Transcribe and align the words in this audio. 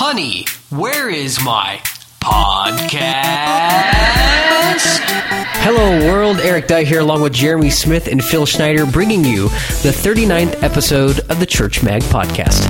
Honey, 0.00 0.46
where 0.70 1.10
is 1.10 1.42
my 1.42 1.80
podcast? 2.20 3.00
Hello, 5.58 6.12
world. 6.12 6.38
Eric 6.38 6.68
Dye 6.68 6.84
here, 6.84 7.00
along 7.00 7.22
with 7.22 7.32
Jeremy 7.32 7.68
Smith 7.68 8.06
and 8.06 8.22
Phil 8.22 8.46
Schneider, 8.46 8.86
bringing 8.86 9.24
you 9.24 9.48
the 9.82 9.90
39th 9.90 10.62
episode 10.62 11.18
of 11.28 11.40
the 11.40 11.46
Church 11.46 11.82
Mag 11.82 12.02
podcast. 12.02 12.64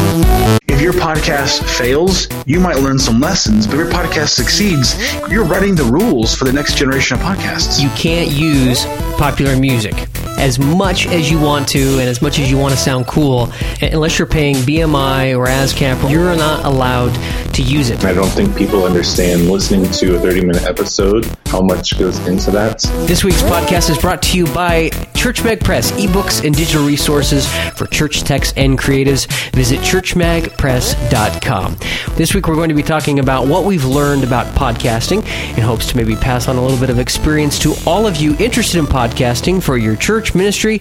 If 0.69 0.81
your 0.81 0.95
podcast 0.95 1.63
fails, 1.65 2.29
you 2.47 2.61
might 2.61 2.79
learn 2.79 2.99
some 2.99 3.21
lessons, 3.21 3.67
but 3.67 3.75
if 3.75 3.81
your 3.81 3.91
podcast 3.91 4.29
succeeds, 4.29 4.97
you're 5.31 5.45
writing 5.45 5.75
the 5.75 5.85
rules 5.85 6.35
for 6.35 6.47
the 6.47 6.53
next 6.55 6.79
generation 6.79 7.19
of 7.19 7.23
podcasts. 7.23 7.79
You 7.79 7.91
can't 7.91 8.31
use 8.31 8.87
popular 9.19 9.57
music 9.57 10.09
as 10.39 10.59
much 10.59 11.07
as 11.09 11.31
you 11.31 11.41
want 11.41 11.67
to 11.69 11.81
and 11.99 12.09
as 12.09 12.23
much 12.23 12.39
as 12.39 12.51
you 12.51 12.57
want 12.57 12.73
to 12.73 12.79
sound 12.79 13.07
cool, 13.07 13.53
unless 13.83 14.19
you're 14.19 14.29
paying 14.29 14.55
BMI 14.57 15.37
or 15.37 15.47
ASCAP, 15.47 16.11
you're 16.11 16.37
not 16.37 16.65
allowed 16.65 17.13
to 17.55 17.63
use 17.63 17.91
it. 17.91 18.05
I 18.05 18.15
don't 18.15 18.29
think 18.29 18.57
people 18.57 18.85
understand 18.85 19.51
listening 19.51 19.91
to 19.91 20.15
a 20.15 20.21
30 20.21 20.45
minute 20.45 20.63
episode, 20.63 21.27
how 21.47 21.61
much 21.61 21.99
goes 21.99 22.25
into 22.29 22.53
that. 22.53 22.81
This 23.09 23.25
week's 23.25 23.43
podcast 23.43 23.91
is 23.91 23.99
brought 23.99 24.23
to 24.23 24.37
you 24.37 24.47
by 24.47 24.91
Church 25.19 25.43
Mag 25.43 25.59
Press, 25.59 25.91
ebooks 25.93 26.45
and 26.45 26.55
digital 26.55 26.87
resources 26.87 27.53
for 27.75 27.89
church 27.89 28.23
techs 28.23 28.53
and 28.53 28.79
creatives. 28.79 29.27
Visit 29.53 29.81
churchmagpress.com. 29.81 31.77
This 32.15 32.35
week 32.35 32.47
we're 32.47 32.55
going 32.55 32.69
to 32.69 32.75
be 32.77 32.85
talking 32.85 33.19
about 33.19 33.49
what 33.49 33.65
we've 33.65 33.85
learned 33.85 34.23
about 34.23 34.47
podcasting 34.55 35.27
in 35.57 35.65
hopes 35.65 35.87
to 35.91 35.97
maybe 35.97 36.15
pass 36.15 36.47
on 36.47 36.55
a 36.55 36.63
little 36.63 36.79
bit 36.79 36.89
of 36.89 37.01
experience 37.01 37.59
to 37.59 37.75
all 37.85 38.07
of 38.07 38.19
you 38.19 38.37
interested 38.39 38.79
in 38.79 38.87
podcasting 38.87 39.61
for 39.61 39.77
your 39.77 39.97
church 39.97 40.37
ministry 40.37 40.81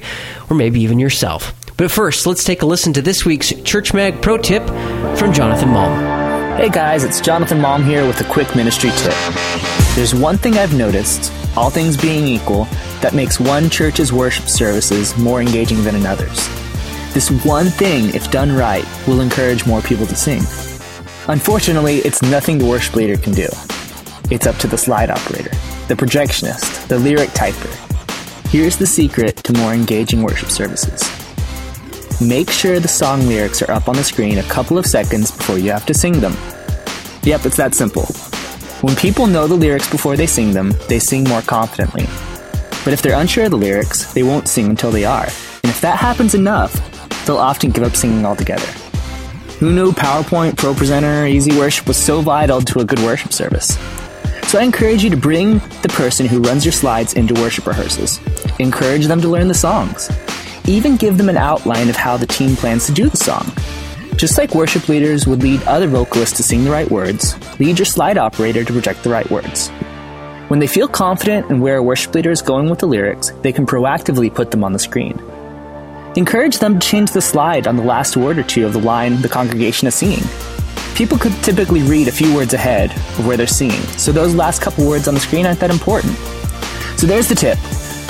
or 0.51 0.55
maybe 0.55 0.81
even 0.81 0.99
yourself. 0.99 1.55
But 1.75 1.89
first, 1.89 2.27
let's 2.27 2.43
take 2.43 2.61
a 2.61 2.67
listen 2.67 2.93
to 2.93 3.01
this 3.01 3.25
week's 3.25 3.51
Church 3.63 3.91
Mag 3.91 4.21
Pro 4.21 4.38
Tip 4.38 4.63
from 5.17 5.33
Jonathan 5.33 5.69
Malm. 5.69 6.57
Hey 6.57 6.69
guys, 6.69 7.03
it's 7.03 7.21
Jonathan 7.21 7.57
Malm 7.57 7.83
here 7.83 8.05
with 8.05 8.21
a 8.21 8.31
quick 8.31 8.55
ministry 8.55 8.91
tip. 8.97 9.16
There's 9.95 10.13
one 10.13 10.38
thing 10.38 10.59
I've 10.59 10.77
noticed, 10.77 11.33
all 11.57 11.72
things 11.72 11.97
being 11.97 12.27
equal, 12.27 12.67
that 13.02 13.14
makes 13.14 13.40
one 13.40 13.70
church's 13.70 14.12
worship 14.12 14.48
services 14.48 15.17
more 15.17 15.42
engaging 15.42 15.84
than 15.84 15.95
another's. 15.95 16.48
This 17.14 17.30
one 17.45 17.67
thing, 17.67 18.14
if 18.14 18.30
done 18.31 18.52
right, 18.56 18.86
will 19.08 19.22
encourage 19.22 19.66
more 19.66 19.81
people 19.81 20.06
to 20.06 20.16
sing. 20.16 20.42
Unfortunately, 21.28 21.98
it's 21.98 22.22
nothing 22.22 22.58
the 22.58 22.66
worship 22.66 22.95
leader 22.95 23.18
can 23.18 23.34
do. 23.34 23.48
It's 24.30 24.45
up 24.48 24.56
to 24.58 24.68
the 24.68 24.78
slide 24.78 25.09
operator, 25.09 25.52
the 25.88 25.95
projectionist, 25.95 26.88
the 26.88 27.00
lyric 27.00 27.30
typer. 27.30 27.73
Here's 28.50 28.78
the 28.78 28.86
secret 28.88 29.38
to 29.38 29.53
more 29.53 29.73
engaging 29.73 30.22
worship 30.22 30.50
services. 30.50 31.02
Make 32.22 32.50
sure 32.50 32.80
the 32.80 32.88
song 32.88 33.28
lyrics 33.28 33.62
are 33.62 33.72
up 33.72 33.88
on 33.88 33.95
the 33.95 34.03
screen 34.03 34.38
a 34.38 34.44
couple 34.44 34.78
of 34.78 34.86
seconds 34.86 35.31
before 35.31 35.58
you 35.58 35.72
have 35.72 35.86
to 35.86 35.94
sing 35.94 36.20
them. 36.20 36.34
Yep, 37.23 37.45
it's 37.45 37.58
that 37.58 37.75
simple. 37.75 38.06
When 38.81 38.95
people 38.95 39.28
know 39.28 39.48
the 39.48 39.56
lyrics 39.56 39.90
before 39.90 40.16
they 40.16 40.28
sing 40.28 40.52
them, 40.52 40.73
they 40.88 41.00
sing 41.00 41.23
more 41.25 41.42
confidently. 41.42 42.08
But 42.88 42.93
if 42.93 43.02
they're 43.02 43.19
unsure 43.19 43.43
of 43.43 43.52
the 43.52 43.57
lyrics, 43.57 44.13
they 44.13 44.23
won't 44.23 44.47
sing 44.47 44.67
until 44.67 44.91
they 44.91 45.03
are. 45.03 45.25
And 45.25 45.66
if 45.66 45.81
that 45.81 45.97
happens 45.97 46.33
enough, 46.33 46.71
they'll 47.25 47.35
often 47.35 47.71
give 47.71 47.83
up 47.83 47.97
singing 47.97 48.25
altogether. 48.25 48.66
Who 49.59 49.73
knew 49.73 49.91
PowerPoint, 49.91 50.53
ProPresenter, 50.53 51.29
Easy 51.29 51.52
Worship 51.57 51.85
was 51.85 51.97
so 52.02 52.21
vital 52.21 52.61
to 52.61 52.79
a 52.79 52.85
good 52.85 52.99
worship 52.99 53.33
service? 53.33 53.77
So 54.44 54.57
I 54.57 54.63
encourage 54.63 55.03
you 55.03 55.09
to 55.09 55.17
bring 55.17 55.55
the 55.81 55.89
person 55.89 56.27
who 56.27 56.39
runs 56.39 56.63
your 56.63 56.71
slides 56.71 57.16
into 57.16 57.33
worship 57.33 57.67
rehearsals. 57.67 58.21
Encourage 58.57 59.07
them 59.07 59.19
to 59.19 59.27
learn 59.27 59.49
the 59.49 59.53
songs 59.53 60.09
even 60.67 60.97
give 60.97 61.17
them 61.17 61.29
an 61.29 61.38
outline 61.38 61.89
of 61.89 61.95
how 61.95 62.17
the 62.17 62.27
team 62.27 62.55
plans 62.55 62.85
to 62.85 62.91
do 62.91 63.09
the 63.09 63.17
song. 63.17 63.45
Just 64.17 64.38
like 64.38 64.53
worship 64.53 64.89
leaders 64.89 65.25
would 65.25 65.41
lead 65.41 65.63
other 65.63 65.88
vocalists 65.88 66.35
to 66.38 66.44
sing 66.44 66.63
the 66.63 66.72
right 66.72 66.89
words, 66.89 67.35
lead 67.59 67.79
your 67.79 67.85
slide 67.85 68.17
operator 68.17 68.63
to 68.63 68.73
project 68.73 69.03
the 69.03 69.09
right 69.09 69.29
words. 69.29 69.72
When 70.48 70.59
they 70.59 70.67
feel 70.67 70.88
confident 70.88 71.52
in 71.52 71.59
where 71.59 71.76
a 71.76 71.84
worship 71.84 72.16
leader 72.16 72.31
is 72.31 72.42
going 72.42 72.70
with 72.70 72.80
the 72.80 72.88
lyrics, 72.88 73.31
they 73.41 73.52
can 73.52 73.66
proactively 73.66 74.34
put 74.34 74.50
them 74.50 74.63
on 74.63 74.72
the 74.72 74.80
screen. 74.80 75.19
Encourage 76.16 76.59
them 76.59 76.80
to 76.80 76.88
change 76.88 77.12
the 77.12 77.19
slide 77.19 77.68
on 77.68 77.75
the 77.75 77.84
last 77.84 78.16
word 78.16 78.38
or 78.38 78.44
two 78.44 78.66
of 78.66 78.72
the 78.72 78.80
line 78.80 79.22
the 79.22 79.28
congregation 79.28 79.90
is 79.90 79.96
singing. 79.96 80.24
People 80.96 81.18
could 81.18 81.34
typically 81.44 81.84
read 81.84 82.07
a 82.07 82.13
few 82.13 82.34
words 82.34 82.53
ahead 82.53 82.91
of 82.91 83.28
where 83.28 83.36
they're 83.36 83.46
singing, 83.46 83.81
so 83.97 84.13
those 84.13 84.34
last 84.34 84.62
couple 84.62 84.88
words 84.88 85.09
on 85.09 85.16
the 85.16 85.19
screen 85.19 85.46
aren't 85.46 85.59
that 85.59 85.69
important. 85.69 86.16
So 86.97 87.07
there's 87.07 87.28
the 87.28 87.36
tip. 87.36 87.59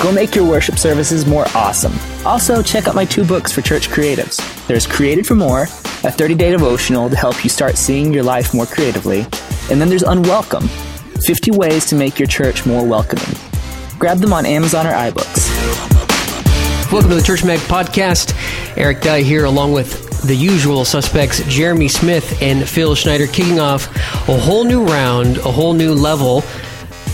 Go 0.00 0.12
make 0.12 0.36
your 0.36 0.48
worship 0.48 0.78
services 0.78 1.26
more 1.26 1.46
awesome. 1.56 1.92
Also, 2.24 2.62
check 2.62 2.86
out 2.86 2.94
my 2.94 3.04
two 3.04 3.24
books 3.24 3.50
for 3.50 3.62
church 3.62 3.88
creatives. 3.88 4.38
There's 4.68 4.86
Created 4.86 5.26
for 5.26 5.34
More, 5.34 5.62
a 5.62 6.12
30 6.12 6.36
day 6.36 6.52
devotional 6.52 7.10
to 7.10 7.16
help 7.16 7.42
you 7.42 7.50
start 7.50 7.76
seeing 7.76 8.14
your 8.14 8.22
life 8.22 8.54
more 8.54 8.66
creatively. 8.66 9.22
And 9.72 9.80
then 9.80 9.88
there's 9.88 10.04
Unwelcome 10.04 10.68
50 11.24 11.50
Ways 11.52 11.84
to 11.86 11.94
Make 11.94 12.18
Your 12.18 12.28
Church 12.28 12.64
More 12.64 12.86
Welcoming. 12.86 13.36
Grab 13.98 14.18
them 14.18 14.32
on 14.32 14.46
Amazon 14.46 14.86
or 14.86 14.92
iBooks. 14.92 15.48
Welcome 16.92 17.10
to 17.10 17.16
the 17.16 17.22
Church 17.22 17.44
Mag 17.44 17.58
Podcast. 17.60 18.34
Eric 18.76 19.02
Dye 19.02 19.22
here, 19.22 19.44
along 19.44 19.72
with 19.72 20.22
the 20.22 20.34
usual 20.34 20.84
suspects, 20.84 21.42
Jeremy 21.48 21.88
Smith 21.88 22.40
and 22.40 22.66
Phil 22.68 22.94
Schneider, 22.94 23.26
kicking 23.26 23.60
off 23.60 23.94
a 24.28 24.38
whole 24.38 24.64
new 24.64 24.84
round, 24.84 25.38
a 25.38 25.52
whole 25.52 25.74
new 25.74 25.94
level 25.94 26.38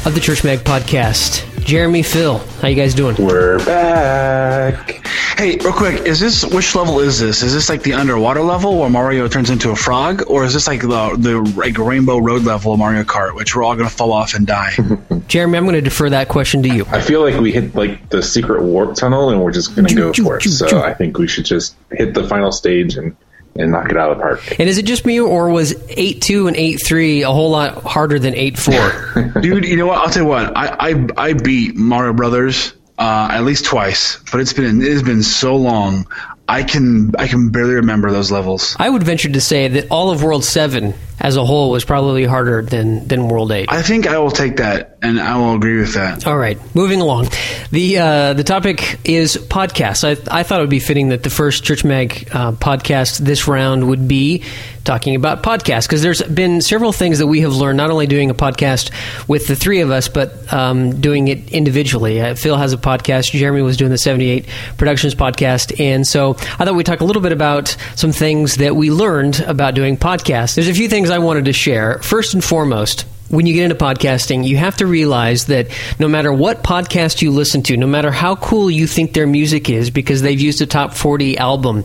of 0.04 0.14
the 0.14 0.20
Church 0.20 0.44
Mag 0.44 0.60
Podcast. 0.60 1.53
Jeremy, 1.64 2.02
Phil, 2.02 2.38
how 2.60 2.68
you 2.68 2.76
guys 2.76 2.94
doing? 2.94 3.16
We're 3.16 3.64
back. 3.64 5.06
Hey, 5.38 5.56
real 5.56 5.72
quick, 5.72 6.02
is 6.02 6.20
this 6.20 6.44
which 6.44 6.74
level 6.74 7.00
is 7.00 7.18
this? 7.18 7.42
Is 7.42 7.54
this 7.54 7.70
like 7.70 7.82
the 7.82 7.94
underwater 7.94 8.42
level 8.42 8.78
where 8.78 8.90
Mario 8.90 9.26
turns 9.28 9.48
into 9.48 9.70
a 9.70 9.76
frog, 9.76 10.22
or 10.28 10.44
is 10.44 10.52
this 10.52 10.66
like 10.66 10.82
the 10.82 11.16
the 11.18 11.40
like 11.56 11.78
Rainbow 11.78 12.18
Road 12.18 12.42
level 12.42 12.74
of 12.74 12.78
Mario 12.78 13.02
Kart, 13.02 13.34
which 13.34 13.56
we're 13.56 13.62
all 13.62 13.74
gonna 13.76 13.88
fall 13.88 14.12
off 14.12 14.34
and 14.34 14.46
die? 14.46 14.72
Jeremy, 15.26 15.56
I'm 15.56 15.64
going 15.64 15.74
to 15.74 15.80
defer 15.80 16.10
that 16.10 16.28
question 16.28 16.62
to 16.64 16.68
you. 16.68 16.84
I 16.90 17.00
feel 17.00 17.22
like 17.22 17.40
we 17.40 17.50
hit 17.50 17.74
like 17.74 18.10
the 18.10 18.22
secret 18.22 18.62
warp 18.62 18.94
tunnel 18.94 19.30
and 19.30 19.42
we're 19.42 19.52
just 19.52 19.74
going 19.74 19.88
to 19.88 19.94
go 19.94 20.12
for 20.12 20.36
it. 20.36 20.42
So 20.42 20.82
I 20.82 20.92
think 20.92 21.18
we 21.18 21.26
should 21.26 21.46
just 21.46 21.76
hit 21.92 22.14
the 22.14 22.28
final 22.28 22.52
stage 22.52 22.96
and 22.96 23.16
and 23.56 23.72
knock 23.72 23.90
it 23.90 23.96
out 23.96 24.10
of 24.10 24.18
the 24.18 24.22
park. 24.22 24.58
And 24.58 24.68
is 24.68 24.78
it 24.78 24.84
just 24.84 25.06
me, 25.06 25.20
or 25.20 25.48
was 25.50 25.74
eight 25.90 26.22
two 26.22 26.46
and 26.46 26.56
eight 26.56 26.84
three 26.84 27.22
a 27.22 27.30
whole 27.30 27.50
lot 27.50 27.82
harder 27.82 28.18
than 28.18 28.34
eight 28.34 28.58
four? 28.58 29.32
Dude, 29.40 29.64
you 29.64 29.76
know 29.76 29.86
what? 29.86 29.98
I'll 29.98 30.10
tell 30.10 30.24
you 30.24 30.28
what. 30.28 30.56
I 30.56 30.90
I, 30.90 31.06
I 31.16 31.32
beat 31.34 31.76
Mario 31.76 32.12
Brothers 32.12 32.74
uh, 32.98 33.28
at 33.30 33.44
least 33.44 33.64
twice, 33.64 34.18
but 34.30 34.40
it's 34.40 34.52
been 34.52 34.82
it 34.82 34.92
has 34.92 35.02
been 35.02 35.22
so 35.22 35.56
long. 35.56 36.06
I 36.46 36.62
can 36.62 37.12
I 37.18 37.26
can 37.26 37.50
barely 37.50 37.74
remember 37.74 38.10
those 38.10 38.30
levels. 38.30 38.76
I 38.78 38.90
would 38.90 39.02
venture 39.02 39.30
to 39.30 39.40
say 39.40 39.68
that 39.68 39.90
all 39.90 40.10
of 40.10 40.22
World 40.22 40.44
Seven 40.44 40.94
as 41.20 41.36
a 41.36 41.44
whole 41.44 41.70
was 41.70 41.84
probably 41.84 42.24
harder 42.24 42.62
than 42.62 43.06
than 43.08 43.28
World 43.28 43.52
Eight. 43.52 43.70
I 43.70 43.82
think 43.82 44.06
I 44.06 44.18
will 44.18 44.30
take 44.30 44.56
that, 44.56 44.98
and 45.02 45.20
I 45.20 45.36
will 45.36 45.54
agree 45.54 45.78
with 45.78 45.94
that. 45.94 46.26
All 46.26 46.36
right, 46.36 46.58
moving 46.74 47.00
along. 47.00 47.28
the 47.70 47.98
uh, 47.98 48.32
The 48.34 48.44
topic 48.44 48.98
is 49.04 49.36
podcasts. 49.36 50.04
I 50.04 50.40
I 50.40 50.42
thought 50.42 50.58
it 50.60 50.62
would 50.62 50.70
be 50.70 50.80
fitting 50.80 51.08
that 51.08 51.22
the 51.22 51.30
first 51.30 51.64
Church 51.64 51.84
Mag 51.84 52.28
uh, 52.32 52.52
podcast 52.52 53.18
this 53.18 53.46
round 53.48 53.88
would 53.88 54.08
be 54.08 54.42
talking 54.84 55.14
about 55.16 55.42
podcasts 55.42 55.84
because 55.86 56.02
there's 56.02 56.22
been 56.22 56.60
several 56.60 56.92
things 56.92 57.18
that 57.18 57.26
we 57.26 57.40
have 57.40 57.54
learned 57.54 57.78
not 57.78 57.90
only 57.90 58.06
doing 58.06 58.28
a 58.28 58.34
podcast 58.34 58.90
with 59.26 59.46
the 59.46 59.56
three 59.56 59.80
of 59.80 59.90
us 59.90 60.08
but 60.08 60.52
um, 60.52 61.00
doing 61.00 61.28
it 61.28 61.48
individually 61.54 62.20
uh, 62.20 62.34
phil 62.34 62.54
has 62.54 62.74
a 62.74 62.76
podcast 62.76 63.30
jeremy 63.30 63.62
was 63.62 63.78
doing 63.78 63.90
the 63.90 63.96
78 63.96 64.46
productions 64.76 65.14
podcast 65.14 65.80
and 65.80 66.06
so 66.06 66.32
i 66.58 66.64
thought 66.66 66.74
we'd 66.74 66.84
talk 66.84 67.00
a 67.00 67.04
little 67.06 67.22
bit 67.22 67.32
about 67.32 67.74
some 67.96 68.12
things 68.12 68.56
that 68.56 68.76
we 68.76 68.90
learned 68.90 69.40
about 69.40 69.74
doing 69.74 69.96
podcasts 69.96 70.54
there's 70.54 70.68
a 70.68 70.74
few 70.74 70.86
things 70.88 71.03
i 71.10 71.18
wanted 71.18 71.46
to 71.46 71.52
share 71.52 71.98
first 72.00 72.34
and 72.34 72.44
foremost 72.44 73.06
when 73.30 73.46
you 73.46 73.54
get 73.54 73.64
into 73.64 73.74
podcasting, 73.74 74.46
you 74.46 74.58
have 74.58 74.76
to 74.76 74.86
realize 74.86 75.46
that 75.46 75.68
no 75.98 76.08
matter 76.08 76.32
what 76.32 76.62
podcast 76.62 77.22
you 77.22 77.32
listen 77.32 77.62
to, 77.64 77.76
no 77.76 77.86
matter 77.86 78.12
how 78.12 78.36
cool 78.36 78.70
you 78.70 78.86
think 78.86 79.12
their 79.12 79.26
music 79.26 79.70
is 79.70 79.90
because 79.90 80.20
they've 80.22 80.40
used 80.40 80.60
a 80.60 80.66
top 80.66 80.92
40 80.92 81.38
album, 81.38 81.84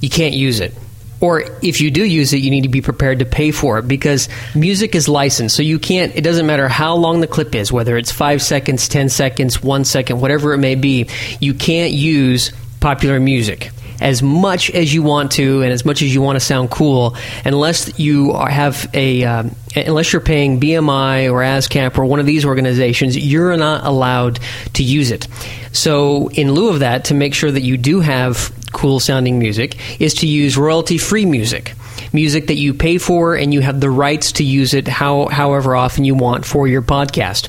you 0.00 0.10
can't 0.10 0.34
use 0.34 0.60
it 0.60 0.74
or 1.24 1.42
if 1.62 1.80
you 1.80 1.90
do 1.90 2.04
use 2.04 2.34
it, 2.34 2.38
you 2.38 2.50
need 2.50 2.64
to 2.64 2.68
be 2.68 2.82
prepared 2.82 3.20
to 3.20 3.24
pay 3.24 3.50
for 3.50 3.78
it 3.78 3.88
because 3.88 4.28
music 4.54 4.94
is 4.94 5.08
licensed. 5.08 5.56
So 5.56 5.62
you 5.62 5.78
can't, 5.78 6.14
it 6.14 6.20
doesn't 6.20 6.46
matter 6.46 6.68
how 6.68 6.96
long 6.96 7.20
the 7.20 7.26
clip 7.26 7.54
is, 7.54 7.72
whether 7.72 7.96
it's 7.96 8.12
five 8.12 8.42
seconds, 8.42 8.88
10 8.88 9.08
seconds, 9.08 9.62
one 9.62 9.86
second, 9.86 10.20
whatever 10.20 10.52
it 10.52 10.58
may 10.58 10.74
be, 10.74 11.08
you 11.40 11.54
can't 11.54 11.92
use 11.92 12.52
popular 12.80 13.18
music 13.18 13.70
as 14.00 14.22
much 14.22 14.70
as 14.70 14.92
you 14.92 15.02
want 15.02 15.32
to 15.32 15.62
and 15.62 15.72
as 15.72 15.84
much 15.84 16.02
as 16.02 16.14
you 16.14 16.20
want 16.20 16.36
to 16.36 16.40
sound 16.40 16.70
cool 16.70 17.16
unless 17.44 17.98
you 17.98 18.32
are, 18.32 18.48
have 18.48 18.88
a 18.94 19.24
um, 19.24 19.54
unless 19.76 20.12
you're 20.12 20.20
paying 20.22 20.60
BMI 20.60 21.30
or 21.30 21.40
ASCAP 21.40 21.98
or 21.98 22.04
one 22.04 22.20
of 22.20 22.26
these 22.26 22.44
organizations 22.44 23.16
you're 23.16 23.56
not 23.56 23.84
allowed 23.84 24.40
to 24.74 24.82
use 24.82 25.10
it. 25.10 25.28
So 25.72 26.28
in 26.30 26.52
lieu 26.52 26.68
of 26.68 26.80
that 26.80 27.06
to 27.06 27.14
make 27.14 27.34
sure 27.34 27.50
that 27.50 27.62
you 27.62 27.76
do 27.76 28.00
have 28.00 28.52
cool 28.72 29.00
sounding 29.00 29.38
music 29.38 29.76
is 30.00 30.14
to 30.14 30.26
use 30.26 30.56
royalty 30.56 30.98
free 30.98 31.24
music 31.24 31.74
music 32.14 32.46
that 32.46 32.54
you 32.54 32.72
pay 32.72 32.98
for 32.98 33.34
and 33.34 33.52
you 33.52 33.60
have 33.60 33.80
the 33.80 33.90
rights 33.90 34.32
to 34.32 34.44
use 34.44 34.72
it 34.72 34.88
how, 34.88 35.26
however 35.26 35.74
often 35.74 36.04
you 36.04 36.14
want 36.14 36.44
for 36.46 36.68
your 36.68 36.80
podcast. 36.80 37.48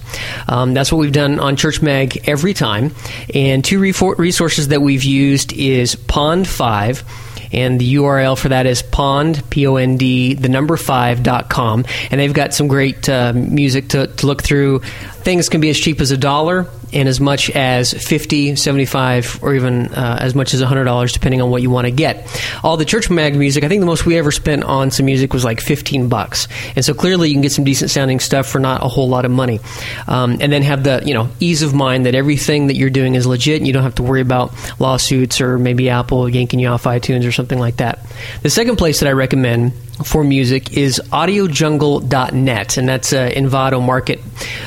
Um, 0.49 0.73
that's 0.73 0.91
what 0.91 0.97
we've 0.97 1.13
done 1.13 1.39
on 1.39 1.55
Church 1.55 1.81
Mag 1.81 2.27
every 2.27 2.53
time. 2.53 2.93
And 3.33 3.63
two 3.63 3.79
resources 3.79 4.69
that 4.69 4.81
we've 4.81 5.03
used 5.03 5.53
is 5.53 5.95
Pond 5.95 6.47
5 6.47 7.03
And 7.51 7.79
the 7.79 7.95
URL 7.95 8.37
for 8.37 8.49
that 8.49 8.65
is 8.65 8.81
pond, 8.81 9.41
P 9.49 9.67
O 9.67 9.75
N 9.75 9.97
D, 9.97 10.33
the 10.33 10.49
number 10.49 10.75
five 10.77 11.23
dot 11.23 11.49
com. 11.49 11.85
And 12.11 12.19
they've 12.19 12.33
got 12.33 12.53
some 12.53 12.67
great 12.67 13.07
uh, 13.07 13.33
music 13.33 13.89
to, 13.89 14.07
to 14.07 14.27
look 14.27 14.41
through. 14.43 14.81
Things 15.25 15.49
can 15.49 15.59
be 15.59 15.71
as 15.71 15.79
cheap 15.79 16.01
as 16.01 16.11
a 16.11 16.17
dollar 16.17 16.67
and 16.93 17.09
as 17.09 17.19
much 17.19 17.49
as 17.49 17.93
50 17.93 18.55
75 18.57 19.39
or 19.41 19.55
even 19.55 19.87
uh, 19.87 20.19
as 20.21 20.35
much 20.35 20.53
as 20.53 20.61
$100 20.61 21.13
depending 21.13 21.41
on 21.41 21.49
what 21.49 21.63
you 21.63 21.71
want 21.71 21.85
to 21.85 21.91
get. 21.91 22.29
All 22.63 22.77
the 22.77 22.85
church 22.85 23.09
mag 23.09 23.35
music 23.35 23.63
i 23.63 23.67
think 23.67 23.79
the 23.79 23.87
most 23.87 24.05
we 24.05 24.19
ever 24.19 24.29
spent 24.29 24.63
on 24.63 24.91
some 24.91 25.07
music 25.07 25.33
was 25.33 25.43
like 25.43 25.61
15 25.61 26.09
bucks. 26.09 26.47
And 26.75 26.85
so 26.85 26.93
clearly 26.93 27.29
you 27.29 27.33
can 27.33 27.41
get 27.41 27.51
some 27.51 27.63
decent 27.63 27.89
sounding 27.89 28.19
stuff 28.19 28.45
for 28.45 28.59
not 28.59 28.83
a 28.83 28.87
whole 28.87 29.09
lot 29.09 29.25
of 29.25 29.31
money. 29.31 29.61
Um, 30.07 30.37
and 30.39 30.51
then 30.51 30.61
have 30.61 30.83
the 30.83 31.01
you 31.03 31.15
know 31.15 31.27
ease 31.39 31.63
of 31.63 31.73
mind 31.73 32.05
that 32.05 32.13
everything 32.13 32.67
that 32.67 32.75
you're 32.75 32.91
doing 32.91 33.15
is 33.15 33.25
legit 33.25 33.57
and 33.57 33.65
you 33.65 33.73
don't 33.73 33.81
have 33.81 33.95
to 33.95 34.03
worry 34.03 34.21
about 34.21 34.53
lawsuits 34.79 35.41
or 35.41 35.57
maybe 35.57 35.89
apple 35.89 36.29
yanking 36.29 36.59
you 36.59 36.67
off 36.67 36.83
itunes 36.83 37.27
or 37.27 37.31
something 37.31 37.57
like 37.57 37.77
that. 37.77 38.05
The 38.43 38.51
second 38.51 38.75
place 38.75 38.99
that 38.99 39.09
i 39.09 39.11
recommend 39.11 39.73
for 40.03 40.23
music 40.23 40.75
is 40.75 41.01
audiojungle.net, 41.11 42.77
and 42.77 42.89
that's 42.89 43.13
an 43.13 43.31
Envato 43.31 43.81
market, 43.81 44.21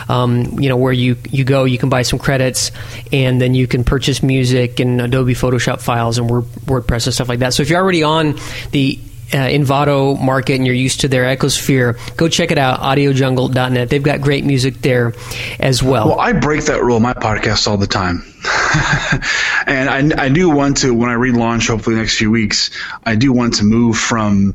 um, 0.08 0.47
you 0.60 0.68
know, 0.68 0.76
where 0.76 0.92
you, 0.92 1.16
you 1.30 1.44
go, 1.44 1.64
you 1.64 1.78
can 1.78 1.88
buy 1.88 2.02
some 2.02 2.18
credits, 2.18 2.70
and 3.12 3.40
then 3.40 3.54
you 3.54 3.66
can 3.66 3.84
purchase 3.84 4.22
music 4.22 4.80
and 4.80 5.00
Adobe 5.00 5.34
Photoshop 5.34 5.80
files 5.80 6.18
and 6.18 6.30
Word, 6.30 6.44
WordPress 6.66 7.06
and 7.06 7.14
stuff 7.14 7.28
like 7.28 7.40
that. 7.40 7.54
So 7.54 7.62
if 7.62 7.70
you're 7.70 7.80
already 7.80 8.02
on 8.02 8.38
the 8.72 8.98
uh, 9.32 9.36
Envato 9.36 10.20
market 10.20 10.54
and 10.54 10.66
you're 10.66 10.74
used 10.74 11.00
to 11.00 11.08
their 11.08 11.24
ecosphere, 11.24 11.98
go 12.16 12.28
check 12.28 12.50
it 12.50 12.58
out, 12.58 12.80
audiojungle.net. 12.80 13.90
They've 13.90 14.02
got 14.02 14.20
great 14.20 14.44
music 14.44 14.80
there 14.80 15.14
as 15.60 15.82
well. 15.82 16.08
Well, 16.08 16.20
I 16.20 16.32
break 16.32 16.64
that 16.64 16.82
rule 16.82 16.96
in 16.96 17.02
my 17.02 17.14
podcast 17.14 17.68
all 17.68 17.76
the 17.76 17.86
time. 17.86 18.24
and 19.66 20.14
I, 20.14 20.24
I 20.24 20.28
do 20.28 20.48
want 20.48 20.78
to, 20.78 20.94
when 20.94 21.10
I 21.10 21.14
relaunch, 21.14 21.68
hopefully 21.68 21.96
next 21.96 22.16
few 22.16 22.30
weeks, 22.30 22.70
I 23.04 23.16
do 23.16 23.32
want 23.32 23.54
to 23.54 23.64
move 23.64 23.98
from 23.98 24.54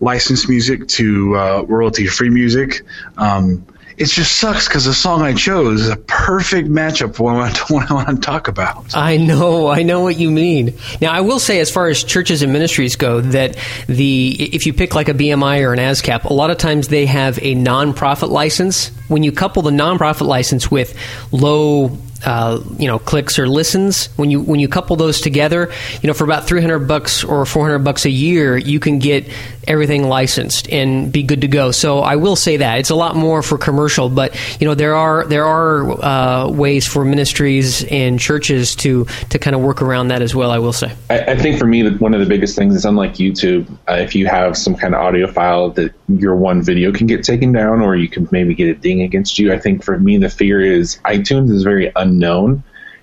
licensed 0.00 0.48
music 0.48 0.86
to 0.88 1.36
uh, 1.36 1.62
royalty 1.66 2.06
free 2.06 2.30
music. 2.30 2.82
Um, 3.16 3.66
it 3.96 4.06
just 4.06 4.38
sucks 4.38 4.66
because 4.66 4.84
the 4.84 4.94
song 4.94 5.22
I 5.22 5.34
chose 5.34 5.82
is 5.82 5.88
a 5.88 5.96
perfect 5.96 6.68
matchup 6.68 7.14
for 7.14 7.34
what 7.34 7.70
I, 7.70 7.94
want 7.94 8.08
to 8.08 8.16
talk 8.16 8.48
about. 8.48 8.94
I 8.94 9.16
know, 9.16 9.68
I 9.68 9.82
know 9.82 10.00
what 10.00 10.18
you 10.18 10.30
mean. 10.30 10.74
Now, 11.00 11.12
I 11.12 11.20
will 11.20 11.38
say, 11.38 11.60
as 11.60 11.70
far 11.70 11.88
as 11.88 12.02
churches 12.02 12.42
and 12.42 12.52
ministries 12.52 12.96
go, 12.96 13.20
that 13.20 13.56
the 13.86 14.36
if 14.54 14.66
you 14.66 14.72
pick 14.72 14.94
like 14.94 15.08
a 15.08 15.14
BMI 15.14 15.62
or 15.62 15.72
an 15.72 15.78
ASCAP, 15.78 16.24
a 16.24 16.32
lot 16.32 16.50
of 16.50 16.58
times 16.58 16.88
they 16.88 17.06
have 17.06 17.38
a 17.38 17.54
nonprofit 17.54 18.30
license. 18.30 18.88
When 19.08 19.22
you 19.22 19.32
couple 19.32 19.62
the 19.62 19.70
nonprofit 19.70 20.26
license 20.26 20.70
with 20.70 20.98
low 21.30 21.96
uh, 22.26 22.62
you 22.78 22.86
know 22.86 22.98
clicks 22.98 23.38
or 23.38 23.48
listens 23.48 24.06
when 24.16 24.30
you 24.30 24.40
when 24.40 24.60
you 24.60 24.68
couple 24.68 24.96
those 24.96 25.20
together 25.20 25.72
you 26.02 26.06
know 26.06 26.14
for 26.14 26.24
about 26.24 26.46
300 26.46 26.80
bucks 26.80 27.24
or 27.24 27.44
400 27.44 27.80
bucks 27.80 28.04
a 28.04 28.10
year 28.10 28.56
you 28.56 28.80
can 28.80 28.98
get 28.98 29.26
everything 29.66 30.08
licensed 30.08 30.70
and 30.70 31.12
be 31.12 31.22
good 31.22 31.40
to 31.42 31.48
go. 31.48 31.70
So 31.70 32.00
I 32.00 32.16
will 32.16 32.36
say 32.36 32.58
that. 32.58 32.78
It's 32.78 32.90
a 32.90 32.94
lot 32.94 33.16
more 33.16 33.42
for 33.42 33.58
commercial 33.58 34.08
but 34.08 34.34
you 34.60 34.66
know 34.66 34.74
there 34.74 34.94
are 34.94 35.24
there 35.26 35.44
are 35.44 36.04
uh, 36.04 36.48
ways 36.50 36.86
for 36.86 37.04
ministries 37.04 37.84
and 37.84 38.18
churches 38.18 38.74
to 38.76 39.04
to 39.30 39.38
kind 39.38 39.56
of 39.56 39.62
work 39.62 39.82
around 39.82 40.08
that 40.08 40.22
as 40.22 40.34
well 40.34 40.50
I 40.50 40.58
will 40.58 40.72
say. 40.72 40.92
I, 41.10 41.20
I 41.20 41.36
think 41.36 41.58
for 41.58 41.66
me 41.66 41.88
one 41.96 42.14
of 42.14 42.20
the 42.20 42.26
biggest 42.26 42.56
things 42.56 42.74
is 42.74 42.84
unlike 42.84 43.14
YouTube 43.14 43.70
uh, 43.88 43.94
if 43.94 44.14
you 44.14 44.26
have 44.26 44.56
some 44.56 44.74
kind 44.74 44.94
of 44.94 45.00
audio 45.00 45.26
file 45.26 45.70
that 45.70 45.92
your 46.08 46.36
one 46.36 46.62
video 46.62 46.92
can 46.92 47.06
get 47.06 47.24
taken 47.24 47.52
down 47.52 47.80
or 47.80 47.96
you 47.96 48.08
can 48.08 48.28
maybe 48.30 48.54
get 48.54 48.68
a 48.68 48.74
ding 48.74 49.02
against 49.02 49.38
you 49.38 49.52
I 49.52 49.58
think 49.58 49.84
for 49.84 49.98
me 49.98 50.18
the 50.18 50.30
fear 50.30 50.60
is 50.60 50.98
iTunes 51.04 51.50
is 51.50 51.62
very 51.62 51.94
un 51.96 52.13
unknown, 52.14 52.62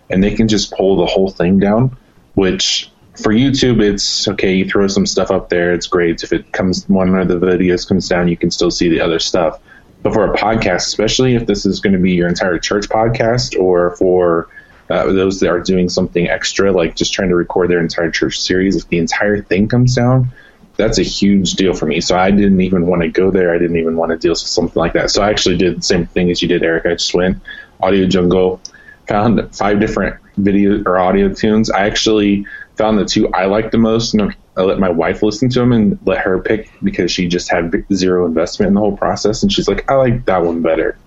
and 0.10 0.24
they 0.24 0.34
can 0.34 0.48
just 0.48 0.72
pull 0.72 0.98
the 0.98 1.06
whole 1.06 1.30
thing 1.30 1.60
down. 1.60 1.98
Which 2.34 2.90
for 3.22 3.34
YouTube, 3.34 3.82
it's 3.82 4.28
okay. 4.28 4.54
You 4.56 4.70
throw 4.70 4.88
some 4.88 5.06
stuff 5.06 5.32
up 5.32 5.50
there, 5.50 5.74
it's 5.74 5.88
great. 5.88 6.24
If 6.24 6.32
it 6.34 6.52
comes 6.52 6.88
one 6.88 7.14
of 7.16 7.28
the 7.28 7.36
videos 7.36 7.88
comes 7.88 8.08
down, 8.08 8.28
you 8.28 8.38
can 8.38 8.52
still 8.52 8.72
see 8.72 8.90
the 8.90 9.02
other 9.02 9.20
stuff. 9.20 9.60
But 10.02 10.14
for 10.14 10.34
a 10.34 10.36
podcast, 10.36 10.88
especially 10.88 11.36
if 11.36 11.46
this 11.46 11.66
is 11.66 11.80
going 11.80 11.94
to 11.94 12.00
be 12.00 12.14
your 12.14 12.28
entire 12.28 12.58
church 12.58 12.90
podcast, 12.90 13.60
or 13.60 13.96
for 13.98 14.50
uh, 14.90 15.12
those 15.12 15.40
that 15.42 15.50
are 15.50 15.60
doing 15.60 15.90
something 15.90 16.28
extra, 16.28 16.72
like 16.72 16.96
just 16.96 17.14
trying 17.14 17.30
to 17.30 17.36
record 17.36 17.70
their 17.70 17.80
entire 17.80 18.10
church 18.10 18.40
series, 18.40 18.76
if 18.76 18.88
the 18.88 18.98
entire 18.98 19.42
thing 19.44 19.68
comes 19.68 19.96
down, 19.96 20.32
that's 20.78 20.98
a 20.98 21.04
huge 21.04 21.54
deal 21.54 21.74
for 21.74 21.86
me. 21.86 22.02
So 22.02 22.18
I 22.18 22.32
didn't 22.32 22.62
even 22.62 22.88
want 22.88 23.04
to 23.04 23.10
go 23.10 23.30
there. 23.30 23.54
I 23.54 23.60
didn't 23.60 23.78
even 23.78 23.96
want 23.96 24.12
to 24.12 24.18
deal 24.18 24.32
with 24.32 24.40
something 24.40 24.80
like 24.80 24.94
that. 24.94 25.12
So 25.12 25.22
I 25.22 25.30
actually 25.30 25.58
did 25.58 25.78
the 25.78 25.84
same 25.84 26.08
thing 26.08 26.32
as 26.32 26.42
you 26.42 26.48
did, 26.48 26.64
Eric. 26.64 26.86
I 26.86 26.94
just 26.94 27.14
went 27.14 27.38
Audio 27.80 28.08
Jungle, 28.08 28.60
found 29.12 29.56
five 29.56 29.80
different 29.80 30.16
video 30.38 30.82
or 30.86 30.98
audio 30.98 31.34
tunes. 31.34 31.70
I 31.70 31.86
actually 31.86 32.46
found 32.78 32.98
the 32.98 33.06
two 33.06 33.28
I 33.34 33.46
liked 33.46 33.72
the 33.72 33.78
most, 33.78 34.14
and 34.14 34.34
I 34.56 34.62
let 34.62 34.80
my 34.80 34.90
wife 34.90 35.22
listen 35.22 35.50
to 35.50 35.60
them 35.60 35.74
and 35.74 36.00
let 36.06 36.20
her 36.20 36.40
pick 36.40 36.72
because 36.82 37.12
she 37.12 37.28
just 37.28 37.52
had 37.52 37.72
zero 37.94 38.26
investment 38.26 38.70
in 38.70 38.74
the 38.74 38.80
whole 38.80 38.96
process, 38.96 39.44
and 39.44 39.52
she's 39.52 39.68
like, 39.68 39.90
I 39.92 39.96
like 39.96 40.26
that 40.26 40.44
one 40.44 40.62
better. 40.62 40.98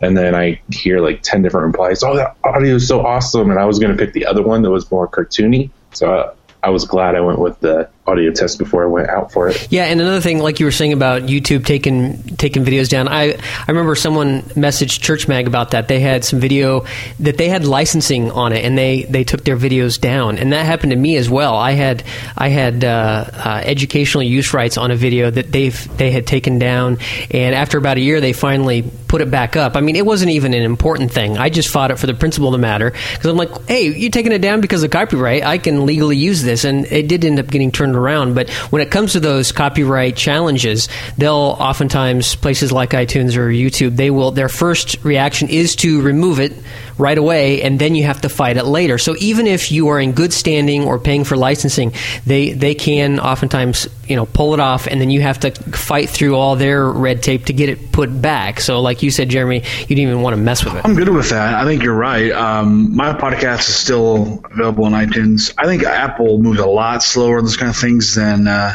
And 0.00 0.16
then 0.16 0.34
I 0.34 0.60
hear 0.70 1.00
like 1.00 1.22
ten 1.22 1.40
different 1.40 1.68
replies. 1.68 2.02
Oh, 2.02 2.14
that 2.16 2.36
audio 2.44 2.74
is 2.74 2.86
so 2.86 3.00
awesome! 3.00 3.50
And 3.50 3.58
I 3.58 3.64
was 3.64 3.78
going 3.78 3.96
to 3.96 4.04
pick 4.04 4.12
the 4.12 4.26
other 4.26 4.42
one 4.42 4.60
that 4.62 4.70
was 4.70 4.90
more 4.90 5.08
cartoony. 5.08 5.70
So 5.92 6.12
I, 6.12 6.66
I 6.66 6.70
was 6.70 6.84
glad 6.84 7.14
I 7.14 7.20
went 7.20 7.38
with 7.38 7.58
the 7.60 7.88
audio 8.06 8.30
test 8.30 8.58
before 8.58 8.84
I 8.84 8.86
went 8.86 9.08
out 9.08 9.32
for 9.32 9.48
it. 9.48 9.68
Yeah, 9.70 9.84
and 9.84 10.00
another 10.00 10.20
thing, 10.20 10.38
like 10.38 10.60
you 10.60 10.66
were 10.66 10.72
saying 10.72 10.92
about 10.92 11.22
YouTube 11.22 11.64
taking 11.64 12.22
taking 12.36 12.64
videos 12.64 12.88
down, 12.88 13.08
I 13.08 13.32
I 13.32 13.64
remember 13.68 13.94
someone 13.94 14.42
messaged 14.42 15.00
Church 15.00 15.26
Mag 15.26 15.46
about 15.46 15.70
that. 15.70 15.88
They 15.88 16.00
had 16.00 16.24
some 16.24 16.40
video 16.40 16.84
that 17.20 17.38
they 17.38 17.48
had 17.48 17.64
licensing 17.64 18.30
on 18.30 18.52
it, 18.52 18.64
and 18.64 18.76
they 18.76 19.04
they 19.04 19.24
took 19.24 19.44
their 19.44 19.56
videos 19.56 20.00
down, 20.00 20.38
and 20.38 20.52
that 20.52 20.66
happened 20.66 20.92
to 20.92 20.96
me 20.96 21.16
as 21.16 21.30
well. 21.30 21.54
I 21.56 21.72
had 21.72 22.04
I 22.36 22.48
had 22.48 22.84
uh, 22.84 23.24
uh, 23.32 23.62
educational 23.64 24.22
use 24.22 24.52
rights 24.52 24.76
on 24.76 24.90
a 24.90 24.96
video 24.96 25.30
that 25.30 25.50
they 25.50 25.70
they 25.70 26.10
had 26.10 26.26
taken 26.26 26.58
down, 26.58 26.98
and 27.30 27.54
after 27.54 27.78
about 27.78 27.96
a 27.96 28.00
year, 28.00 28.20
they 28.20 28.32
finally 28.32 28.82
put 29.08 29.22
it 29.22 29.30
back 29.30 29.56
up. 29.56 29.76
I 29.76 29.80
mean, 29.80 29.96
it 29.96 30.04
wasn't 30.04 30.32
even 30.32 30.54
an 30.54 30.62
important 30.62 31.12
thing. 31.12 31.38
I 31.38 31.48
just 31.48 31.70
fought 31.70 31.90
it 31.90 31.98
for 31.98 32.06
the 32.06 32.14
principle 32.14 32.48
of 32.48 32.52
the 32.52 32.58
matter 32.58 32.90
because 32.90 33.26
I'm 33.26 33.36
like, 33.36 33.68
hey, 33.68 33.88
you're 33.88 34.10
taking 34.10 34.32
it 34.32 34.40
down 34.40 34.60
because 34.60 34.82
of 34.82 34.90
copyright? 34.90 35.44
I 35.44 35.58
can 35.58 35.86
legally 35.86 36.16
use 36.16 36.42
this, 36.42 36.64
and 36.64 36.84
it 36.86 37.08
did 37.08 37.24
end 37.24 37.38
up 37.38 37.46
getting 37.46 37.72
turned 37.72 37.93
turned 37.94 38.04
around. 38.04 38.34
But 38.34 38.50
when 38.70 38.82
it 38.82 38.90
comes 38.90 39.12
to 39.12 39.20
those 39.20 39.52
copyright 39.52 40.16
challenges, 40.16 40.88
they'll 41.16 41.34
oftentimes 41.34 42.36
places 42.36 42.72
like 42.72 42.90
iTunes 42.90 43.36
or 43.36 43.48
YouTube, 43.48 43.96
they 43.96 44.10
will 44.10 44.30
their 44.32 44.48
first 44.48 45.02
reaction 45.04 45.48
is 45.48 45.76
to 45.76 46.02
remove 46.02 46.40
it 46.40 46.52
right 46.98 47.18
away, 47.18 47.62
and 47.62 47.78
then 47.78 47.94
you 47.94 48.04
have 48.04 48.20
to 48.20 48.28
fight 48.28 48.56
it 48.56 48.64
later. 48.64 48.98
So 48.98 49.16
even 49.18 49.46
if 49.46 49.72
you 49.72 49.88
are 49.88 50.00
in 50.00 50.12
good 50.12 50.32
standing 50.32 50.84
or 50.84 50.98
paying 50.98 51.24
for 51.24 51.36
licensing, 51.36 51.92
they 52.26 52.52
they 52.52 52.74
can 52.74 53.20
oftentimes 53.20 53.88
you 54.08 54.16
know 54.16 54.26
pull 54.26 54.54
it 54.54 54.60
off, 54.60 54.86
and 54.86 55.00
then 55.00 55.10
you 55.10 55.20
have 55.22 55.40
to 55.40 55.50
fight 55.50 56.08
through 56.10 56.36
all 56.36 56.56
their 56.56 56.86
red 56.86 57.22
tape 57.22 57.46
to 57.46 57.52
get 57.52 57.68
it 57.68 57.92
put 57.92 58.10
back. 58.20 58.60
So 58.60 58.80
like 58.80 59.02
you 59.02 59.10
said, 59.10 59.28
Jeremy, 59.28 59.56
you 59.56 59.86
didn't 59.86 59.98
even 59.98 60.22
want 60.22 60.34
to 60.34 60.42
mess 60.42 60.64
with 60.64 60.74
it. 60.74 60.84
I'm 60.84 60.94
good 60.94 61.08
with 61.08 61.30
that. 61.30 61.54
I 61.54 61.64
think 61.64 61.82
you're 61.82 61.94
right. 61.94 62.30
Um, 62.32 62.94
my 62.94 63.12
podcast 63.12 63.60
is 63.60 63.74
still 63.74 64.42
available 64.52 64.84
on 64.84 64.92
iTunes. 64.92 65.52
I 65.58 65.66
think 65.66 65.82
Apple 65.82 66.38
moves 66.38 66.60
a 66.60 66.66
lot 66.66 67.02
slower 67.02 67.38
on 67.38 67.44
this 67.44 67.56
kind 67.56 67.70
of 67.70 67.76
things 67.84 68.14
than. 68.14 68.48
Uh, 68.48 68.74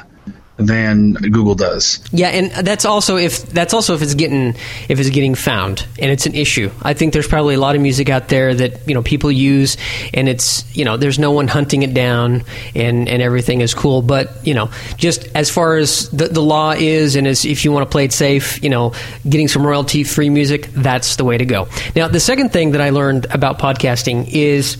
than 0.60 1.14
Google 1.14 1.56
does. 1.56 2.04
Yeah, 2.12 2.28
and 2.28 2.52
that's 2.68 2.84
also 2.84 3.16
if 3.16 3.44
that's 3.44 3.74
also 3.74 3.96
if 3.96 4.02
it's 4.02 4.14
getting 4.14 4.56
if 4.90 5.00
it's 5.00 5.10
getting 5.10 5.34
found 5.34 5.86
and 5.98 6.12
it's 6.12 6.26
an 6.26 6.36
issue. 6.36 6.70
I 6.82 6.94
think 6.94 7.14
there's 7.14 7.30
probably 7.30 7.56
a 7.56 7.60
lot 7.60 7.76
of 7.76 7.82
music 7.82 8.10
out 8.10 8.28
there 8.28 8.54
that 8.54 8.86
you 8.86 8.94
know 8.94 9.02
people 9.02 9.32
use 9.32 9.78
and 10.14 10.28
it's 10.28 10.66
you 10.76 10.84
know 10.84 10.98
there's 10.98 11.18
no 11.18 11.32
one 11.32 11.48
hunting 11.48 11.82
it 11.84 11.94
down 11.94 12.44
and 12.76 13.08
and 13.08 13.22
everything 13.22 13.62
is 13.62 13.74
cool. 13.74 14.02
But 14.02 14.46
you 14.46 14.54
know 14.54 14.70
just 14.98 15.30
as 15.34 15.50
far 15.50 15.78
as 15.78 16.10
the, 16.10 16.28
the 16.28 16.42
law 16.42 16.72
is 16.72 17.16
and 17.16 17.26
as 17.26 17.46
if 17.46 17.64
you 17.64 17.72
want 17.72 17.88
to 17.88 17.92
play 17.92 18.04
it 18.04 18.12
safe, 18.12 18.62
you 18.62 18.70
know 18.70 18.94
getting 19.30 19.48
some 19.48 19.66
royalty 19.66 20.04
free 20.04 20.30
music 20.30 20.68
that's 20.74 21.16
the 21.16 21.24
way 21.24 21.38
to 21.38 21.46
go. 21.46 21.70
Now 21.96 22.10
the 22.10 22.20
second 22.20 22.52
thing 22.52 22.72
that 22.72 22.82
I 22.82 22.90
learned 22.90 23.28
about 23.32 23.60
podcasting 23.60 24.28
is 24.30 24.78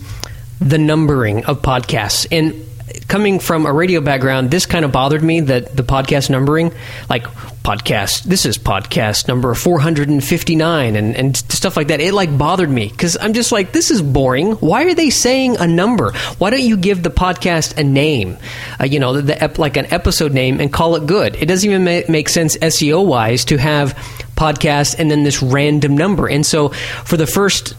the 0.60 0.76
numbering 0.76 1.46
of 1.46 1.62
podcasts 1.62 2.26
and 2.30 2.66
coming 3.10 3.40
from 3.40 3.66
a 3.66 3.72
radio 3.72 4.00
background, 4.00 4.52
this 4.52 4.66
kind 4.66 4.84
of 4.84 4.92
bothered 4.92 5.22
me 5.22 5.40
that 5.40 5.76
the 5.76 5.82
podcast 5.82 6.30
numbering, 6.30 6.72
like 7.08 7.24
podcast, 7.64 8.22
this 8.22 8.46
is 8.46 8.56
podcast 8.56 9.26
number 9.26 9.52
459 9.52 10.96
and, 10.96 11.16
and 11.16 11.36
stuff 11.36 11.76
like 11.76 11.88
that. 11.88 12.00
It 12.00 12.14
like 12.14 12.38
bothered 12.38 12.70
me 12.70 12.88
because 12.88 13.18
I'm 13.20 13.32
just 13.32 13.50
like, 13.50 13.72
this 13.72 13.90
is 13.90 14.00
boring. 14.00 14.52
Why 14.52 14.84
are 14.84 14.94
they 14.94 15.10
saying 15.10 15.56
a 15.56 15.66
number? 15.66 16.12
Why 16.38 16.50
don't 16.50 16.62
you 16.62 16.76
give 16.76 17.02
the 17.02 17.10
podcast 17.10 17.76
a 17.76 17.82
name, 17.82 18.38
uh, 18.80 18.84
you 18.84 19.00
know, 19.00 19.14
the, 19.14 19.22
the 19.22 19.42
ep- 19.42 19.58
like 19.58 19.76
an 19.76 19.92
episode 19.92 20.32
name 20.32 20.60
and 20.60 20.72
call 20.72 20.94
it 20.94 21.06
good? 21.06 21.34
It 21.34 21.46
doesn't 21.46 21.68
even 21.68 21.84
ma- 21.84 22.08
make 22.08 22.28
sense 22.28 22.56
SEO 22.58 23.04
wise 23.04 23.44
to 23.46 23.56
have 23.58 23.94
podcast 24.36 24.98
and 25.00 25.10
then 25.10 25.24
this 25.24 25.42
random 25.42 25.96
number. 25.96 26.28
And 26.28 26.46
so 26.46 26.68
for 26.68 27.16
the 27.16 27.26
first 27.26 27.74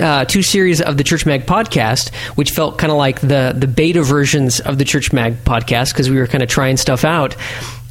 uh, 0.00 0.24
two 0.24 0.42
series 0.42 0.80
of 0.80 0.96
the 0.96 1.04
Church 1.04 1.26
Mag 1.26 1.46
podcast, 1.46 2.14
which 2.36 2.50
felt 2.50 2.78
kind 2.78 2.90
of 2.90 2.98
like 2.98 3.20
the 3.20 3.54
the 3.56 3.66
beta 3.66 4.02
versions 4.02 4.60
of 4.60 4.78
the 4.78 4.84
Church 4.84 5.12
Mag 5.12 5.44
podcast 5.44 5.92
because 5.92 6.10
we 6.10 6.16
were 6.16 6.26
kind 6.26 6.42
of 6.42 6.48
trying 6.48 6.76
stuff 6.76 7.04
out. 7.04 7.36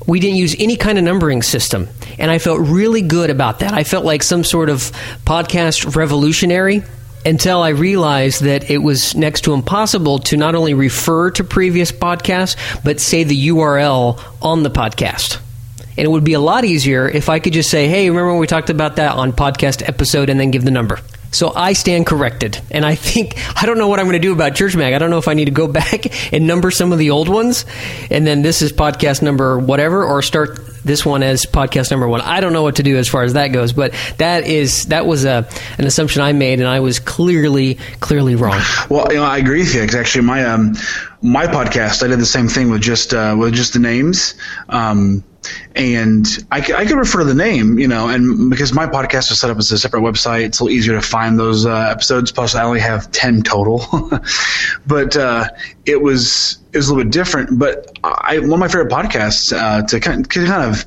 We 0.07 0.19
didn't 0.19 0.37
use 0.37 0.55
any 0.57 0.75
kind 0.75 0.97
of 0.97 1.03
numbering 1.03 1.41
system, 1.41 1.87
and 2.17 2.31
I 2.31 2.39
felt 2.39 2.59
really 2.59 3.01
good 3.01 3.29
about 3.29 3.59
that. 3.59 3.73
I 3.73 3.83
felt 3.83 4.05
like 4.05 4.23
some 4.23 4.43
sort 4.43 4.69
of 4.69 4.91
podcast 5.25 5.95
revolutionary 5.95 6.83
until 7.25 7.61
I 7.61 7.69
realized 7.69 8.43
that 8.43 8.69
it 8.69 8.77
was 8.79 9.15
next 9.15 9.41
to 9.41 9.53
impossible 9.53 10.19
to 10.19 10.37
not 10.37 10.55
only 10.55 10.73
refer 10.73 11.31
to 11.31 11.43
previous 11.43 11.91
podcasts, 11.91 12.55
but 12.83 12.99
say 12.99 13.23
the 13.23 13.49
URL 13.49 14.21
on 14.41 14.63
the 14.63 14.69
podcast. 14.69 15.39
And 15.97 16.05
it 16.05 16.09
would 16.09 16.23
be 16.23 16.33
a 16.33 16.39
lot 16.39 16.63
easier 16.63 17.09
if 17.09 17.27
I 17.27 17.39
could 17.39 17.51
just 17.51 17.69
say, 17.69 17.89
hey, 17.89 18.09
remember 18.09 18.31
when 18.31 18.39
we 18.39 18.47
talked 18.47 18.69
about 18.69 18.95
that 18.95 19.15
on 19.15 19.33
podcast 19.33 19.87
episode 19.87 20.29
and 20.29 20.39
then 20.39 20.49
give 20.49 20.63
the 20.63 20.71
number. 20.71 20.99
So 21.31 21.53
I 21.55 21.73
stand 21.73 22.05
corrected. 22.05 22.59
And 22.71 22.85
I 22.85 22.95
think, 22.95 23.35
I 23.61 23.65
don't 23.65 23.77
know 23.77 23.87
what 23.87 23.99
I'm 23.99 24.05
going 24.05 24.13
to 24.13 24.19
do 24.19 24.33
about 24.33 24.55
Church 24.55 24.75
Mag. 24.75 24.93
I 24.93 24.97
don't 24.97 25.09
know 25.09 25.17
if 25.17 25.27
I 25.27 25.33
need 25.33 25.45
to 25.45 25.51
go 25.51 25.67
back 25.79 26.33
and 26.33 26.47
number 26.47 26.71
some 26.71 26.91
of 26.91 26.99
the 26.99 27.11
old 27.11 27.29
ones. 27.29 27.65
And 28.09 28.25
then 28.25 28.41
this 28.41 28.61
is 28.61 28.71
podcast 28.71 29.21
number 29.21 29.57
whatever, 29.59 30.03
or 30.03 30.21
start 30.21 30.59
this 30.83 31.05
one 31.05 31.23
as 31.23 31.45
podcast 31.45 31.91
number 31.91 32.07
one. 32.07 32.21
I 32.21 32.39
don't 32.39 32.53
know 32.53 32.63
what 32.63 32.77
to 32.77 32.83
do 32.83 32.97
as 32.97 33.07
far 33.07 33.23
as 33.23 33.33
that 33.33 33.49
goes, 33.49 33.73
but 33.73 33.93
that 34.17 34.47
is, 34.47 34.85
that 34.87 35.05
was 35.05 35.25
a, 35.25 35.47
an 35.77 35.85
assumption 35.85 36.21
I 36.21 36.31
made 36.33 36.59
and 36.59 36.67
I 36.67 36.79
was 36.79 36.99
clearly, 36.99 37.75
clearly 37.99 38.35
wrong. 38.35 38.61
Well, 38.89 39.07
you 39.11 39.17
know, 39.17 39.23
I 39.23 39.37
agree 39.37 39.59
with 39.59 39.75
you 39.75 39.81
because 39.81 39.95
actually 39.95 40.25
my, 40.25 40.45
um, 40.45 40.73
my 41.21 41.45
podcast, 41.45 42.03
I 42.03 42.07
did 42.07 42.19
the 42.19 42.25
same 42.25 42.47
thing 42.47 42.69
with 42.69 42.81
just, 42.81 43.13
uh, 43.13 43.35
with 43.37 43.53
just 43.53 43.73
the 43.73 43.79
names. 43.79 44.35
Um, 44.69 45.23
and 45.75 46.25
I, 46.51 46.57
I 46.57 46.85
could 46.85 46.97
refer 46.97 47.19
to 47.19 47.25
the 47.25 47.33
name, 47.33 47.79
you 47.79 47.87
know, 47.87 48.09
and 48.09 48.49
because 48.49 48.73
my 48.73 48.85
podcast 48.85 49.31
is 49.31 49.39
set 49.39 49.49
up 49.49 49.57
as 49.57 49.71
a 49.71 49.77
separate 49.77 50.01
website, 50.01 50.45
it's 50.45 50.59
a 50.59 50.63
little 50.63 50.75
easier 50.75 50.93
to 50.93 51.01
find 51.01 51.39
those 51.39 51.65
uh, 51.65 51.89
episodes. 51.91 52.31
Plus, 52.31 52.55
I 52.55 52.63
only 52.63 52.79
have 52.79 53.11
ten 53.11 53.41
total, 53.41 53.81
but 54.87 55.15
uh, 55.15 55.47
it 55.85 56.01
was 56.01 56.59
it 56.73 56.77
was 56.77 56.89
a 56.89 56.93
little 56.93 57.05
bit 57.05 57.13
different. 57.13 57.57
But 57.57 57.97
I, 58.03 58.39
one 58.39 58.53
of 58.53 58.59
my 58.59 58.67
favorite 58.67 58.91
podcasts 58.91 59.55
uh, 59.55 59.83
to 59.87 59.99
kind 59.99 60.25
of, 60.25 60.29
kind 60.29 60.73
of 60.73 60.85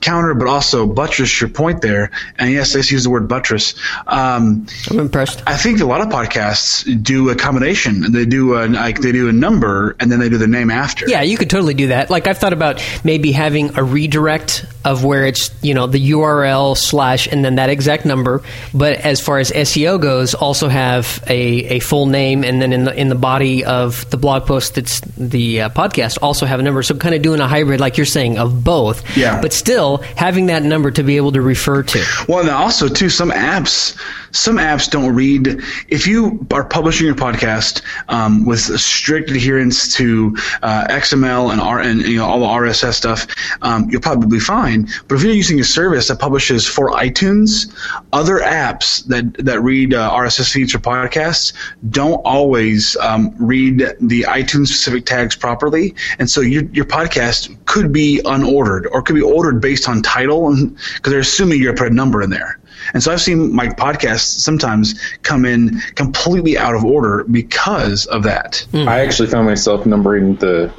counter, 0.00 0.34
but 0.34 0.48
also 0.48 0.86
buttress 0.86 1.40
your 1.40 1.50
point 1.50 1.82
there. 1.82 2.10
And 2.38 2.50
yes, 2.52 2.74
let's 2.74 2.90
use 2.90 3.04
the 3.04 3.10
word 3.10 3.28
buttress. 3.28 3.74
Um, 4.06 4.66
I'm 4.90 4.98
impressed. 4.98 5.42
I 5.46 5.56
think 5.56 5.80
a 5.80 5.86
lot 5.86 6.00
of 6.00 6.08
podcasts 6.08 7.02
do 7.02 7.30
a 7.30 7.36
combination. 7.36 8.12
They 8.12 8.26
do 8.26 8.54
a 8.54 8.66
like 8.66 9.00
they 9.00 9.12
do 9.12 9.28
a 9.28 9.32
number 9.32 9.96
and 10.00 10.10
then 10.10 10.20
they 10.20 10.28
do 10.28 10.38
the 10.38 10.46
name 10.46 10.70
after. 10.70 11.08
Yeah, 11.08 11.22
you 11.22 11.36
could 11.36 11.50
totally 11.50 11.74
do 11.74 11.88
that. 11.88 12.10
Like 12.10 12.26
I've 12.26 12.38
thought 12.38 12.52
about 12.52 12.82
maybe 13.04 13.32
having 13.32 13.76
a 13.76 13.84
redirect 13.84 14.66
of 14.88 15.04
where 15.04 15.26
it's 15.26 15.50
you 15.62 15.74
know 15.74 15.86
the 15.86 16.10
URL 16.12 16.76
slash 16.76 17.26
and 17.26 17.44
then 17.44 17.56
that 17.56 17.68
exact 17.68 18.06
number. 18.06 18.42
But 18.72 18.96
as 18.96 19.20
far 19.20 19.38
as 19.38 19.50
SEO 19.50 20.00
goes, 20.00 20.34
also 20.34 20.68
have 20.68 21.22
a, 21.26 21.76
a 21.76 21.80
full 21.80 22.06
name 22.06 22.42
and 22.42 22.60
then 22.62 22.72
in 22.72 22.84
the 22.84 22.94
in 22.98 23.08
the 23.08 23.14
body 23.14 23.64
of 23.64 24.08
the 24.10 24.16
blog 24.16 24.46
post 24.46 24.74
that's 24.76 25.00
the 25.16 25.62
uh, 25.62 25.68
podcast 25.70 26.18
also 26.22 26.46
have 26.46 26.58
a 26.58 26.62
number. 26.62 26.82
So 26.82 26.96
kind 26.96 27.14
of 27.14 27.22
doing 27.22 27.40
a 27.40 27.46
hybrid, 27.46 27.80
like 27.80 27.98
you're 27.98 28.06
saying, 28.06 28.38
of 28.38 28.64
both. 28.64 29.16
Yeah. 29.16 29.40
But 29.42 29.52
still 29.52 29.98
having 30.16 30.46
that 30.46 30.62
number 30.62 30.90
to 30.90 31.02
be 31.02 31.16
able 31.16 31.32
to 31.32 31.42
refer 31.42 31.82
to. 31.82 32.04
Well, 32.28 32.40
and 32.40 32.50
also 32.50 32.88
too, 32.88 33.10
some 33.10 33.30
apps, 33.30 33.96
some 34.32 34.56
apps 34.56 34.90
don't 34.90 35.14
read. 35.14 35.60
If 35.88 36.06
you 36.06 36.46
are 36.52 36.64
publishing 36.64 37.06
your 37.06 37.14
podcast 37.14 37.82
um, 38.08 38.44
with 38.44 38.60
strict 38.60 39.30
adherence 39.30 39.94
to 39.96 40.36
uh, 40.62 40.86
XML 40.88 41.52
and 41.52 41.60
R 41.60 41.80
and 41.80 42.02
you 42.02 42.18
know 42.18 42.26
all 42.26 42.40
the 42.40 42.46
RSS 42.46 42.94
stuff, 42.94 43.26
um, 43.62 43.88
you'll 43.90 44.00
probably 44.00 44.28
be 44.28 44.40
fine. 44.40 44.88
But 45.06 45.16
if 45.16 45.22
you're 45.22 45.32
using 45.32 45.60
a 45.60 45.64
service 45.64 46.08
that 46.08 46.18
publishes 46.18 46.66
for 46.66 46.90
iTunes, 46.92 47.72
other 48.12 48.38
apps 48.38 49.04
that 49.06 49.34
that 49.44 49.60
read 49.62 49.94
uh, 49.94 50.10
RSS 50.10 50.52
feeds 50.52 50.72
for 50.72 50.78
podcasts 50.78 51.52
don't 51.90 52.20
always 52.24 52.96
um, 52.96 53.34
read 53.38 53.78
the 54.00 54.22
iTunes 54.22 54.68
specific 54.68 55.06
tags 55.06 55.36
properly, 55.36 55.94
and 56.18 56.28
so 56.28 56.40
your 56.40 56.64
your 56.72 56.84
podcast 56.84 57.56
could 57.66 57.92
be 57.92 58.20
unordered 58.24 58.86
or 58.90 59.02
could 59.02 59.14
be 59.14 59.22
ordered 59.22 59.60
based 59.60 59.88
on 59.88 60.02
title 60.02 60.54
because 60.54 61.10
they're 61.10 61.20
assuming 61.20 61.60
you're 61.60 61.74
put 61.74 61.90
a 61.90 61.94
number 61.94 62.22
in 62.22 62.30
there. 62.30 62.58
And 62.94 63.02
so 63.02 63.12
I've 63.12 63.20
seen 63.20 63.54
my 63.54 63.68
podcasts 63.68 64.40
sometimes 64.40 65.00
come 65.22 65.44
in 65.44 65.80
completely 65.94 66.56
out 66.56 66.74
of 66.74 66.84
order 66.84 67.24
because 67.24 68.06
of 68.06 68.22
that. 68.24 68.66
Mm. 68.72 68.88
I 68.88 69.00
actually 69.00 69.28
found 69.28 69.46
myself 69.46 69.86
numbering 69.86 70.36
the 70.36 70.72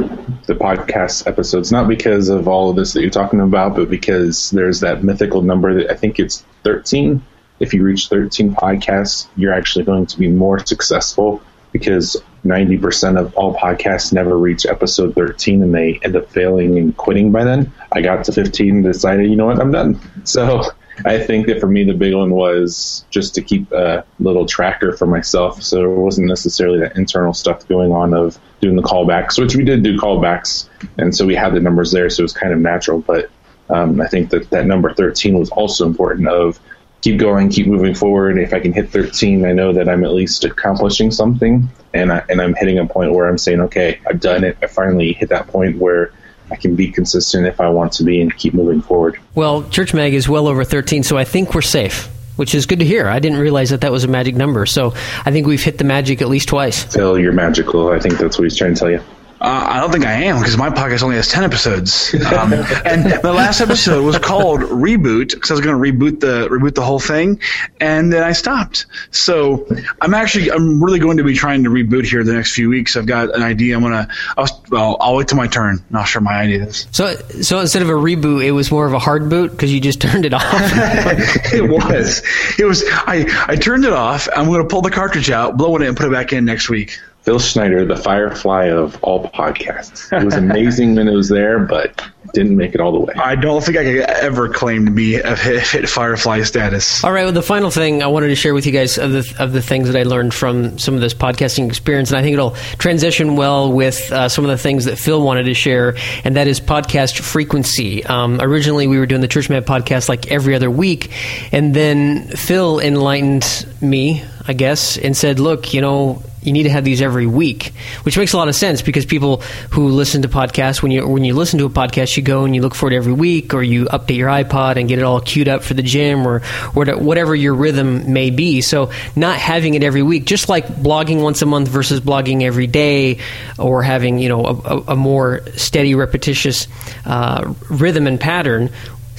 the 0.47 0.55
podcast 0.55 1.27
episodes 1.27 1.71
not 1.71 1.87
because 1.87 2.29
of 2.29 2.47
all 2.47 2.71
of 2.71 2.75
this 2.75 2.93
that 2.93 3.01
you're 3.01 3.09
talking 3.09 3.39
about, 3.39 3.75
but 3.75 3.89
because 3.89 4.49
there's 4.51 4.79
that 4.79 5.03
mythical 5.03 5.41
number 5.41 5.73
that 5.75 5.91
I 5.91 5.95
think 5.95 6.19
it's 6.19 6.43
13. 6.63 7.21
If 7.59 7.73
you 7.73 7.83
reach 7.83 8.07
13 8.07 8.55
podcasts, 8.55 9.27
you're 9.35 9.53
actually 9.53 9.85
going 9.85 10.05
to 10.07 10.17
be 10.17 10.27
more 10.27 10.59
successful 10.65 11.41
because 11.71 12.17
90% 12.45 13.19
of 13.19 13.35
all 13.35 13.55
podcasts 13.55 14.13
never 14.13 14.37
reach 14.37 14.65
episode 14.65 15.13
13 15.13 15.61
and 15.61 15.73
they 15.73 15.99
end 16.03 16.15
up 16.15 16.29
failing 16.31 16.77
and 16.77 16.95
quitting 16.95 17.31
by 17.31 17.43
then. 17.43 17.71
I 17.91 18.01
got 18.01 18.23
to 18.25 18.31
15 18.31 18.69
and 18.69 18.83
decided, 18.83 19.29
you 19.29 19.35
know 19.35 19.47
what, 19.47 19.59
I'm 19.59 19.71
done. 19.71 19.99
So 20.23 20.63
I 21.05 21.19
think 21.19 21.47
that 21.47 21.59
for 21.59 21.67
me, 21.67 21.83
the 21.83 21.93
big 21.93 22.13
one 22.13 22.31
was 22.31 23.05
just 23.09 23.35
to 23.35 23.41
keep 23.41 23.71
a 23.71 24.05
little 24.19 24.45
tracker 24.45 24.93
for 24.93 25.05
myself. 25.05 25.61
So 25.63 25.77
there 25.77 25.89
wasn't 25.89 26.27
necessarily 26.27 26.79
that 26.79 26.95
internal 26.97 27.33
stuff 27.33 27.67
going 27.67 27.91
on 27.91 28.13
of 28.13 28.37
doing 28.61 28.75
the 28.75 28.81
callbacks, 28.81 29.39
which 29.39 29.55
we 29.55 29.63
did 29.63 29.83
do 29.83 29.97
callbacks. 29.97 30.69
And 30.97 31.15
so 31.15 31.25
we 31.25 31.35
had 31.35 31.53
the 31.53 31.59
numbers 31.59 31.91
there. 31.91 32.09
So 32.09 32.21
it 32.21 32.23
was 32.23 32.33
kind 32.33 32.53
of 32.53 32.59
natural. 32.59 32.99
But 32.99 33.29
um, 33.69 34.01
I 34.01 34.07
think 34.07 34.29
that 34.31 34.49
that 34.49 34.65
number 34.65 34.93
13 34.93 35.37
was 35.37 35.49
also 35.49 35.85
important 35.85 36.27
of 36.27 36.59
keep 37.01 37.19
going, 37.19 37.49
keep 37.49 37.67
moving 37.67 37.93
forward. 37.93 38.37
If 38.37 38.53
I 38.53 38.59
can 38.59 38.73
hit 38.73 38.89
13, 38.89 39.45
I 39.45 39.53
know 39.53 39.71
that 39.73 39.87
I'm 39.87 40.03
at 40.03 40.13
least 40.13 40.43
accomplishing 40.43 41.11
something, 41.11 41.69
and 41.93 42.11
I, 42.11 42.23
and 42.29 42.41
I'm 42.41 42.53
hitting 42.55 42.79
a 42.79 42.85
point 42.85 43.13
where 43.13 43.27
I'm 43.27 43.37
saying, 43.37 43.61
okay, 43.61 43.99
I've 44.07 44.19
done 44.19 44.43
it. 44.43 44.57
I 44.61 44.67
finally 44.67 45.13
hit 45.13 45.29
that 45.29 45.47
point 45.47 45.77
where 45.77 46.11
I 46.51 46.55
can 46.55 46.75
be 46.75 46.91
consistent 46.91 47.45
if 47.47 47.59
I 47.61 47.69
want 47.69 47.93
to 47.93 48.03
be 48.03 48.21
and 48.21 48.35
keep 48.35 48.53
moving 48.53 48.81
forward. 48.81 49.19
Well, 49.35 49.67
Church 49.69 49.93
Mag 49.93 50.13
is 50.13 50.27
well 50.27 50.47
over 50.47 50.63
13, 50.63 51.03
so 51.03 51.17
I 51.17 51.23
think 51.23 51.53
we're 51.53 51.61
safe. 51.61 52.09
Which 52.35 52.55
is 52.55 52.65
good 52.65 52.79
to 52.79 52.85
hear. 52.85 53.07
I 53.07 53.19
didn't 53.19 53.39
realize 53.39 53.69
that 53.71 53.81
that 53.81 53.91
was 53.91 54.05
a 54.05 54.07
magic 54.07 54.33
number. 54.33 54.65
So 54.65 54.93
I 55.25 55.31
think 55.31 55.45
we've 55.45 55.61
hit 55.61 55.77
the 55.77 55.83
magic 55.83 56.21
at 56.21 56.29
least 56.29 56.47
twice. 56.47 56.85
Phil, 56.85 57.19
you're 57.19 57.33
magical. 57.33 57.89
I 57.89 57.99
think 57.99 58.17
that's 58.17 58.37
what 58.37 58.45
he's 58.45 58.55
trying 58.55 58.75
to 58.75 58.79
tell 58.79 58.89
you. 58.89 59.01
Uh, 59.41 59.67
I 59.69 59.79
don't 59.79 59.91
think 59.91 60.05
I 60.05 60.11
am 60.11 60.39
because 60.39 60.57
my 60.57 60.69
podcast 60.69 61.01
only 61.01 61.15
has 61.15 61.29
ten 61.29 61.45
episodes, 61.45 62.13
um, 62.33 62.51
and 62.51 63.05
the 63.21 63.31
last 63.33 63.61
episode 63.61 64.03
was 64.03 64.17
called 64.19 64.59
"Reboot" 64.61 65.33
because 65.33 65.49
I 65.49 65.53
was 65.53 65.61
going 65.61 65.81
to 65.81 65.81
reboot 65.81 66.19
the 66.19 66.49
reboot 66.49 66.75
the 66.75 66.81
whole 66.81 66.99
thing, 66.99 67.39
and 67.79 68.11
then 68.11 68.21
I 68.21 68.33
stopped. 68.33 68.85
So 69.11 69.65
I'm 70.01 70.13
actually 70.13 70.51
I'm 70.51 70.83
really 70.83 70.99
going 70.99 71.17
to 71.17 71.23
be 71.23 71.35
trying 71.35 71.63
to 71.63 71.69
reboot 71.69 72.05
here 72.05 72.23
the 72.25 72.33
next 72.33 72.53
few 72.53 72.67
weeks. 72.67 72.97
I've 72.97 73.05
got 73.05 73.33
an 73.33 73.41
idea. 73.41 73.77
I'm 73.77 73.81
gonna 73.81 74.09
I'll, 74.37 74.63
well 74.69 74.97
I'll 74.99 75.15
wait 75.15 75.29
till 75.29 75.37
my 75.37 75.47
turn. 75.47 75.83
Not 75.89 76.03
sure 76.03 76.21
my 76.21 76.33
idea 76.33 76.65
is. 76.65 76.87
So 76.91 77.15
so 77.41 77.59
instead 77.61 77.81
of 77.81 77.89
a 77.89 77.93
reboot, 77.93 78.43
it 78.43 78.51
was 78.51 78.71
more 78.71 78.85
of 78.85 78.93
a 78.93 78.99
hard 78.99 79.29
boot 79.29 79.51
because 79.51 79.73
you 79.73 79.79
just 79.79 80.01
turned 80.09 80.25
it 80.25 80.33
off. 80.33 80.43
it 80.53 81.69
was. 81.69 82.21
It 82.59 82.65
was. 82.65 82.83
I 82.87 83.25
I 83.47 83.55
turned 83.55 83.85
it 83.85 83.93
off. 83.93 84.27
I'm 84.35 84.47
going 84.47 84.61
to 84.61 84.67
pull 84.67 84.81
the 84.81 84.91
cartridge 84.91 85.29
out, 85.29 85.55
blow 85.55 85.77
it 85.77 85.81
in, 85.81 85.87
and 85.87 85.97
put 85.97 86.07
it 86.07 86.11
back 86.11 86.33
in 86.33 86.43
next 86.43 86.69
week. 86.69 86.99
Phil 87.29 87.37
Schneider, 87.37 87.85
the 87.85 87.95
firefly 87.95 88.69
of 88.69 88.97
all 89.03 89.29
podcasts. 89.29 90.11
It 90.11 90.25
was 90.25 90.33
amazing 90.33 90.95
when 90.95 91.07
it 91.07 91.13
was 91.13 91.29
there, 91.29 91.59
but 91.59 92.03
didn't 92.33 92.57
make 92.57 92.73
it 92.73 92.81
all 92.81 92.91
the 92.91 92.99
way. 92.99 93.13
I 93.13 93.35
don't 93.35 93.63
think 93.63 93.77
I 93.77 93.83
could 93.83 93.99
ever 93.99 94.49
claim 94.49 94.85
to 94.87 94.91
be 94.91 95.17
a 95.17 95.35
hit, 95.35 95.61
hit 95.61 95.87
firefly 95.87 96.41
status. 96.41 97.03
All 97.03 97.11
right. 97.11 97.25
Well, 97.25 97.31
the 97.31 97.43
final 97.43 97.69
thing 97.69 98.01
I 98.01 98.07
wanted 98.07 98.29
to 98.29 98.35
share 98.35 98.55
with 98.55 98.65
you 98.65 98.71
guys 98.71 98.97
of 98.97 99.11
the 99.11 99.35
of 99.37 99.53
the 99.53 99.61
things 99.61 99.91
that 99.91 99.99
I 99.99 100.01
learned 100.01 100.33
from 100.33 100.79
some 100.79 100.95
of 100.95 101.01
this 101.01 101.13
podcasting 101.13 101.67
experience, 101.67 102.09
and 102.09 102.17
I 102.17 102.23
think 102.23 102.33
it'll 102.33 102.55
transition 102.79 103.35
well 103.35 103.71
with 103.71 104.11
uh, 104.11 104.27
some 104.27 104.43
of 104.43 104.49
the 104.49 104.57
things 104.57 104.85
that 104.85 104.97
Phil 104.97 105.21
wanted 105.21 105.43
to 105.43 105.53
share, 105.53 105.97
and 106.23 106.35
that 106.35 106.47
is 106.47 106.59
podcast 106.59 107.19
frequency. 107.19 108.03
Um, 108.07 108.41
originally, 108.41 108.87
we 108.87 108.97
were 108.97 109.05
doing 109.05 109.21
the 109.21 109.27
Church 109.27 109.51
Mag 109.51 109.65
podcast 109.65 110.09
like 110.09 110.31
every 110.31 110.55
other 110.55 110.71
week, 110.71 111.11
and 111.51 111.75
then 111.75 112.29
Phil 112.29 112.79
enlightened 112.79 113.67
me, 113.81 114.23
I 114.47 114.53
guess, 114.53 114.97
and 114.97 115.15
said, 115.15 115.39
"Look, 115.39 115.75
you 115.75 115.81
know." 115.81 116.23
You 116.41 116.53
need 116.53 116.63
to 116.63 116.69
have 116.69 116.83
these 116.83 117.01
every 117.01 117.27
week, 117.27 117.73
which 118.03 118.17
makes 118.17 118.33
a 118.33 118.37
lot 118.37 118.47
of 118.47 118.55
sense 118.55 118.81
because 118.81 119.05
people 119.05 119.37
who 119.71 119.89
listen 119.89 120.21
to 120.21 120.29
podcasts, 120.29 120.81
when 120.81 120.91
you 120.91 121.07
when 121.07 121.23
you 121.23 121.33
listen 121.33 121.59
to 121.59 121.65
a 121.65 121.69
podcast, 121.69 122.15
you 122.15 122.23
go 122.23 122.45
and 122.45 122.55
you 122.55 122.61
look 122.61 122.75
for 122.75 122.91
it 122.91 122.95
every 122.95 123.13
week, 123.13 123.53
or 123.53 123.61
you 123.61 123.85
update 123.85 124.15
your 124.15 124.29
iPod 124.29 124.77
and 124.77 124.87
get 124.87 124.99
it 124.99 125.03
all 125.03 125.19
queued 125.19 125.47
up 125.47 125.63
for 125.63 125.73
the 125.73 125.83
gym, 125.83 126.25
or 126.25 126.39
whatever 126.73 127.35
your 127.35 127.53
rhythm 127.53 128.13
may 128.13 128.29
be. 128.29 128.61
So, 128.61 128.91
not 129.15 129.37
having 129.37 129.73
it 129.73 129.83
every 129.83 130.03
week, 130.03 130.25
just 130.25 130.49
like 130.49 130.67
blogging 130.67 131.21
once 131.21 131.41
a 131.41 131.45
month 131.45 131.67
versus 131.67 131.99
blogging 131.99 132.43
every 132.43 132.67
day, 132.67 133.19
or 133.57 133.83
having 133.83 134.19
you 134.19 134.29
know 134.29 134.45
a, 134.45 134.93
a 134.93 134.95
more 134.95 135.41
steady, 135.55 135.95
repetitious 135.95 136.67
uh, 137.05 137.53
rhythm 137.69 138.07
and 138.07 138.19
pattern, 138.19 138.69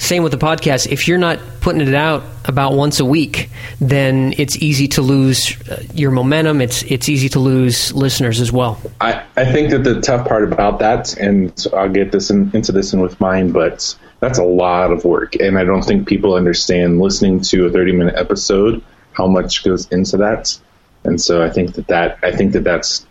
same 0.01 0.23
with 0.23 0.31
the 0.31 0.37
podcast. 0.37 0.91
If 0.91 1.07
you're 1.07 1.19
not 1.19 1.39
putting 1.61 1.87
it 1.87 1.93
out 1.93 2.23
about 2.45 2.73
once 2.73 2.99
a 2.99 3.05
week, 3.05 3.51
then 3.79 4.33
it's 4.35 4.57
easy 4.57 4.87
to 4.89 5.01
lose 5.03 5.55
uh, 5.69 5.83
your 5.93 6.09
momentum. 6.09 6.59
It's 6.59 6.81
it's 6.83 7.07
easy 7.07 7.29
to 7.29 7.39
lose 7.39 7.93
listeners 7.93 8.41
as 8.41 8.51
well. 8.51 8.81
I, 8.99 9.23
I 9.37 9.45
think 9.45 9.69
that 9.69 9.83
the 9.83 10.01
tough 10.01 10.27
part 10.27 10.51
about 10.51 10.79
that, 10.79 11.15
and 11.17 11.53
I'll 11.73 11.87
get 11.87 12.11
this 12.11 12.31
in, 12.31 12.49
into 12.55 12.71
this 12.71 12.93
in 12.93 12.99
with 12.99 13.19
mine, 13.21 13.51
but 13.51 13.95
that's 14.19 14.39
a 14.39 14.43
lot 14.43 14.91
of 14.91 15.05
work, 15.05 15.35
and 15.35 15.57
I 15.59 15.63
don't 15.63 15.83
think 15.83 16.07
people 16.07 16.33
understand 16.33 16.99
listening 16.99 17.41
to 17.41 17.67
a 17.67 17.69
30 17.69 17.91
minute 17.91 18.15
episode 18.17 18.83
how 19.13 19.27
much 19.27 19.63
goes 19.63 19.87
into 19.89 20.17
that. 20.17 20.57
And 21.03 21.21
so 21.21 21.43
I 21.43 21.49
think 21.51 21.75
that 21.75 21.87
that 21.87 22.17
I 22.23 22.31
think 22.31 22.53
that 22.53 22.63
that's 22.63 23.05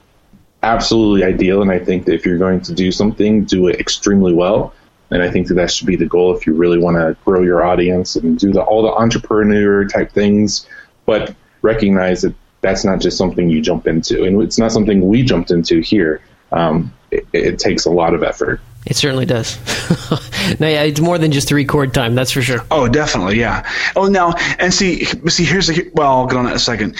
absolutely 0.64 1.23
ideal, 1.23 1.62
and 1.62 1.70
I 1.70 1.78
think 1.78 2.06
that 2.06 2.14
if 2.14 2.26
you're 2.26 2.38
going 2.38 2.62
to 2.62 2.75
do 2.75 2.90
something, 2.90 3.44
do 3.44 3.68
it 3.68 3.78
extremely 3.78 4.35
well 4.35 4.75
and 5.11 5.23
I 5.23 5.31
think 5.31 5.49
that 5.49 5.55
that 5.55 5.71
should 5.71 5.87
be 5.87 5.97
the 5.97 6.07
goal 6.07 6.37
if 6.37 6.47
you 6.47 6.55
really 6.55 6.79
want 6.79 6.97
to 6.97 7.17
grow 7.25 7.43
your 7.43 7.64
audience 7.64 8.17
and 8.17 8.38
do 8.38 8.52
the, 8.52 8.62
all 8.62 8.83
the 8.83 8.93
entrepreneur 8.93 9.85
type 9.87 10.12
things. 10.12 10.67
But 11.07 11.35
recognize 11.62 12.23
that 12.23 12.35
that's 12.61 12.85
not 12.85 13.00
just 13.00 13.17
something 13.17 13.49
you 13.49 13.61
jump 13.61 13.87
into, 13.87 14.25
and 14.25 14.40
it's 14.43 14.59
not 14.59 14.73
something 14.73 15.09
we 15.09 15.23
jumped 15.23 15.50
into 15.50 15.81
here. 15.81 16.21
Um, 16.52 16.93
it, 17.11 17.26
it 17.33 17.59
takes 17.59 17.87
a 17.87 17.90
lot 17.90 18.14
of 18.14 18.23
effort. 18.23 18.61
It 18.87 18.97
certainly 18.97 19.26
does. 19.26 19.59
now, 20.61 20.69
yeah, 20.69 20.83
it's 20.83 21.00
more 21.00 21.19
than 21.19 21.33
just 21.33 21.49
the 21.49 21.55
record 21.55 21.93
time, 21.93 22.14
that's 22.14 22.31
for 22.31 22.40
sure. 22.40 22.64
Oh, 22.71 22.88
definitely, 22.88 23.38
yeah. 23.38 23.71
Oh, 23.95 24.07
now 24.07 24.33
and 24.59 24.73
see, 24.73 25.05
see, 25.05 25.45
here's 25.45 25.67
the 25.67 25.90
well, 25.95 26.21
I'll 26.21 26.26
get 26.26 26.38
on 26.38 26.45
that 26.45 26.52
in 26.52 26.57
a 26.57 26.61
second. 26.61 26.97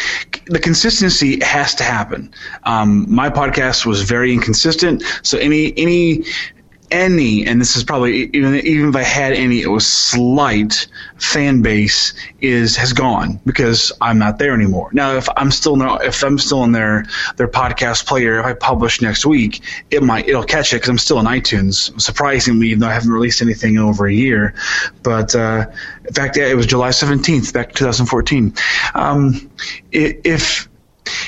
The 0.47 0.59
consistency 0.59 1.43
has 1.43 1.75
to 1.77 1.85
happen. 1.85 2.35
Um, 2.65 3.13
my 3.13 3.31
podcast 3.31 3.87
was 3.87 4.03
very 4.03 4.33
inconsistent, 4.35 5.03
so 5.23 5.39
any 5.39 5.73
any 5.79 6.25
any, 6.91 7.47
and 7.47 7.61
this 7.61 7.77
is 7.77 7.85
probably 7.85 8.31
even 8.33 8.55
even 8.55 8.89
if 8.91 8.97
I 8.97 9.03
had 9.03 9.33
any, 9.33 9.63
it 9.63 9.69
was 9.69 9.87
slight 9.87 10.87
fan 11.19 11.63
base 11.63 12.15
is 12.41 12.77
has 12.77 12.93
gone 12.93 13.41
because 13.45 13.93
I'm 14.01 14.19
not 14.19 14.39
there 14.39 14.55
anymore. 14.55 14.91
Now, 14.93 15.17
if 15.17 15.29
I'm 15.37 15.51
still 15.51 15.77
not, 15.77 16.05
if 16.05 16.23
I'm 16.23 16.39
still 16.39 16.65
in 16.65 16.73
their 16.73 17.05
their 17.37 17.49
podcast 17.49 18.07
player, 18.07 18.41
if 18.41 18.47
I 18.47 18.55
publish 18.55 19.01
next 19.01 19.25
week, 19.27 19.63
it 19.91 20.03
might 20.03 20.29
it'll 20.29 20.45
catch 20.45 20.73
it 20.73 20.77
because 20.77 20.89
I'm 20.89 20.99
still 20.99 21.21
in 21.21 21.27
iTunes. 21.27 21.99
Surprisingly, 22.01 22.69
even 22.69 22.81
though 22.81 22.89
I 22.89 22.95
haven't 22.95 23.13
released 23.13 23.43
anything 23.43 23.75
in 23.75 23.81
over 23.81 24.07
a 24.07 24.13
year, 24.13 24.55
but 25.03 25.35
uh, 25.35 25.67
in 26.07 26.15
fact, 26.15 26.37
yeah, 26.37 26.47
it 26.47 26.55
was 26.55 26.67
July 26.67 26.91
17th, 26.91 27.53
back 27.53 27.73
2014. 27.73 28.55
Um, 28.95 29.51
if 29.93 30.69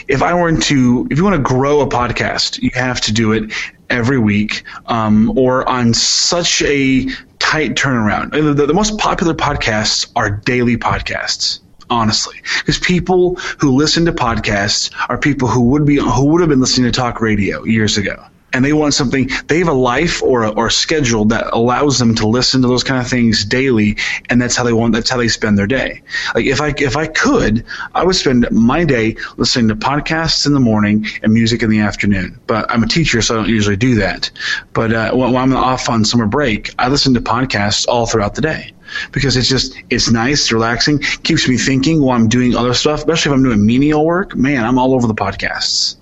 if 0.08 0.22
I 0.22 0.34
were 0.34 0.52
to, 0.56 1.08
if 1.10 1.18
you 1.18 1.24
want 1.24 1.36
to 1.36 1.42
grow 1.42 1.80
a 1.80 1.86
podcast, 1.86 2.60
you 2.60 2.70
have 2.74 3.00
to 3.02 3.12
do 3.12 3.32
it 3.32 3.52
every 3.92 4.18
week 4.18 4.64
um, 4.86 5.36
or 5.38 5.68
on 5.68 5.94
such 5.94 6.62
a 6.62 7.06
tight 7.38 7.74
turnaround. 7.74 8.32
The, 8.32 8.66
the, 8.66 8.74
most 8.74 8.98
popular 8.98 9.34
podcasts 9.34 10.10
are 10.16 10.30
daily 10.30 10.76
podcasts. 10.76 11.60
Honestly, 11.90 12.36
because 12.60 12.78
people 12.78 13.34
who 13.58 13.76
listen 13.76 14.06
to 14.06 14.12
podcasts 14.12 14.90
are 15.10 15.18
people 15.18 15.46
who 15.46 15.60
would 15.72 15.84
be 15.84 15.96
who 15.96 16.24
would 16.24 16.40
have 16.40 16.48
been 16.48 16.60
listening 16.60 16.90
to 16.90 16.98
talk 16.98 17.20
radio 17.20 17.64
years 17.64 17.98
ago 17.98 18.24
and 18.52 18.64
they 18.64 18.72
want 18.72 18.94
something 18.94 19.28
they 19.48 19.58
have 19.58 19.68
a 19.68 19.72
life 19.72 20.22
or 20.22 20.44
a, 20.44 20.50
or 20.50 20.66
a 20.66 20.70
schedule 20.70 21.24
that 21.24 21.52
allows 21.52 21.98
them 21.98 22.14
to 22.14 22.26
listen 22.26 22.62
to 22.62 22.68
those 22.68 22.84
kind 22.84 23.00
of 23.00 23.08
things 23.08 23.44
daily 23.44 23.96
and 24.28 24.40
that's 24.40 24.56
how 24.56 24.64
they 24.64 24.72
want 24.72 24.92
that's 24.92 25.10
how 25.10 25.16
they 25.16 25.28
spend 25.28 25.58
their 25.58 25.66
day 25.66 26.02
like 26.34 26.46
if 26.46 26.60
i 26.60 26.74
if 26.78 26.96
i 26.96 27.06
could 27.06 27.64
i 27.94 28.04
would 28.04 28.16
spend 28.16 28.46
my 28.50 28.84
day 28.84 29.16
listening 29.36 29.68
to 29.68 29.74
podcasts 29.74 30.46
in 30.46 30.52
the 30.52 30.60
morning 30.60 31.06
and 31.22 31.32
music 31.32 31.62
in 31.62 31.70
the 31.70 31.80
afternoon 31.80 32.38
but 32.46 32.70
i'm 32.70 32.82
a 32.82 32.88
teacher 32.88 33.22
so 33.22 33.34
i 33.34 33.36
don't 33.38 33.48
usually 33.48 33.76
do 33.76 33.94
that 33.94 34.30
but 34.72 34.92
uh, 34.92 35.12
when, 35.12 35.32
when 35.32 35.42
i'm 35.42 35.56
off 35.56 35.88
on 35.88 36.04
summer 36.04 36.26
break 36.26 36.74
i 36.78 36.88
listen 36.88 37.14
to 37.14 37.20
podcasts 37.20 37.86
all 37.88 38.06
throughout 38.06 38.34
the 38.34 38.42
day 38.42 38.72
because 39.12 39.36
it's 39.36 39.48
just 39.48 39.74
it's 39.90 40.10
nice, 40.10 40.52
relaxing, 40.52 40.98
keeps 40.98 41.48
me 41.48 41.56
thinking 41.56 42.02
while 42.02 42.16
I'm 42.16 42.28
doing 42.28 42.54
other 42.54 42.74
stuff. 42.74 42.98
Especially 42.98 43.32
if 43.32 43.36
I'm 43.36 43.42
doing 43.42 43.64
menial 43.64 44.04
work, 44.04 44.36
man, 44.36 44.64
I'm 44.64 44.78
all 44.78 44.94
over 44.94 45.06
the 45.06 45.14
podcasts. 45.14 45.96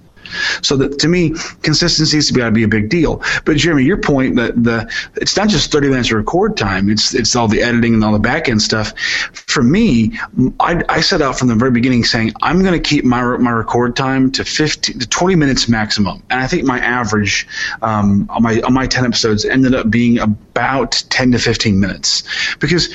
So 0.62 0.76
that 0.76 0.98
to 1.00 1.08
me, 1.08 1.34
consistency 1.62 2.16
has 2.16 2.30
got 2.30 2.46
to 2.46 2.50
be 2.50 2.62
a 2.62 2.68
big 2.68 2.88
deal. 2.88 3.22
But 3.44 3.56
Jeremy, 3.56 3.84
your 3.84 3.98
point 3.98 4.36
that 4.36 4.62
the 4.62 4.90
it's 5.16 5.36
not 5.36 5.48
just 5.48 5.72
30 5.72 5.88
minutes 5.88 6.10
of 6.10 6.16
record 6.18 6.56
time; 6.56 6.90
it's 6.90 7.14
it's 7.14 7.36
all 7.36 7.48
the 7.48 7.62
editing 7.62 7.94
and 7.94 8.04
all 8.04 8.12
the 8.12 8.18
back 8.18 8.48
end 8.48 8.62
stuff. 8.62 8.98
For 9.32 9.62
me, 9.62 10.18
I, 10.60 10.82
I 10.88 11.00
set 11.00 11.22
out 11.22 11.38
from 11.38 11.48
the 11.48 11.54
very 11.54 11.70
beginning 11.70 12.04
saying 12.04 12.32
I'm 12.42 12.60
going 12.62 12.80
to 12.80 12.88
keep 12.88 13.04
my 13.04 13.22
my 13.36 13.50
record 13.50 13.96
time 13.96 14.30
to 14.32 14.44
15 14.44 14.98
to 15.00 15.08
20 15.08 15.34
minutes 15.36 15.68
maximum, 15.68 16.22
and 16.30 16.40
I 16.40 16.46
think 16.46 16.64
my 16.64 16.78
average 16.78 17.46
um, 17.82 18.26
on 18.30 18.42
my 18.42 18.60
on 18.60 18.72
my 18.72 18.86
10 18.86 19.04
episodes 19.04 19.44
ended 19.44 19.74
up 19.74 19.90
being 19.90 20.18
about 20.18 21.02
10 21.10 21.32
to 21.32 21.38
15 21.38 21.78
minutes 21.78 22.22
because 22.56 22.88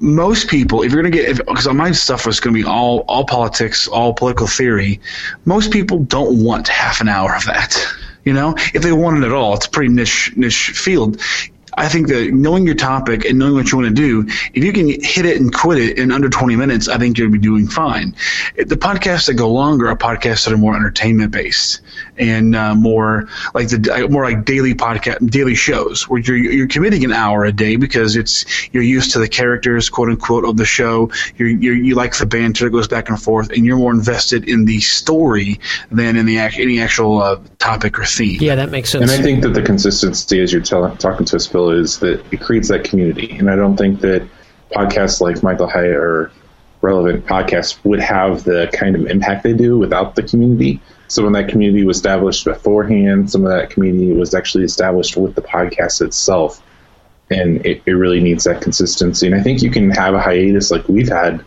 most 0.00 0.48
people, 0.48 0.82
if 0.82 0.92
you're 0.92 1.02
going 1.02 1.12
to 1.12 1.18
get, 1.18 1.38
because 1.38 1.68
my 1.68 1.92
stuff 1.92 2.26
was 2.26 2.40
going 2.40 2.54
to 2.54 2.62
be 2.62 2.68
all 2.68 3.00
all 3.08 3.24
politics, 3.24 3.88
all 3.88 4.12
political 4.14 4.46
theory, 4.46 5.00
most 5.44 5.72
people 5.72 6.00
don't 6.00 6.42
want 6.42 6.68
half 6.68 7.00
an 7.00 7.08
hour 7.08 7.34
of 7.34 7.44
that. 7.46 7.76
You 8.24 8.32
know, 8.32 8.54
if 8.74 8.82
they 8.82 8.92
want 8.92 9.18
it 9.18 9.26
at 9.26 9.32
all, 9.32 9.54
it's 9.54 9.66
a 9.66 9.70
pretty 9.70 9.92
niche 9.92 10.32
niche 10.36 10.70
field. 10.70 11.20
I 11.78 11.88
think 11.88 12.08
that 12.08 12.32
knowing 12.32 12.64
your 12.64 12.74
topic 12.74 13.26
and 13.26 13.38
knowing 13.38 13.54
what 13.54 13.70
you 13.70 13.76
want 13.76 13.94
to 13.94 13.94
do, 13.94 14.26
if 14.54 14.64
you 14.64 14.72
can 14.72 14.88
hit 14.88 15.26
it 15.26 15.38
and 15.38 15.52
quit 15.52 15.78
it 15.78 15.98
in 15.98 16.10
under 16.10 16.30
20 16.30 16.56
minutes, 16.56 16.88
I 16.88 16.96
think 16.96 17.18
you'll 17.18 17.30
be 17.30 17.38
doing 17.38 17.68
fine. 17.68 18.16
The 18.56 18.76
podcasts 18.76 19.26
that 19.26 19.34
go 19.34 19.52
longer 19.52 19.90
are 19.90 19.96
podcasts 19.96 20.46
that 20.46 20.54
are 20.54 20.58
more 20.58 20.74
entertainment 20.74 21.32
based 21.32 21.82
and 22.18 22.56
uh, 22.56 22.74
more 22.74 23.28
like 23.54 23.68
the 23.68 24.08
more 24.10 24.24
like 24.24 24.44
daily 24.44 24.74
podcast, 24.74 25.30
daily 25.30 25.54
shows 25.54 26.08
where 26.08 26.20
you're 26.20 26.36
you're 26.36 26.68
committing 26.68 27.04
an 27.04 27.12
hour 27.12 27.44
a 27.44 27.52
day 27.52 27.76
because 27.76 28.16
it's 28.16 28.44
you're 28.72 28.82
used 28.82 29.12
to 29.12 29.18
the 29.18 29.28
characters, 29.28 29.88
quote 29.90 30.08
unquote, 30.08 30.44
of 30.44 30.56
the 30.56 30.64
show. 30.64 31.10
You're, 31.36 31.48
you're 31.48 31.74
you 31.74 31.94
like 31.94 32.16
the 32.16 32.26
banter 32.26 32.64
that 32.64 32.70
goes 32.70 32.88
back 32.88 33.08
and 33.08 33.20
forth, 33.20 33.50
and 33.50 33.64
you're 33.64 33.78
more 33.78 33.92
invested 33.92 34.48
in 34.48 34.64
the 34.64 34.80
story 34.80 35.60
than 35.90 36.16
in 36.16 36.26
the 36.26 36.38
any 36.38 36.80
actual 36.80 37.20
uh, 37.20 37.40
topic 37.58 37.98
or 37.98 38.04
theme. 38.04 38.40
Yeah, 38.40 38.54
that 38.54 38.70
makes 38.70 38.90
sense. 38.90 39.02
And 39.02 39.10
I 39.10 39.22
think 39.22 39.42
that 39.42 39.54
the 39.54 39.62
consistency, 39.62 40.40
as 40.40 40.52
you're 40.52 40.62
tell- 40.62 40.96
talking 40.96 41.26
to 41.26 41.36
us, 41.36 41.46
Phil, 41.46 41.70
is 41.70 41.98
that 42.00 42.24
it 42.32 42.40
creates 42.40 42.68
that 42.68 42.84
community. 42.84 43.36
And 43.38 43.50
I 43.50 43.56
don't 43.56 43.76
think 43.76 44.00
that 44.00 44.28
podcasts 44.70 45.20
like 45.20 45.42
Michael 45.42 45.68
Hyatt 45.68 45.96
or 45.96 46.30
relevant 46.82 47.26
podcasts 47.26 47.78
would 47.84 48.00
have 48.00 48.44
the 48.44 48.70
kind 48.72 48.96
of 48.96 49.06
impact 49.06 49.42
they 49.42 49.52
do 49.52 49.78
without 49.78 50.14
the 50.14 50.22
community. 50.22 50.80
So 51.08 51.22
when 51.22 51.32
that 51.34 51.48
community 51.48 51.84
was 51.84 51.98
established 51.98 52.44
beforehand, 52.44 53.30
some 53.30 53.44
of 53.44 53.50
that 53.50 53.70
community 53.70 54.12
was 54.12 54.34
actually 54.34 54.64
established 54.64 55.16
with 55.16 55.34
the 55.34 55.42
podcast 55.42 56.02
itself. 56.02 56.62
And 57.30 57.64
it, 57.66 57.82
it 57.86 57.92
really 57.92 58.20
needs 58.20 58.44
that 58.44 58.62
consistency. 58.62 59.26
And 59.26 59.34
I 59.34 59.42
think 59.42 59.62
you 59.62 59.70
can 59.70 59.90
have 59.90 60.14
a 60.14 60.20
hiatus 60.20 60.70
like 60.70 60.88
we've 60.88 61.08
had, 61.08 61.44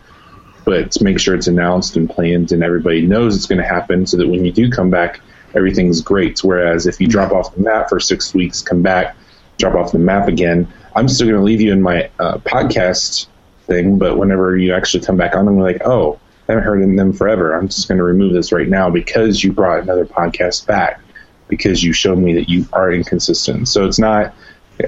but 0.64 0.92
to 0.92 1.04
make 1.04 1.18
sure 1.18 1.34
it's 1.34 1.46
announced 1.46 1.96
and 1.96 2.08
planned 2.08 2.52
and 2.52 2.62
everybody 2.62 3.06
knows 3.06 3.36
it's 3.36 3.46
going 3.46 3.60
to 3.60 3.66
happen 3.66 4.06
so 4.06 4.16
that 4.18 4.28
when 4.28 4.44
you 4.44 4.52
do 4.52 4.70
come 4.70 4.90
back, 4.90 5.20
everything's 5.54 6.00
great. 6.00 6.42
Whereas 6.44 6.86
if 6.86 7.00
you 7.00 7.06
drop 7.06 7.32
off 7.32 7.54
the 7.54 7.62
map 7.62 7.88
for 7.88 7.98
six 8.00 8.34
weeks, 8.34 8.62
come 8.62 8.82
back, 8.82 9.16
drop 9.58 9.74
off 9.74 9.92
the 9.92 9.98
map 9.98 10.28
again. 10.28 10.68
I'm 10.94 11.08
still 11.08 11.28
going 11.28 11.38
to 11.38 11.44
leave 11.44 11.60
you 11.60 11.72
in 11.72 11.82
my 11.82 12.10
uh, 12.18 12.38
podcast 12.38 13.26
thing, 13.66 13.98
but 13.98 14.18
whenever 14.18 14.56
you 14.56 14.74
actually 14.74 15.04
come 15.04 15.16
back 15.16 15.34
on, 15.34 15.48
I'm 15.48 15.58
like, 15.58 15.82
oh, 15.86 16.18
I 16.50 16.54
haven't 16.54 16.64
heard 16.64 16.82
in 16.82 16.96
them 16.96 17.12
forever. 17.12 17.56
I'm 17.56 17.68
just 17.68 17.86
going 17.86 17.98
to 17.98 18.04
remove 18.04 18.32
this 18.32 18.50
right 18.50 18.68
now 18.68 18.90
because 18.90 19.44
you 19.44 19.52
brought 19.52 19.82
another 19.82 20.04
podcast 20.04 20.66
back 20.66 21.00
because 21.46 21.84
you 21.84 21.92
showed 21.92 22.18
me 22.18 22.34
that 22.34 22.48
you 22.48 22.66
are 22.72 22.90
inconsistent. 22.92 23.68
So 23.68 23.86
it's 23.86 24.00
not. 24.00 24.34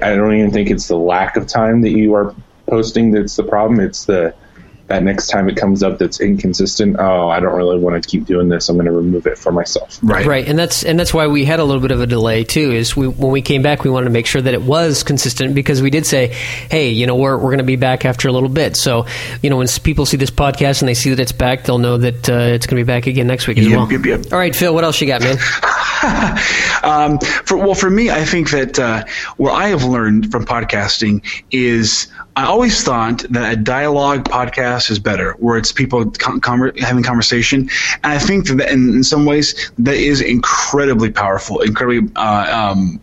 I 0.01 0.13
don't 0.15 0.33
even 0.35 0.51
think 0.51 0.69
it's 0.69 0.89
the 0.89 0.97
lack 0.97 1.37
of 1.37 1.47
time 1.47 1.81
that 1.81 1.91
you 1.91 2.15
are 2.15 2.35
posting 2.67 3.11
that's 3.11 3.37
the 3.37 3.43
problem. 3.43 3.79
It's 3.79 4.03
the 4.03 4.35
that 4.87 5.03
next 5.03 5.27
time 5.27 5.47
it 5.47 5.55
comes 5.55 5.81
up 5.81 5.97
that's 5.97 6.19
inconsistent, 6.19 6.97
oh, 6.99 7.29
I 7.29 7.39
don't 7.39 7.55
really 7.55 7.79
want 7.79 8.01
to 8.01 8.07
keep 8.07 8.25
doing 8.25 8.49
this. 8.49 8.69
I'm 8.69 8.75
going 8.75 8.85
to 8.85 8.91
remove 8.91 9.27
it 9.27 9.37
for 9.37 9.51
myself. 9.51 9.99
Right, 10.03 10.25
right, 10.25 10.47
and 10.47 10.59
that's 10.59 10.83
and 10.83 10.99
that's 10.99 11.13
why 11.13 11.27
we 11.27 11.45
had 11.45 11.59
a 11.59 11.63
little 11.63 11.81
bit 11.81 11.91
of 11.91 12.01
a 12.01 12.07
delay 12.07 12.43
too. 12.43 12.71
Is 12.71 12.95
we 12.95 13.07
when 13.07 13.31
we 13.31 13.41
came 13.41 13.61
back, 13.61 13.83
we 13.83 13.89
wanted 13.89 14.05
to 14.05 14.11
make 14.11 14.25
sure 14.25 14.41
that 14.41 14.53
it 14.53 14.61
was 14.61 15.03
consistent 15.03 15.55
because 15.55 15.81
we 15.81 15.89
did 15.89 16.05
say, 16.05 16.27
hey, 16.27 16.89
you 16.89 17.07
know, 17.07 17.15
we're 17.15 17.37
we're 17.37 17.49
going 17.49 17.57
to 17.59 17.63
be 17.63 17.75
back 17.75 18.05
after 18.05 18.27
a 18.27 18.31
little 18.31 18.49
bit. 18.49 18.75
So, 18.75 19.05
you 19.41 19.49
know, 19.49 19.57
when 19.57 19.67
people 19.83 20.05
see 20.05 20.17
this 20.17 20.31
podcast 20.31 20.81
and 20.81 20.89
they 20.89 20.93
see 20.93 21.11
that 21.11 21.19
it's 21.19 21.31
back, 21.31 21.63
they'll 21.63 21.77
know 21.77 21.97
that 21.97 22.29
uh, 22.29 22.33
it's 22.33 22.67
going 22.67 22.77
to 22.77 22.83
be 22.83 22.87
back 22.87 23.07
again 23.07 23.27
next 23.27 23.47
week 23.47 23.57
as 23.57 23.67
yep, 23.67 23.77
well. 23.77 23.91
Yep, 23.91 24.05
yep. 24.05 24.33
All 24.33 24.39
right, 24.39 24.55
Phil, 24.55 24.73
what 24.73 24.83
else 24.83 24.99
you 24.99 25.07
got, 25.07 25.21
man? 25.21 25.37
um, 26.83 27.19
for, 27.19 27.57
well, 27.57 27.73
for 27.73 27.89
me, 27.89 28.09
I 28.09 28.25
think 28.25 28.51
that 28.51 28.77
uh, 28.77 29.05
what 29.37 29.53
I 29.53 29.69
have 29.69 29.83
learned 29.83 30.31
from 30.31 30.45
podcasting 30.45 31.25
is 31.51 32.07
I 32.35 32.45
always 32.45 32.83
thought 32.83 33.19
that 33.29 33.53
a 33.53 33.55
dialogue 33.55 34.25
podcast 34.25 34.89
is 34.89 34.99
better, 34.99 35.33
where 35.33 35.57
it's 35.57 35.71
people 35.71 36.11
com- 36.11 36.41
com- 36.41 36.71
having 36.77 37.03
conversation. 37.03 37.69
And 38.03 38.13
I 38.13 38.19
think 38.19 38.47
that 38.47 38.71
in, 38.71 38.89
in, 38.95 39.03
some 39.03 39.25
ways 39.25 39.71
that 39.77 39.95
is 39.95 40.21
incredibly 40.21 41.11
powerful, 41.11 41.61
incredibly 41.61 42.11
uh, 42.15 42.71
um, 42.71 42.99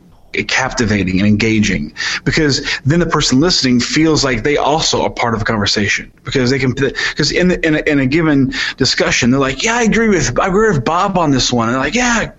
captivating 0.48 1.18
and 1.18 1.26
engaging. 1.26 1.92
Because 2.24 2.66
then 2.84 3.00
the 3.00 3.06
person 3.06 3.40
listening 3.40 3.80
feels 3.80 4.24
like 4.24 4.42
they 4.42 4.56
also 4.56 5.02
are 5.02 5.10
part 5.10 5.34
of 5.34 5.42
a 5.42 5.44
conversation. 5.44 6.12
Because 6.24 6.50
they 6.50 6.58
can 6.58 6.72
because 6.72 7.32
in, 7.32 7.48
the, 7.48 7.66
in, 7.66 7.76
a, 7.76 7.78
in 7.80 7.98
a 7.98 8.06
given 8.06 8.52
discussion 8.76 9.30
they're 9.30 9.40
like 9.40 9.62
yeah 9.62 9.76
I 9.76 9.82
agree 9.82 10.08
with 10.08 10.38
I 10.38 10.48
agree 10.48 10.68
with 10.68 10.84
Bob 10.84 11.18
on 11.18 11.30
this 11.30 11.52
one. 11.52 11.68
And 11.68 11.74
they're 11.74 11.82
like 11.82 11.94
yeah 11.94 12.32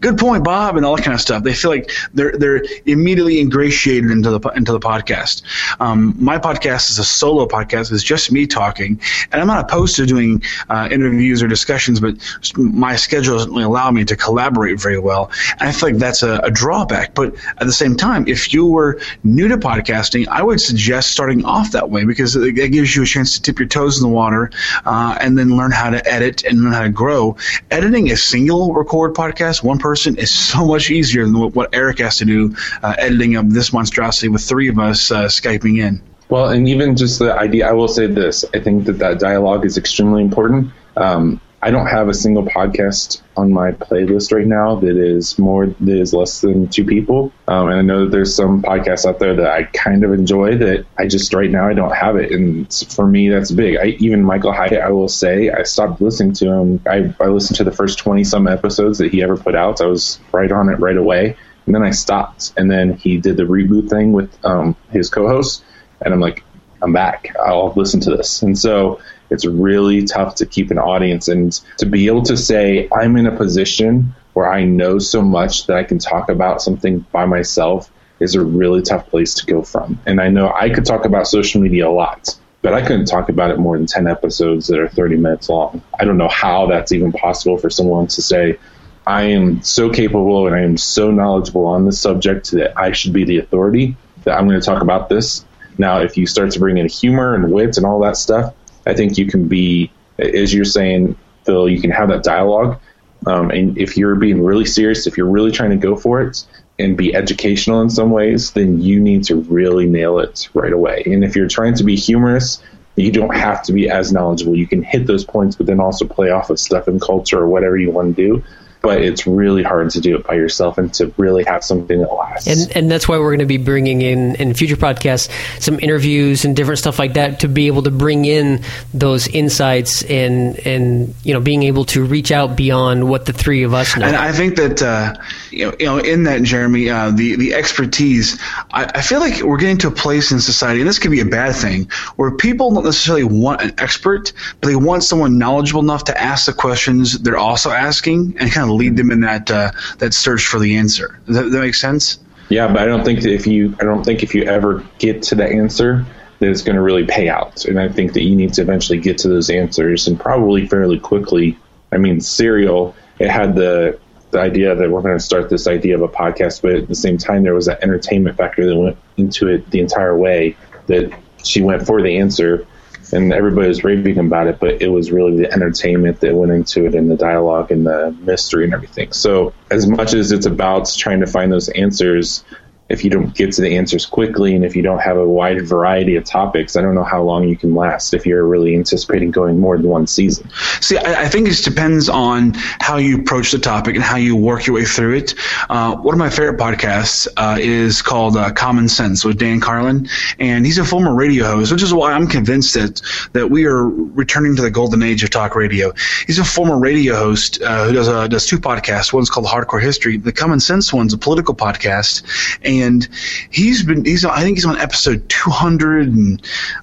good 0.00 0.18
point 0.18 0.44
Bob 0.44 0.76
and 0.76 0.84
all 0.84 0.96
that 0.96 1.04
kind 1.04 1.14
of 1.14 1.20
stuff. 1.20 1.42
They 1.42 1.54
feel 1.54 1.70
like 1.70 1.90
they're 2.14 2.32
they're 2.32 2.64
immediately 2.86 3.40
ingratiated 3.40 4.10
into 4.10 4.38
the 4.38 4.48
into 4.50 4.72
the 4.72 4.80
podcast. 4.80 5.42
Um, 5.80 6.14
my 6.18 6.38
podcast 6.38 6.90
is 6.90 6.98
a 6.98 7.04
solo 7.04 7.46
podcast. 7.46 7.92
It's 7.92 8.02
just 8.02 8.32
me 8.32 8.46
talking. 8.46 9.00
And 9.32 9.40
I'm 9.40 9.46
not 9.46 9.64
opposed 9.64 9.96
to 9.96 10.06
doing 10.06 10.42
uh, 10.68 10.88
interviews 10.90 11.42
or 11.42 11.48
discussions 11.48 12.00
but 12.00 12.16
my 12.56 12.96
schedule 12.96 13.36
doesn't 13.36 13.50
really 13.50 13.64
allow 13.64 13.90
me 13.90 14.04
to 14.04 14.16
collaborate 14.16 14.80
very 14.80 14.98
well. 14.98 15.30
And 15.58 15.68
I 15.68 15.72
feel 15.72 15.90
like 15.90 15.98
that's 15.98 16.22
a, 16.22 16.38
a 16.38 16.50
drawback. 16.50 17.14
But 17.14 17.27
but 17.28 17.40
at 17.60 17.66
the 17.66 17.72
same 17.72 17.96
time, 17.96 18.26
if 18.26 18.52
you 18.52 18.66
were 18.66 19.00
new 19.24 19.48
to 19.48 19.56
podcasting, 19.56 20.28
I 20.28 20.42
would 20.42 20.60
suggest 20.60 21.10
starting 21.10 21.44
off 21.44 21.72
that 21.72 21.90
way 21.90 22.04
because 22.04 22.36
it, 22.36 22.52
gives 22.52 22.94
you 22.94 23.02
a 23.02 23.06
chance 23.06 23.34
to 23.34 23.42
tip 23.42 23.58
your 23.58 23.68
toes 23.68 24.00
in 24.00 24.08
the 24.08 24.14
water 24.14 24.50
uh, 24.84 25.16
and 25.20 25.38
then 25.38 25.56
learn 25.56 25.70
how 25.70 25.90
to 25.90 26.06
edit 26.06 26.44
and 26.44 26.62
learn 26.62 26.72
how 26.72 26.82
to 26.82 26.90
grow. 26.90 27.36
Editing 27.70 28.10
a 28.10 28.16
single 28.16 28.74
record 28.74 29.14
podcast, 29.14 29.62
one 29.62 29.78
person, 29.78 30.16
is 30.16 30.30
so 30.30 30.66
much 30.66 30.90
easier 30.90 31.24
than 31.24 31.34
what 31.52 31.74
Eric 31.74 31.98
has 31.98 32.18
to 32.18 32.24
do 32.24 32.54
uh, 32.82 32.94
editing 32.98 33.36
of 33.36 33.52
this 33.52 33.72
monstrosity 33.72 34.28
with 34.28 34.42
three 34.42 34.68
of 34.68 34.78
us 34.78 35.10
uh, 35.10 35.24
Skyping 35.24 35.78
in. 35.78 36.00
Well, 36.28 36.50
and 36.50 36.68
even 36.68 36.94
just 36.94 37.18
the 37.18 37.32
idea, 37.32 37.68
I 37.68 37.72
will 37.72 37.88
say 37.88 38.06
this 38.06 38.44
I 38.54 38.60
think 38.60 38.84
that 38.84 38.98
that 38.98 39.18
dialogue 39.18 39.64
is 39.64 39.78
extremely 39.78 40.22
important. 40.22 40.70
Um, 40.96 41.40
I 41.60 41.72
don't 41.72 41.86
have 41.86 42.08
a 42.08 42.14
single 42.14 42.44
podcast 42.44 43.20
on 43.36 43.52
my 43.52 43.72
playlist 43.72 44.32
right 44.32 44.46
now 44.46 44.76
that 44.76 44.96
is 44.96 45.38
more 45.40 45.66
that 45.66 46.00
is 46.00 46.14
less 46.14 46.40
than 46.40 46.68
two 46.68 46.84
people. 46.84 47.32
Um, 47.48 47.68
and 47.68 47.78
I 47.78 47.82
know 47.82 48.04
that 48.04 48.10
there's 48.12 48.34
some 48.34 48.62
podcasts 48.62 49.04
out 49.04 49.18
there 49.18 49.34
that 49.34 49.50
I 49.50 49.64
kind 49.64 50.04
of 50.04 50.12
enjoy 50.12 50.56
that 50.58 50.86
I 50.96 51.08
just 51.08 51.34
right 51.34 51.50
now 51.50 51.66
I 51.66 51.74
don't 51.74 51.94
have 51.94 52.16
it. 52.16 52.30
And 52.30 52.72
for 52.72 53.06
me, 53.06 53.28
that's 53.28 53.50
big. 53.50 53.76
I, 53.76 53.86
even 53.98 54.22
Michael 54.22 54.52
Hyatt, 54.52 54.80
I 54.80 54.90
will 54.90 55.08
say, 55.08 55.50
I 55.50 55.64
stopped 55.64 56.00
listening 56.00 56.32
to 56.34 56.52
him. 56.52 56.80
I, 56.86 57.12
I 57.20 57.26
listened 57.26 57.56
to 57.56 57.64
the 57.64 57.72
first 57.72 57.98
20 57.98 58.22
some 58.22 58.46
episodes 58.46 58.98
that 58.98 59.10
he 59.10 59.22
ever 59.24 59.36
put 59.36 59.56
out. 59.56 59.80
I 59.80 59.86
was 59.86 60.20
right 60.30 60.52
on 60.52 60.68
it 60.68 60.78
right 60.78 60.96
away. 60.96 61.36
And 61.66 61.74
then 61.74 61.82
I 61.82 61.90
stopped. 61.90 62.52
And 62.56 62.70
then 62.70 62.94
he 62.94 63.18
did 63.18 63.36
the 63.36 63.42
reboot 63.42 63.90
thing 63.90 64.12
with 64.12 64.32
um, 64.44 64.76
his 64.90 65.10
co-host. 65.10 65.64
And 66.00 66.14
I'm 66.14 66.20
like, 66.20 66.44
I'm 66.80 66.92
back. 66.92 67.34
I'll 67.44 67.72
listen 67.74 67.98
to 68.02 68.10
this. 68.16 68.42
And 68.42 68.56
so 68.56 69.00
it's 69.30 69.44
really 69.46 70.04
tough 70.04 70.36
to 70.36 70.46
keep 70.46 70.70
an 70.70 70.78
audience 70.78 71.28
and 71.28 71.52
to 71.78 71.86
be 71.86 72.06
able 72.06 72.22
to 72.22 72.36
say, 72.36 72.88
I'm 72.92 73.16
in 73.16 73.26
a 73.26 73.36
position 73.36 74.14
where 74.32 74.50
I 74.52 74.64
know 74.64 74.98
so 74.98 75.20
much 75.20 75.66
that 75.66 75.76
I 75.76 75.84
can 75.84 75.98
talk 75.98 76.28
about 76.28 76.62
something 76.62 77.00
by 77.12 77.26
myself 77.26 77.90
is 78.20 78.34
a 78.34 78.44
really 78.44 78.82
tough 78.82 79.08
place 79.08 79.34
to 79.34 79.46
go 79.46 79.62
from. 79.62 80.00
And 80.06 80.20
I 80.20 80.28
know 80.28 80.52
I 80.52 80.70
could 80.70 80.84
talk 80.84 81.04
about 81.04 81.26
social 81.26 81.60
media 81.60 81.88
a 81.88 81.90
lot, 81.90 82.38
but 82.62 82.74
I 82.74 82.82
couldn't 82.82 83.06
talk 83.06 83.28
about 83.28 83.50
it 83.50 83.58
more 83.58 83.76
than 83.76 83.86
10 83.86 84.06
episodes 84.06 84.66
that 84.68 84.78
are 84.78 84.88
30 84.88 85.16
minutes 85.16 85.48
long. 85.48 85.82
I 85.98 86.04
don't 86.04 86.18
know 86.18 86.28
how 86.28 86.66
that's 86.66 86.92
even 86.92 87.12
possible 87.12 87.58
for 87.58 87.70
someone 87.70 88.06
to 88.08 88.22
say, 88.22 88.58
I 89.06 89.22
am 89.22 89.62
so 89.62 89.88
capable 89.90 90.46
and 90.46 90.54
I 90.54 90.60
am 90.60 90.76
so 90.76 91.10
knowledgeable 91.10 91.66
on 91.66 91.86
this 91.86 92.00
subject 92.00 92.50
that 92.52 92.78
I 92.78 92.92
should 92.92 93.12
be 93.12 93.24
the 93.24 93.38
authority 93.38 93.96
that 94.24 94.36
I'm 94.36 94.46
going 94.46 94.60
to 94.60 94.66
talk 94.66 94.82
about 94.82 95.08
this. 95.08 95.44
Now, 95.78 96.00
if 96.00 96.16
you 96.16 96.26
start 96.26 96.50
to 96.50 96.58
bring 96.58 96.76
in 96.76 96.88
humor 96.88 97.34
and 97.34 97.50
wit 97.50 97.76
and 97.76 97.86
all 97.86 98.00
that 98.00 98.16
stuff, 98.16 98.54
I 98.88 98.94
think 98.94 99.18
you 99.18 99.26
can 99.26 99.46
be, 99.46 99.92
as 100.18 100.52
you're 100.52 100.64
saying, 100.64 101.16
Phil, 101.44 101.68
you 101.68 101.80
can 101.80 101.90
have 101.90 102.08
that 102.08 102.24
dialogue. 102.24 102.80
Um, 103.26 103.50
and 103.50 103.76
if 103.76 103.96
you're 103.96 104.14
being 104.16 104.42
really 104.42 104.64
serious, 104.64 105.06
if 105.06 105.16
you're 105.16 105.30
really 105.30 105.52
trying 105.52 105.70
to 105.70 105.76
go 105.76 105.94
for 105.94 106.22
it 106.22 106.44
and 106.78 106.96
be 106.96 107.14
educational 107.14 107.82
in 107.82 107.90
some 107.90 108.10
ways, 108.10 108.52
then 108.52 108.80
you 108.80 108.98
need 109.00 109.24
to 109.24 109.36
really 109.42 109.86
nail 109.86 110.18
it 110.18 110.48
right 110.54 110.72
away. 110.72 111.02
And 111.06 111.22
if 111.24 111.36
you're 111.36 111.48
trying 111.48 111.74
to 111.74 111.84
be 111.84 111.96
humorous, 111.96 112.62
you 112.96 113.12
don't 113.12 113.34
have 113.34 113.62
to 113.64 113.72
be 113.72 113.90
as 113.90 114.12
knowledgeable. 114.12 114.56
You 114.56 114.66
can 114.66 114.82
hit 114.82 115.06
those 115.06 115.24
points, 115.24 115.56
but 115.56 115.66
then 115.66 115.80
also 115.80 116.06
play 116.06 116.30
off 116.30 116.50
of 116.50 116.58
stuff 116.58 116.88
in 116.88 116.98
culture 116.98 117.38
or 117.38 117.48
whatever 117.48 117.76
you 117.76 117.90
want 117.90 118.16
to 118.16 118.22
do 118.22 118.44
but 118.80 119.02
it's 119.02 119.26
really 119.26 119.62
hard 119.62 119.90
to 119.90 120.00
do 120.00 120.16
it 120.16 120.26
by 120.26 120.34
yourself 120.34 120.78
and 120.78 120.92
to 120.94 121.12
really 121.16 121.44
have 121.44 121.64
something 121.64 122.00
that 122.00 122.12
lasts. 122.12 122.46
And 122.46 122.76
and 122.76 122.90
that's 122.90 123.08
why 123.08 123.18
we're 123.18 123.30
going 123.30 123.40
to 123.40 123.46
be 123.46 123.56
bringing 123.56 124.02
in 124.02 124.36
in 124.36 124.54
future 124.54 124.76
podcasts 124.76 125.30
some 125.60 125.78
interviews 125.80 126.44
and 126.44 126.54
different 126.54 126.78
stuff 126.78 126.98
like 126.98 127.14
that 127.14 127.40
to 127.40 127.48
be 127.48 127.66
able 127.66 127.82
to 127.82 127.90
bring 127.90 128.24
in 128.24 128.62
those 128.94 129.26
insights 129.28 130.02
and 130.04 130.58
and 130.66 131.14
you 131.24 131.34
know 131.34 131.40
being 131.40 131.64
able 131.64 131.84
to 131.86 132.04
reach 132.04 132.30
out 132.30 132.56
beyond 132.56 133.08
what 133.08 133.26
the 133.26 133.32
three 133.32 133.62
of 133.62 133.74
us 133.74 133.96
know. 133.96 134.06
And 134.06 134.16
I 134.16 134.32
think 134.32 134.56
that 134.56 134.82
uh, 134.82 135.14
you 135.50 135.66
know 135.66 135.76
you 135.78 135.86
know 135.86 135.98
in 135.98 136.24
that 136.24 136.42
Jeremy 136.42 136.88
uh, 136.88 137.10
the 137.10 137.36
the 137.36 137.54
expertise 137.54 138.40
I, 138.70 138.84
I 138.94 139.00
feel 139.00 139.20
like 139.20 139.42
we're 139.42 139.58
getting 139.58 139.78
to 139.78 139.88
a 139.88 139.92
place 139.92 140.30
in 140.30 140.40
society 140.40 140.80
and 140.80 140.88
this 140.88 140.98
could 140.98 141.10
be 141.10 141.20
a 141.20 141.24
bad 141.24 141.54
thing 141.54 141.90
where 142.16 142.30
people 142.30 142.72
don't 142.72 142.84
necessarily 142.84 143.24
want 143.24 143.62
an 143.62 143.74
expert 143.78 144.32
but 144.60 144.68
they 144.68 144.76
want 144.76 145.02
someone 145.02 145.38
knowledgeable 145.38 145.80
enough 145.80 146.04
to 146.04 146.20
ask 146.20 146.46
the 146.46 146.52
questions 146.52 147.18
they're 147.18 147.36
also 147.36 147.70
asking 147.70 148.36
and 148.38 148.50
kind 148.50 148.64
of 148.64 148.67
lead 148.72 148.96
them 148.96 149.10
in 149.10 149.20
that 149.20 149.50
uh, 149.50 149.70
that 149.98 150.14
search 150.14 150.46
for 150.46 150.58
the 150.58 150.76
answer. 150.76 151.20
Does 151.26 151.36
that, 151.36 151.50
that 151.50 151.60
make 151.60 151.74
sense? 151.74 152.18
Yeah, 152.48 152.68
but 152.68 152.78
I 152.78 152.86
don't 152.86 153.04
think 153.04 153.22
that 153.22 153.32
if 153.32 153.46
you 153.46 153.76
I 153.80 153.84
don't 153.84 154.04
think 154.04 154.22
if 154.22 154.34
you 154.34 154.44
ever 154.44 154.84
get 154.98 155.22
to 155.24 155.34
the 155.34 155.46
answer 155.46 156.04
that 156.38 156.50
it's 156.50 156.62
going 156.62 156.76
to 156.76 156.82
really 156.82 157.04
pay 157.04 157.28
out. 157.28 157.64
And 157.64 157.80
I 157.80 157.88
think 157.88 158.12
that 158.12 158.22
you 158.22 158.36
need 158.36 158.54
to 158.54 158.62
eventually 158.62 158.98
get 158.98 159.18
to 159.18 159.28
those 159.28 159.50
answers 159.50 160.06
and 160.06 160.18
probably 160.18 160.66
fairly 160.66 160.98
quickly. 160.98 161.58
I 161.90 161.96
mean, 161.96 162.20
Serial 162.20 162.94
it 163.18 163.30
had 163.30 163.54
the 163.54 163.98
the 164.30 164.40
idea 164.40 164.74
that 164.74 164.90
we're 164.90 165.00
going 165.00 165.16
to 165.16 165.24
start 165.24 165.48
this 165.48 165.66
idea 165.66 165.94
of 165.94 166.02
a 166.02 166.08
podcast, 166.08 166.60
but 166.60 166.74
at 166.74 166.88
the 166.88 166.94
same 166.94 167.16
time, 167.16 167.42
there 167.42 167.54
was 167.54 167.66
that 167.66 167.82
entertainment 167.82 168.36
factor 168.36 168.66
that 168.66 168.76
went 168.76 168.98
into 169.16 169.48
it 169.48 169.70
the 169.70 169.80
entire 169.80 170.16
way. 170.16 170.56
That 170.86 171.12
she 171.42 171.62
went 171.62 171.86
for 171.86 172.02
the 172.02 172.18
answer, 172.18 172.66
and 173.12 173.32
everybody 173.32 173.68
was 173.68 173.84
raving 173.84 174.18
about 174.18 174.46
it, 174.46 174.60
but 174.60 174.82
it 174.82 174.88
was 174.88 175.10
really 175.10 175.36
the 175.36 175.52
entertainment 175.52 176.20
that 176.20 176.34
went 176.34 176.52
into 176.52 176.86
it 176.86 176.94
and 176.94 177.10
the 177.10 177.16
dialogue 177.16 177.70
and 177.70 177.86
the 177.86 178.16
mystery 178.20 178.64
and 178.64 178.74
everything. 178.74 179.12
So, 179.12 179.52
as 179.70 179.86
much 179.86 180.14
as 180.14 180.32
it's 180.32 180.46
about 180.46 180.90
trying 180.96 181.20
to 181.20 181.26
find 181.26 181.50
those 181.50 181.68
answers, 181.70 182.44
if 182.88 183.04
you 183.04 183.10
don't 183.10 183.34
get 183.34 183.52
to 183.52 183.62
the 183.62 183.76
answers 183.76 184.06
quickly 184.06 184.54
and 184.54 184.64
if 184.64 184.74
you 184.74 184.82
don't 184.82 185.00
have 185.00 185.16
a 185.16 185.28
wide 185.28 185.66
variety 185.66 186.16
of 186.16 186.24
topics, 186.24 186.76
I 186.76 186.80
don't 186.80 186.94
know 186.94 187.04
how 187.04 187.22
long 187.22 187.48
you 187.48 187.56
can 187.56 187.74
last 187.74 188.14
if 188.14 188.24
you're 188.24 188.46
really 188.46 188.74
anticipating 188.74 189.30
going 189.30 189.58
more 189.58 189.76
than 189.76 189.88
one 189.88 190.06
season. 190.06 190.50
See, 190.80 190.96
I, 190.96 191.24
I 191.24 191.28
think 191.28 191.46
it 191.46 191.50
just 191.50 191.64
depends 191.64 192.08
on 192.08 192.54
how 192.80 192.96
you 192.96 193.18
approach 193.18 193.52
the 193.52 193.58
topic 193.58 193.94
and 193.94 194.02
how 194.02 194.16
you 194.16 194.36
work 194.36 194.66
your 194.66 194.76
way 194.76 194.84
through 194.84 195.16
it. 195.16 195.34
Uh, 195.68 195.96
one 195.96 196.14
of 196.14 196.18
my 196.18 196.30
favorite 196.30 196.58
podcasts 196.58 197.28
uh, 197.36 197.58
is 197.60 198.00
called 198.00 198.36
uh, 198.36 198.52
Common 198.52 198.88
Sense 198.88 199.24
with 199.24 199.38
Dan 199.38 199.60
Carlin, 199.60 200.08
and 200.38 200.64
he's 200.64 200.78
a 200.78 200.84
former 200.84 201.14
radio 201.14 201.44
host, 201.44 201.70
which 201.72 201.82
is 201.82 201.92
why 201.92 202.12
I'm 202.12 202.26
convinced 202.26 202.74
that 202.74 203.02
that 203.34 203.48
we 203.48 203.66
are 203.66 203.86
returning 203.86 204.56
to 204.56 204.62
the 204.62 204.70
golden 204.70 205.02
age 205.02 205.22
of 205.22 205.30
talk 205.30 205.54
radio. 205.54 205.92
He's 206.26 206.38
a 206.38 206.44
former 206.44 206.78
radio 206.78 207.16
host 207.16 207.60
uh, 207.60 207.86
who 207.86 207.92
does 207.92 208.08
does 208.30 208.46
two 208.46 208.58
podcasts. 208.58 209.12
One's 209.12 209.28
called 209.28 209.46
Hardcore 209.46 209.82
History. 209.82 210.16
The 210.16 210.32
Common 210.32 210.60
Sense 210.60 210.92
one's 210.92 211.12
a 211.12 211.18
political 211.18 211.54
podcast, 211.54 212.22
and 212.62 212.77
and 212.82 213.08
he's 213.50 213.82
been 213.82 214.04
he's 214.04 214.24
I 214.24 214.42
think 214.42 214.56
he's 214.56 214.66
on 214.66 214.78
episode 214.78 215.28
200 215.28 216.08
and 216.08 216.42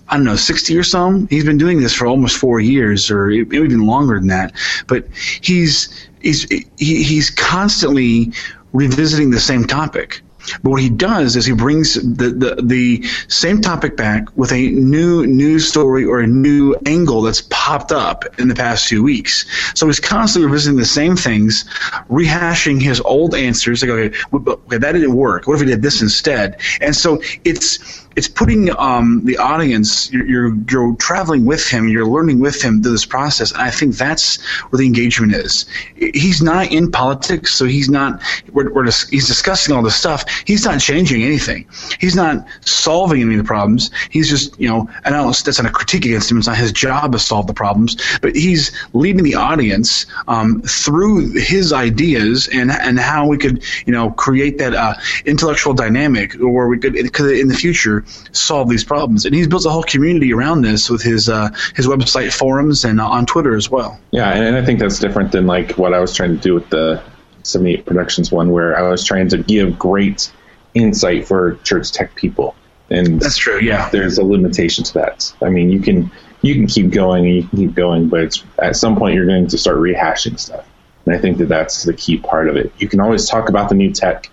I 0.10 0.18
don't 0.18 0.26
know 0.26 0.36
60 0.36 0.78
or 0.78 0.84
so. 0.84 1.26
He's 1.30 1.46
been 1.46 1.58
doing 1.58 1.82
this 1.82 1.94
for 1.94 2.08
almost 2.08 2.38
four 2.38 2.60
years 2.60 3.10
or 3.12 3.30
even 3.30 3.86
longer 3.86 4.20
than 4.20 4.28
that. 4.28 4.54
But 4.88 5.08
he's 5.42 6.08
he's 6.22 6.44
he, 6.50 7.04
he's 7.04 7.30
constantly 7.30 8.32
revisiting 8.74 9.32
the 9.32 9.40
same 9.40 9.66
topic. 9.66 10.22
But 10.64 10.70
what 10.72 10.82
he 10.82 10.90
does 10.90 11.36
is 11.36 11.46
he 11.46 11.54
brings 11.54 11.96
the, 11.96 12.30
the, 12.30 12.62
the 12.62 13.04
same 13.28 13.62
topic 13.62 13.98
back 13.98 14.26
with 14.38 14.52
a 14.52 14.70
new 14.70 15.26
news 15.26 15.68
story 15.68 16.06
or 16.06 16.20
a 16.20 16.28
new 16.28 16.76
angle 16.86 17.22
that's 17.22 17.42
popped 17.50 17.92
up 17.92 18.26
in 18.40 18.48
the 18.48 18.56
past 18.56 18.88
few 18.88 19.04
weeks. 19.04 19.46
So 19.74 19.88
he's 19.88 20.00
constantly 20.00 20.46
revisiting 20.46 20.78
the 20.78 20.86
same 20.86 21.16
things, 21.16 21.66
rehashing 22.10 22.82
his 22.82 23.02
old 23.02 23.36
answers. 23.36 23.82
Like, 23.82 23.92
okay, 23.92 24.18
okay, 24.34 24.78
that 24.78 24.92
didn't 24.92 25.16
work. 25.16 25.48
What 25.48 25.56
if 25.56 25.62
we 25.62 25.68
did 25.68 25.82
this 25.82 26.02
instead? 26.02 26.60
And 26.82 26.96
so 26.96 27.22
it's 27.44 28.05
it's 28.16 28.28
putting 28.28 28.76
um, 28.78 29.24
the 29.26 29.38
audience 29.38 30.12
you're, 30.12 30.54
you're, 30.70 30.96
traveling 30.98 31.46
with 31.46 31.68
him 31.68 31.88
you're 31.88 32.08
learning 32.08 32.40
with 32.40 32.62
him 32.62 32.82
through 32.82 32.92
this 32.92 33.06
process 33.06 33.52
and 33.52 33.62
i 33.62 33.70
think 33.70 33.96
that's 33.96 34.42
where 34.70 34.78
the 34.78 34.86
engagement 34.86 35.34
is. 35.34 35.66
He's 35.96 36.42
not 36.42 36.72
in 36.72 36.92
politics 36.92 37.54
so 37.54 37.66
he's 37.66 37.90
not 37.90 38.22
we're, 38.52 38.72
we're 38.72 38.86
he's 38.86 39.28
discussing 39.28 39.76
all 39.76 39.82
this 39.82 39.96
stuff. 39.96 40.26
He's 40.46 40.66
not 40.66 40.80
changing 40.80 41.24
anything. 41.24 41.68
He's 42.00 42.16
not 42.16 42.46
solving 42.62 43.22
any 43.22 43.36
of 43.36 43.40
the 43.40 43.48
problems. 43.48 43.92
He's 44.10 44.30
just 44.30 44.60
you 44.60 44.70
know 44.70 44.90
and 45.04 45.16
I 45.16 45.22
don't, 45.22 45.44
that's 45.44 45.62
not 45.62 45.70
a 45.70 45.74
critique 45.74 46.06
against 46.06 46.32
him. 46.32 46.38
It's 46.38 46.48
not 46.48 46.58
his 46.58 46.72
job 46.72 47.12
to 47.12 47.20
solve 47.20 47.48
the 47.48 47.54
problems. 47.54 47.98
But 48.22 48.36
he's 48.36 48.72
leading 48.94 49.24
the 49.24 49.36
audience 49.36 50.06
um, 50.28 50.62
through 50.62 51.32
his 51.34 51.74
ideas 51.74 52.48
and 52.52 52.72
and 52.72 53.00
how 53.00 53.28
we 53.28 53.38
could 53.38 53.64
you 53.86 53.94
know 53.94 54.12
create 54.12 54.58
that 54.60 54.74
uh, 54.74 54.96
intellectual 55.26 55.74
dynamic 55.74 56.34
where 56.34 56.68
we 56.68 56.78
could 56.78 56.94
because 56.94 57.32
in 57.32 57.48
the 57.48 57.56
future 57.56 58.05
solve 58.32 58.70
these 58.70 58.84
problems. 58.84 59.26
And 59.26 59.34
he's 59.34 59.48
built 59.48 59.66
a 59.66 59.70
whole 59.70 59.84
community 59.84 60.34
around 60.34 60.62
this 60.62 60.90
with 60.90 61.02
his 61.02 61.30
uh, 61.30 61.50
his 61.76 61.88
website 61.88 62.34
forums 62.34 62.86
and 62.86 63.00
uh, 63.00 63.08
on 63.08 63.26
Twitter 63.26 63.56
as 63.56 63.70
well. 63.70 64.00
Yeah, 64.12 64.32
and 64.32 64.56
I 64.56 64.66
think 64.66 64.80
that's 64.80 65.00
different 65.00 65.32
than 65.32 65.48
like 65.48 65.72
what 65.78 65.94
I 65.94 66.00
was 66.00 66.16
trying 66.16 66.36
to 66.36 66.42
do 66.42 66.54
with 66.54 66.70
the 66.70 67.02
78 67.44 67.86
Productions 67.86 68.32
one, 68.32 68.52
where 68.52 68.78
I 68.78 68.90
was 68.90 69.06
trying 69.06 69.30
to 69.30 69.38
give 69.38 69.78
great 69.78 70.32
insight 70.74 71.28
for 71.28 71.56
church 71.64 71.92
tech 71.92 72.16
people. 72.16 72.56
And 72.90 73.20
that's 73.20 73.38
true. 73.38 73.60
Yeah, 73.60 73.90
there's 73.90 74.18
a 74.18 74.24
limitation 74.24 74.84
to 74.84 74.94
that. 74.96 75.34
I 75.42 75.50
mean, 75.50 75.72
you 75.72 75.80
can 75.80 76.12
you 76.42 76.54
can 76.54 76.68
keep 76.68 76.92
going 76.92 77.26
and 77.26 77.36
you 77.36 77.48
can 77.48 77.58
keep 77.58 77.74
going, 77.74 78.08
but 78.10 78.44
at 78.60 78.76
some 78.76 78.96
point 78.96 79.16
you're 79.16 79.26
going 79.26 79.48
to 79.48 79.58
start 79.58 79.78
rehashing 79.78 80.40
stuff. 80.40 80.66
And 81.06 81.16
I 81.16 81.20
think 81.20 81.38
that 81.40 81.48
that's 81.50 81.84
the 81.84 81.94
key 81.94 82.18
part 82.18 82.50
of 82.50 82.56
it. 82.56 82.72
You 82.78 82.88
can 82.88 83.00
always 83.00 83.28
talk 83.28 83.50
about 83.50 83.70
the 83.70 83.76
new 83.76 83.92
tech 83.92 84.30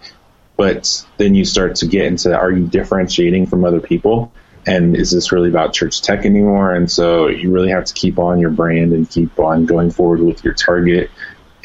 but 0.63 1.05
then 1.17 1.35
you 1.35 1.45
start 1.45 1.75
to 1.75 1.89
get 1.89 2.07
into 2.07 2.33
are 2.33 2.53
you 2.53 2.65
differentiating 2.69 3.47
from 3.47 3.65
other 3.65 3.81
people? 3.81 4.33
And 4.65 4.97
is 4.97 5.11
this 5.11 5.33
really 5.33 5.49
about 5.49 5.73
church 5.73 6.03
tech 6.03 6.25
anymore? 6.25 6.73
And 6.73 6.89
so 6.89 7.27
you 7.27 7.51
really 7.51 7.71
have 7.71 7.87
to 7.87 7.95
keep 7.95 8.17
on 8.17 8.39
your 8.39 8.51
brand 8.51 8.93
and 8.93 9.11
keep 9.11 9.41
on 9.41 9.67
going 9.67 9.91
forward 9.91 10.21
with 10.21 10.45
your 10.45 10.55
target. 10.55 11.11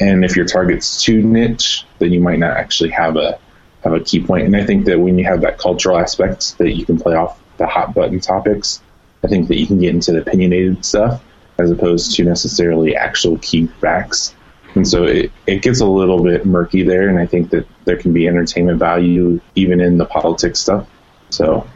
And 0.00 0.24
if 0.24 0.34
your 0.34 0.46
target's 0.46 1.00
too 1.00 1.22
niche, 1.22 1.86
then 2.00 2.10
you 2.10 2.18
might 2.18 2.40
not 2.40 2.56
actually 2.56 2.90
have 2.90 3.16
a 3.16 3.38
have 3.84 3.92
a 3.92 4.00
key 4.00 4.20
point. 4.20 4.46
And 4.46 4.56
I 4.56 4.66
think 4.66 4.86
that 4.86 4.98
when 4.98 5.16
you 5.16 5.26
have 5.26 5.42
that 5.42 5.58
cultural 5.58 5.96
aspect 5.96 6.58
that 6.58 6.74
you 6.74 6.84
can 6.84 6.98
play 6.98 7.14
off 7.14 7.40
the 7.56 7.68
hot 7.68 7.94
button 7.94 8.18
topics, 8.18 8.82
I 9.22 9.28
think 9.28 9.46
that 9.46 9.60
you 9.60 9.68
can 9.68 9.78
get 9.78 9.94
into 9.94 10.10
the 10.10 10.22
opinionated 10.22 10.84
stuff 10.84 11.22
as 11.56 11.70
opposed 11.70 12.16
to 12.16 12.24
necessarily 12.24 12.96
actual 12.96 13.38
key 13.38 13.68
facts. 13.80 14.34
And 14.78 14.86
so 14.86 15.02
it, 15.02 15.32
it 15.48 15.60
gets 15.62 15.80
a 15.80 15.86
little 15.86 16.22
bit 16.22 16.46
murky 16.46 16.84
there, 16.84 17.08
and 17.08 17.18
I 17.18 17.26
think 17.26 17.50
that 17.50 17.66
there 17.84 17.96
can 17.96 18.12
be 18.12 18.28
entertainment 18.28 18.78
value 18.78 19.40
even 19.56 19.80
in 19.80 19.98
the 19.98 20.04
politics 20.04 20.60
stuff. 20.60 20.88
So 21.30 21.68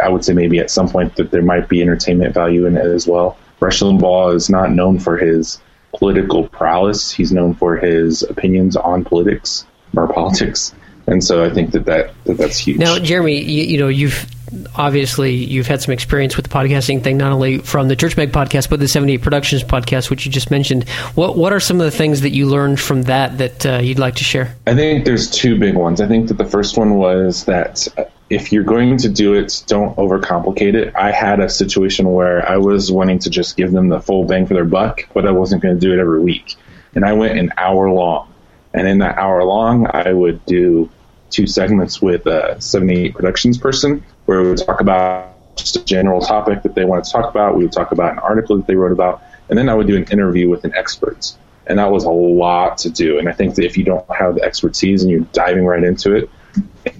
I 0.00 0.08
would 0.08 0.24
say 0.24 0.32
maybe 0.32 0.58
at 0.58 0.70
some 0.70 0.88
point 0.88 1.16
that 1.16 1.30
there 1.30 1.42
might 1.42 1.68
be 1.68 1.82
entertainment 1.82 2.32
value 2.32 2.64
in 2.64 2.78
it 2.78 2.86
as 2.86 3.06
well. 3.06 3.36
Rush 3.60 3.80
Limbaugh 3.80 4.34
is 4.34 4.48
not 4.48 4.70
known 4.70 4.98
for 4.98 5.18
his 5.18 5.60
political 5.94 6.48
prowess. 6.48 7.12
He's 7.12 7.30
known 7.30 7.52
for 7.52 7.76
his 7.76 8.22
opinions 8.22 8.74
on 8.74 9.04
politics 9.04 9.66
or 9.94 10.10
politics, 10.10 10.74
and 11.06 11.22
so 11.22 11.44
I 11.44 11.50
think 11.50 11.72
that, 11.72 11.84
that, 11.84 12.14
that 12.24 12.38
that's 12.38 12.56
huge. 12.56 12.78
Now, 12.78 12.98
Jeremy, 12.98 13.38
you, 13.38 13.64
you 13.64 13.78
know 13.78 13.88
you've 13.88 14.26
obviously 14.74 15.34
you've 15.34 15.66
had 15.66 15.82
some 15.82 15.92
experience 15.92 16.36
with 16.36 16.46
the 16.46 16.54
podcasting 16.54 17.02
thing, 17.02 17.16
not 17.16 17.32
only 17.32 17.58
from 17.58 17.88
the 17.88 17.96
Church 17.96 18.16
Mag 18.16 18.32
podcast, 18.32 18.70
but 18.70 18.80
the 18.80 18.88
78 18.88 19.22
Productions 19.22 19.62
podcast, 19.62 20.10
which 20.10 20.26
you 20.26 20.32
just 20.32 20.50
mentioned. 20.50 20.88
What 21.14 21.36
what 21.36 21.52
are 21.52 21.60
some 21.60 21.80
of 21.80 21.84
the 21.84 21.90
things 21.90 22.20
that 22.22 22.30
you 22.30 22.46
learned 22.46 22.80
from 22.80 23.02
that 23.02 23.38
that 23.38 23.66
uh, 23.66 23.78
you'd 23.78 23.98
like 23.98 24.16
to 24.16 24.24
share? 24.24 24.54
I 24.66 24.74
think 24.74 25.04
there's 25.04 25.30
two 25.30 25.58
big 25.58 25.74
ones. 25.74 26.00
I 26.00 26.06
think 26.06 26.28
that 26.28 26.38
the 26.38 26.44
first 26.44 26.78
one 26.78 26.94
was 26.94 27.44
that 27.46 27.88
if 28.28 28.52
you're 28.52 28.64
going 28.64 28.96
to 28.98 29.08
do 29.08 29.34
it, 29.34 29.62
don't 29.66 29.96
overcomplicate 29.96 30.74
it. 30.74 30.94
I 30.96 31.12
had 31.12 31.40
a 31.40 31.48
situation 31.48 32.12
where 32.12 32.48
I 32.48 32.56
was 32.56 32.90
wanting 32.90 33.20
to 33.20 33.30
just 33.30 33.56
give 33.56 33.72
them 33.72 33.88
the 33.88 34.00
full 34.00 34.24
bang 34.24 34.46
for 34.46 34.54
their 34.54 34.64
buck, 34.64 35.06
but 35.14 35.26
I 35.26 35.30
wasn't 35.30 35.62
going 35.62 35.74
to 35.74 35.80
do 35.80 35.92
it 35.92 36.00
every 36.00 36.20
week. 36.20 36.56
And 36.94 37.04
I 37.04 37.12
went 37.12 37.38
an 37.38 37.52
hour 37.56 37.90
long. 37.92 38.32
And 38.74 38.88
in 38.88 38.98
that 38.98 39.16
hour 39.16 39.44
long, 39.44 39.86
I 39.86 40.12
would 40.12 40.44
do 40.44 40.90
two 41.30 41.46
segments 41.46 42.02
with 42.02 42.26
a 42.26 42.60
78 42.60 43.14
Productions 43.14 43.58
person 43.58 44.04
where 44.26 44.42
we 44.42 44.50
would 44.50 44.58
talk 44.58 44.80
about 44.80 45.32
just 45.56 45.76
a 45.76 45.84
general 45.84 46.20
topic 46.20 46.62
that 46.62 46.74
they 46.74 46.84
want 46.84 47.04
to 47.04 47.10
talk 47.10 47.30
about. 47.30 47.56
We 47.56 47.64
would 47.64 47.72
talk 47.72 47.92
about 47.92 48.12
an 48.12 48.18
article 48.18 48.56
that 48.56 48.66
they 48.66 48.74
wrote 48.74 48.92
about. 48.92 49.22
And 49.48 49.58
then 49.58 49.68
I 49.68 49.74
would 49.74 49.86
do 49.86 49.96
an 49.96 50.04
interview 50.04 50.48
with 50.48 50.64
an 50.64 50.74
expert. 50.74 51.34
And 51.66 51.78
that 51.78 51.90
was 51.90 52.04
a 52.04 52.10
lot 52.10 52.78
to 52.78 52.90
do. 52.90 53.18
And 53.18 53.28
I 53.28 53.32
think 53.32 53.54
that 53.56 53.64
if 53.64 53.76
you 53.76 53.84
don't 53.84 54.04
have 54.14 54.36
the 54.36 54.42
expertise 54.42 55.02
and 55.02 55.10
you're 55.10 55.20
diving 55.32 55.64
right 55.64 55.82
into 55.82 56.14
it, 56.14 56.30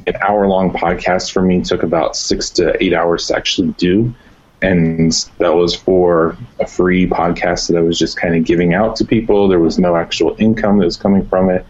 an 0.07 0.17
hour 0.21 0.47
long 0.47 0.73
podcast 0.73 1.33
for 1.33 1.43
me 1.43 1.63
took 1.63 1.83
about 1.83 2.17
six 2.17 2.51
to 2.51 2.83
eight 2.83 2.93
hours 2.93 3.29
to 3.29 3.37
actually 3.37 3.73
do. 3.73 4.15
And 4.63 5.13
that 5.39 5.55
was 5.55 5.75
for 5.75 6.37
a 6.59 6.67
free 6.67 7.07
podcast 7.07 7.69
that 7.69 7.77
I 7.77 7.83
was 7.83 7.99
just 7.99 8.17
kind 8.17 8.35
of 8.35 8.45
giving 8.45 8.75
out 8.75 8.97
to 8.97 9.05
people. 9.05 9.49
There 9.49 9.61
was 9.61 9.79
no 9.79 9.97
actual 9.97 10.35
income 10.39 10.79
that 10.79 10.87
was 10.87 10.97
coming 10.97 11.27
from 11.29 11.51
it 11.51 11.65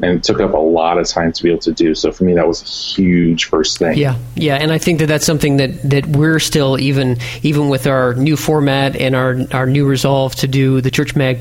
and 0.00 0.18
it 0.18 0.22
took 0.22 0.40
up 0.40 0.54
a 0.54 0.58
lot 0.58 0.98
of 0.98 1.06
time 1.06 1.32
to 1.32 1.42
be 1.42 1.50
able 1.50 1.60
to 1.60 1.72
do. 1.72 1.94
So 1.94 2.12
for 2.12 2.24
me, 2.24 2.34
that 2.34 2.46
was 2.46 2.62
a 2.62 2.64
huge 2.64 3.44
first 3.44 3.78
thing. 3.78 3.98
Yeah, 3.98 4.16
yeah, 4.34 4.56
and 4.56 4.72
I 4.72 4.78
think 4.78 5.00
that 5.00 5.06
that's 5.06 5.26
something 5.26 5.58
that, 5.58 5.82
that 5.88 6.06
we're 6.06 6.38
still 6.38 6.78
even 6.80 7.18
even 7.42 7.68
with 7.68 7.86
our 7.86 8.14
new 8.14 8.36
format 8.36 8.96
and 8.96 9.14
our 9.14 9.36
our 9.52 9.66
new 9.66 9.86
resolve 9.86 10.34
to 10.36 10.48
do 10.48 10.80
the 10.80 10.90
Church 10.90 11.14
Mag 11.14 11.38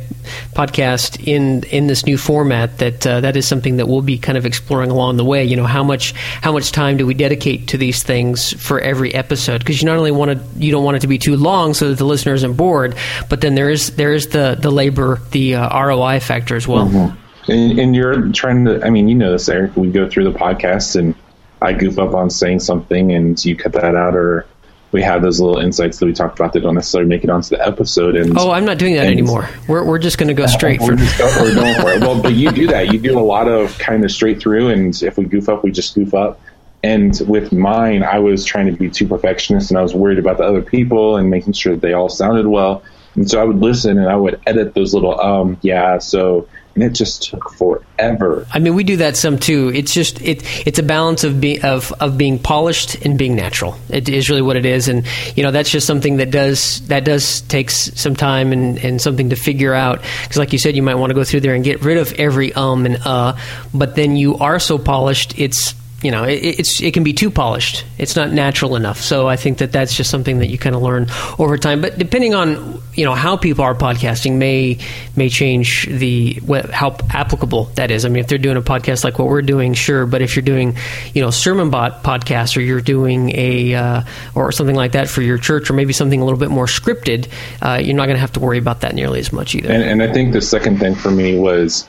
podcast 0.54 1.26
in 1.26 1.64
in 1.66 1.88
this 1.88 2.06
new 2.06 2.18
format. 2.18 2.78
That 2.80 3.08
uh, 3.08 3.22
that 3.22 3.38
is 3.38 3.48
something 3.48 3.78
that 3.78 3.88
we'll 3.88 4.02
be 4.02 4.18
kind 4.18 4.38
of 4.38 4.46
exploring 4.46 4.92
along 4.92 5.18
the 5.18 5.26
way. 5.26 5.46
You 5.46 5.56
know, 5.56 5.66
how 5.66 5.84
much 5.84 6.12
how 6.42 6.52
much 6.52 6.72
time 6.72 6.98
do 6.98 7.06
we 7.06 7.14
dedicate 7.14 7.70
to 7.70 7.78
these 7.78 8.04
things 8.04 8.54
for 8.62 8.80
every 8.80 9.14
episode? 9.14 9.60
Because 9.60 9.82
you 9.82 9.88
not 9.88 9.98
only 9.98 10.12
want 10.12 10.32
to 10.32 10.60
you 10.60 10.72
don't 10.72 10.84
want 10.84 10.98
it 10.98 11.02
to 11.02 11.08
be 11.08 11.18
too 11.18 11.38
long 11.38 11.74
so 11.74 11.90
that 11.90 11.98
the 11.98 12.06
listener 12.06 12.34
isn't 12.34 12.54
bored, 12.54 12.96
but 13.30 13.42
then 13.42 13.56
there 13.56 13.70
is 13.70 13.96
there 13.96 14.14
is 14.14 14.28
the 14.28 14.58
the 14.60 14.72
labor 14.72 15.22
the 15.32 15.56
uh, 15.56 15.86
ROI 15.86 16.20
factor 16.20 16.56
as 16.56 16.68
well. 16.68 16.88
Mm-hmm. 16.88 17.21
And, 17.48 17.80
and, 17.80 17.96
you're 17.96 18.32
trying 18.32 18.66
to, 18.66 18.86
I 18.86 18.90
mean, 18.90 19.08
you 19.08 19.16
know 19.16 19.32
this, 19.32 19.50
Eric. 19.50 19.76
We 19.76 19.92
go 19.92 20.08
through 20.08 20.26
the 20.26 20.38
podcast 20.38 20.96
and 20.96 21.16
I 21.62 21.74
goof 21.74 21.98
up 22.00 22.14
on 22.14 22.30
saying 22.30 22.60
something 22.60 23.12
and 23.12 23.44
you 23.44 23.56
cut 23.56 23.74
that 23.74 23.96
out, 23.96 24.16
or 24.16 24.46
we 24.92 25.02
have 25.02 25.22
those 25.22 25.40
little 25.40 25.60
insights 25.60 26.00
that 26.00 26.06
we 26.06 26.14
talked 26.14 26.40
about 26.40 26.54
that 26.54 26.62
don't 26.62 26.76
necessarily 26.76 27.10
make 27.10 27.24
it 27.24 27.30
onto 27.30 27.56
the 27.56 27.66
episode. 27.66 28.16
And 28.16 28.38
oh, 28.38 28.52
I'm 28.52 28.66
not 28.66 28.78
doing 28.78 28.96
that 28.96 29.08
anymore. 29.08 29.50
We're, 29.68 29.84
we're 29.84 30.00
just 30.00 30.18
going 30.18 30.28
to 30.28 30.34
go 30.34 30.46
straight 30.48 30.80
for, 30.80 30.98
for 30.98 31.92
it. 31.92 32.02
Well, 32.02 32.22
but 32.22 32.34
you 32.34 32.52
do 32.52 32.68
that. 32.68 32.92
You 32.92 33.00
do 33.00 33.18
a 33.18 33.22
lot 33.22 33.48
of 33.48 33.78
kind 33.80 34.04
of 34.04 34.12
straight 34.12 34.40
through, 34.40 34.70
and 34.70 35.02
if 35.02 35.18
we 35.18 35.26
goof 35.26 35.50
up, 35.50 35.64
we 35.64 35.72
just 35.72 35.96
goof 35.96 36.14
up. 36.14 36.42
And 36.84 37.20
with 37.28 37.54
mine, 37.54 38.04
I 38.04 38.20
was 38.20 38.44
trying 38.44 38.66
to 38.66 38.72
be 38.72 38.90
too 38.90 39.08
perfectionist, 39.08 39.72
and 39.72 39.78
I 39.78 39.84
was 39.84 39.94
worried 39.94 40.20
about 40.20 40.38
the 40.38 40.44
other 40.44 40.62
people 40.62 41.18
and 41.18 41.30
making 41.30 41.54
sure 41.54 41.74
that 41.74 41.82
they 41.82 41.94
all 41.94 42.10
sounded 42.10 42.48
well. 42.48 42.84
And 43.16 43.30
so 43.30 43.40
I 43.42 43.44
would 43.44 43.60
listen 43.60 43.98
and 43.98 44.10
I 44.10 44.16
would 44.16 44.42
edit 44.48 44.74
those 44.74 44.94
little, 44.94 45.20
um, 45.20 45.58
yeah, 45.62 45.98
so 46.00 46.48
and 46.76 46.84
it 46.84 46.92
just 46.94 47.24
took 47.24 47.50
forever. 47.52 48.48
I 48.52 48.60
mean, 48.60 48.76
we 48.76 48.84
do 48.84 48.98
that 48.98 49.18
some 49.18 49.38
too. 49.38 49.72
It's 49.74 49.94
just 49.94 50.22
it 50.22 50.44
it's 50.66 50.80
a 50.80 50.84
balance 50.84 51.24
of 51.24 51.42
being 51.42 51.64
of 51.64 51.92
of 52.00 52.18
being 52.18 52.40
polished 52.40 53.04
and 53.06 53.18
being 53.18 53.36
natural. 53.36 53.76
It 53.90 54.08
is 54.10 54.30
really 54.30 54.42
what 54.42 54.56
it 54.56 54.66
is, 54.66 54.88
and 54.88 55.06
you 55.36 55.44
know 55.44 55.52
that's 55.52 55.70
just 55.70 55.86
something 55.88 56.18
that 56.18 56.32
does 56.32 56.86
that 56.88 57.04
does 57.04 57.42
takes 57.42 57.92
some 58.00 58.16
time 58.16 58.54
and 58.54 58.78
and 58.80 59.02
something 59.02 59.30
to 59.30 59.36
figure 59.36 59.74
out. 59.74 60.02
Because 60.24 60.38
like 60.38 60.54
you 60.54 60.60
said, 60.60 60.76
you 60.76 60.84
might 60.84 60.96
want 60.96 61.10
to 61.10 61.16
go 61.16 61.24
through 61.24 61.42
there 61.42 61.56
and 61.56 61.64
get 61.64 61.84
rid 61.84 61.98
of 61.98 62.14
every 62.14 62.54
um 62.54 62.86
and 62.86 62.98
uh, 63.06 63.38
but 63.74 63.96
then 63.96 64.16
you 64.16 64.38
are 64.38 64.60
so 64.60 64.78
polished, 64.78 65.38
it's 65.38 65.74
you 66.02 66.10
know, 66.10 66.24
it, 66.24 66.60
it's 66.60 66.82
it 66.82 66.94
can 66.94 67.04
be 67.04 67.14
too 67.14 67.30
polished. 67.30 67.86
It's 67.98 68.16
not 68.16 68.32
natural 68.32 68.76
enough. 68.76 69.00
So 69.00 69.28
I 69.28 69.36
think 69.36 69.60
that 69.60 69.72
that's 69.72 69.96
just 69.96 70.10
something 70.10 70.40
that 70.40 70.48
you 70.48 70.58
kind 70.58 70.76
of 70.76 70.82
learn 70.82 71.08
over 71.38 71.58
time. 71.58 71.82
But 71.82 71.98
depending 71.98 72.34
on 72.34 72.82
you 72.96 73.06
know 73.06 73.14
how 73.14 73.38
people 73.38 73.64
are 73.64 73.76
podcasting, 73.76 74.38
may 74.38 74.80
may 75.16 75.30
change 75.30 75.86
the 75.88 76.40
how 76.72 76.98
applicable 77.12 77.66
that 77.76 77.92
is. 77.92 78.06
I 78.06 78.10
mean, 78.10 78.22
if 78.22 78.28
they're 78.28 78.40
doing 78.40 78.58
a 78.58 78.62
podcast 78.62 79.04
like 79.04 79.20
what 79.20 79.28
we're 79.28 79.44
doing, 79.44 79.74
sure. 79.74 80.08
But 80.08 80.24
if 80.24 80.36
you're 80.36 80.44
doing 80.44 80.76
you 81.14 81.22
know 81.22 81.30
sermon 81.30 81.70
bot 81.70 82.04
podcast 82.04 82.58
or 82.58 82.62
you're 82.62 82.82
doing 82.82 83.32
a 83.36 83.76
uh, 83.76 84.04
or 84.34 84.52
something 84.52 84.76
like 84.76 84.94
that 84.94 85.08
for 85.08 85.22
your 85.22 85.38
church, 85.38 85.70
or 85.70 85.74
maybe 85.74 85.94
something 85.94 86.20
a 86.20 86.26
little 86.26 86.40
bit 86.40 86.50
more 86.50 86.66
scripted, 86.66 87.30
uh, 87.62 87.80
you're 87.82 87.96
not 87.96 88.08
going 88.08 88.16
to 88.16 88.22
have 88.22 88.34
to 88.34 88.40
worry 88.40 88.58
about 88.58 88.82
that 88.82 88.96
nearly 88.96 89.20
as 89.20 89.32
much 89.32 89.54
either. 89.54 89.70
And, 89.72 89.84
and 89.84 90.04
I 90.04 90.12
think 90.12 90.34
the 90.34 90.42
second 90.42 90.80
thing 90.80 90.96
for 90.96 91.12
me 91.12 91.38
was 91.38 91.88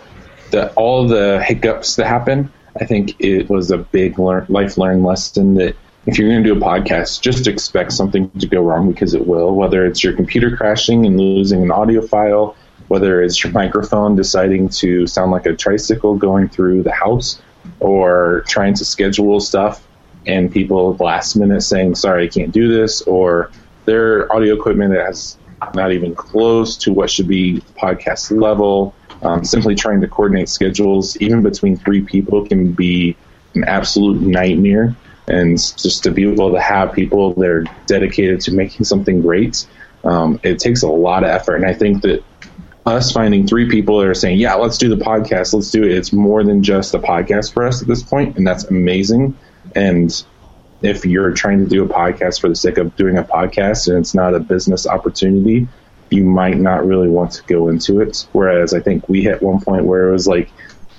that 0.50 0.74
all 0.76 1.08
the 1.08 1.42
hiccups 1.42 1.96
that 1.96 2.06
happen 2.06 2.52
I 2.80 2.84
think 2.84 3.20
it 3.20 3.50
was 3.50 3.70
a 3.70 3.78
big 3.78 4.18
learn, 4.18 4.46
life 4.48 4.78
learned 4.78 5.04
lesson 5.04 5.54
that 5.54 5.76
if 6.06 6.18
you're 6.18 6.28
going 6.28 6.42
to 6.42 6.54
do 6.54 6.56
a 6.56 6.60
podcast, 6.60 7.20
just 7.20 7.46
expect 7.46 7.92
something 7.92 8.30
to 8.30 8.46
go 8.46 8.60
wrong 8.60 8.90
because 8.90 9.14
it 9.14 9.26
will, 9.26 9.54
whether 9.54 9.86
it's 9.86 10.02
your 10.02 10.14
computer 10.14 10.56
crashing 10.56 11.06
and 11.06 11.20
losing 11.20 11.62
an 11.62 11.70
audio 11.70 12.00
file, 12.00 12.56
whether 12.88 13.22
it's 13.22 13.42
your 13.44 13.52
microphone 13.52 14.16
deciding 14.16 14.68
to 14.68 15.06
sound 15.06 15.30
like 15.30 15.46
a 15.46 15.54
tricycle 15.54 16.16
going 16.16 16.48
through 16.48 16.82
the 16.82 16.92
house, 16.92 17.40
or 17.78 18.42
trying 18.48 18.74
to 18.74 18.84
schedule 18.84 19.38
stuff 19.38 19.86
and 20.26 20.50
people 20.50 20.96
last 20.98 21.36
minute 21.36 21.62
saying, 21.62 21.94
sorry, 21.94 22.24
I 22.24 22.28
can't 22.28 22.52
do 22.52 22.72
this, 22.72 23.02
or 23.02 23.50
their 23.84 24.32
audio 24.32 24.54
equipment 24.54 24.92
that 24.92 25.06
has 25.06 25.38
not 25.74 25.92
even 25.92 26.14
close 26.14 26.76
to 26.78 26.92
what 26.92 27.10
should 27.10 27.28
be 27.28 27.62
podcast 27.78 28.36
level 28.36 28.94
um, 29.22 29.44
simply 29.44 29.74
trying 29.74 30.00
to 30.00 30.08
coordinate 30.08 30.48
schedules, 30.48 31.16
even 31.18 31.42
between 31.42 31.76
three 31.76 32.02
people, 32.02 32.46
can 32.46 32.72
be 32.72 33.16
an 33.54 33.64
absolute 33.64 34.20
nightmare. 34.20 34.94
And 35.28 35.56
just 35.56 36.02
to 36.02 36.10
be 36.10 36.30
able 36.30 36.52
to 36.52 36.60
have 36.60 36.92
people 36.92 37.32
that 37.34 37.48
are 37.48 37.64
dedicated 37.86 38.40
to 38.42 38.52
making 38.52 38.84
something 38.84 39.22
great, 39.22 39.66
um, 40.04 40.40
it 40.42 40.58
takes 40.58 40.82
a 40.82 40.88
lot 40.88 41.22
of 41.22 41.30
effort. 41.30 41.56
And 41.56 41.66
I 41.66 41.74
think 41.74 42.02
that 42.02 42.24
us 42.84 43.12
finding 43.12 43.46
three 43.46 43.68
people 43.68 44.00
that 44.00 44.08
are 44.08 44.14
saying, 44.14 44.38
"Yeah, 44.38 44.54
let's 44.54 44.76
do 44.76 44.88
the 44.88 45.02
podcast, 45.02 45.54
let's 45.54 45.70
do 45.70 45.84
it," 45.84 45.92
it's 45.92 46.12
more 46.12 46.42
than 46.42 46.64
just 46.64 46.94
a 46.94 46.98
podcast 46.98 47.52
for 47.52 47.64
us 47.64 47.80
at 47.80 47.86
this 47.86 48.02
point, 48.02 48.36
and 48.36 48.44
that's 48.44 48.64
amazing. 48.64 49.36
And 49.76 50.12
if 50.82 51.06
you're 51.06 51.30
trying 51.30 51.60
to 51.60 51.66
do 51.66 51.84
a 51.84 51.88
podcast 51.88 52.40
for 52.40 52.48
the 52.48 52.56
sake 52.56 52.78
of 52.78 52.96
doing 52.96 53.16
a 53.16 53.22
podcast 53.22 53.86
and 53.86 53.98
it's 53.98 54.14
not 54.14 54.34
a 54.34 54.40
business 54.40 54.86
opportunity, 54.86 55.68
you 56.12 56.24
might 56.24 56.56
not 56.56 56.86
really 56.86 57.08
want 57.08 57.32
to 57.32 57.42
go 57.44 57.68
into 57.68 58.00
it. 58.00 58.26
Whereas 58.32 58.74
I 58.74 58.80
think 58.80 59.08
we 59.08 59.22
hit 59.22 59.42
one 59.42 59.60
point 59.60 59.84
where 59.84 60.08
it 60.08 60.12
was 60.12 60.28
like, 60.28 60.50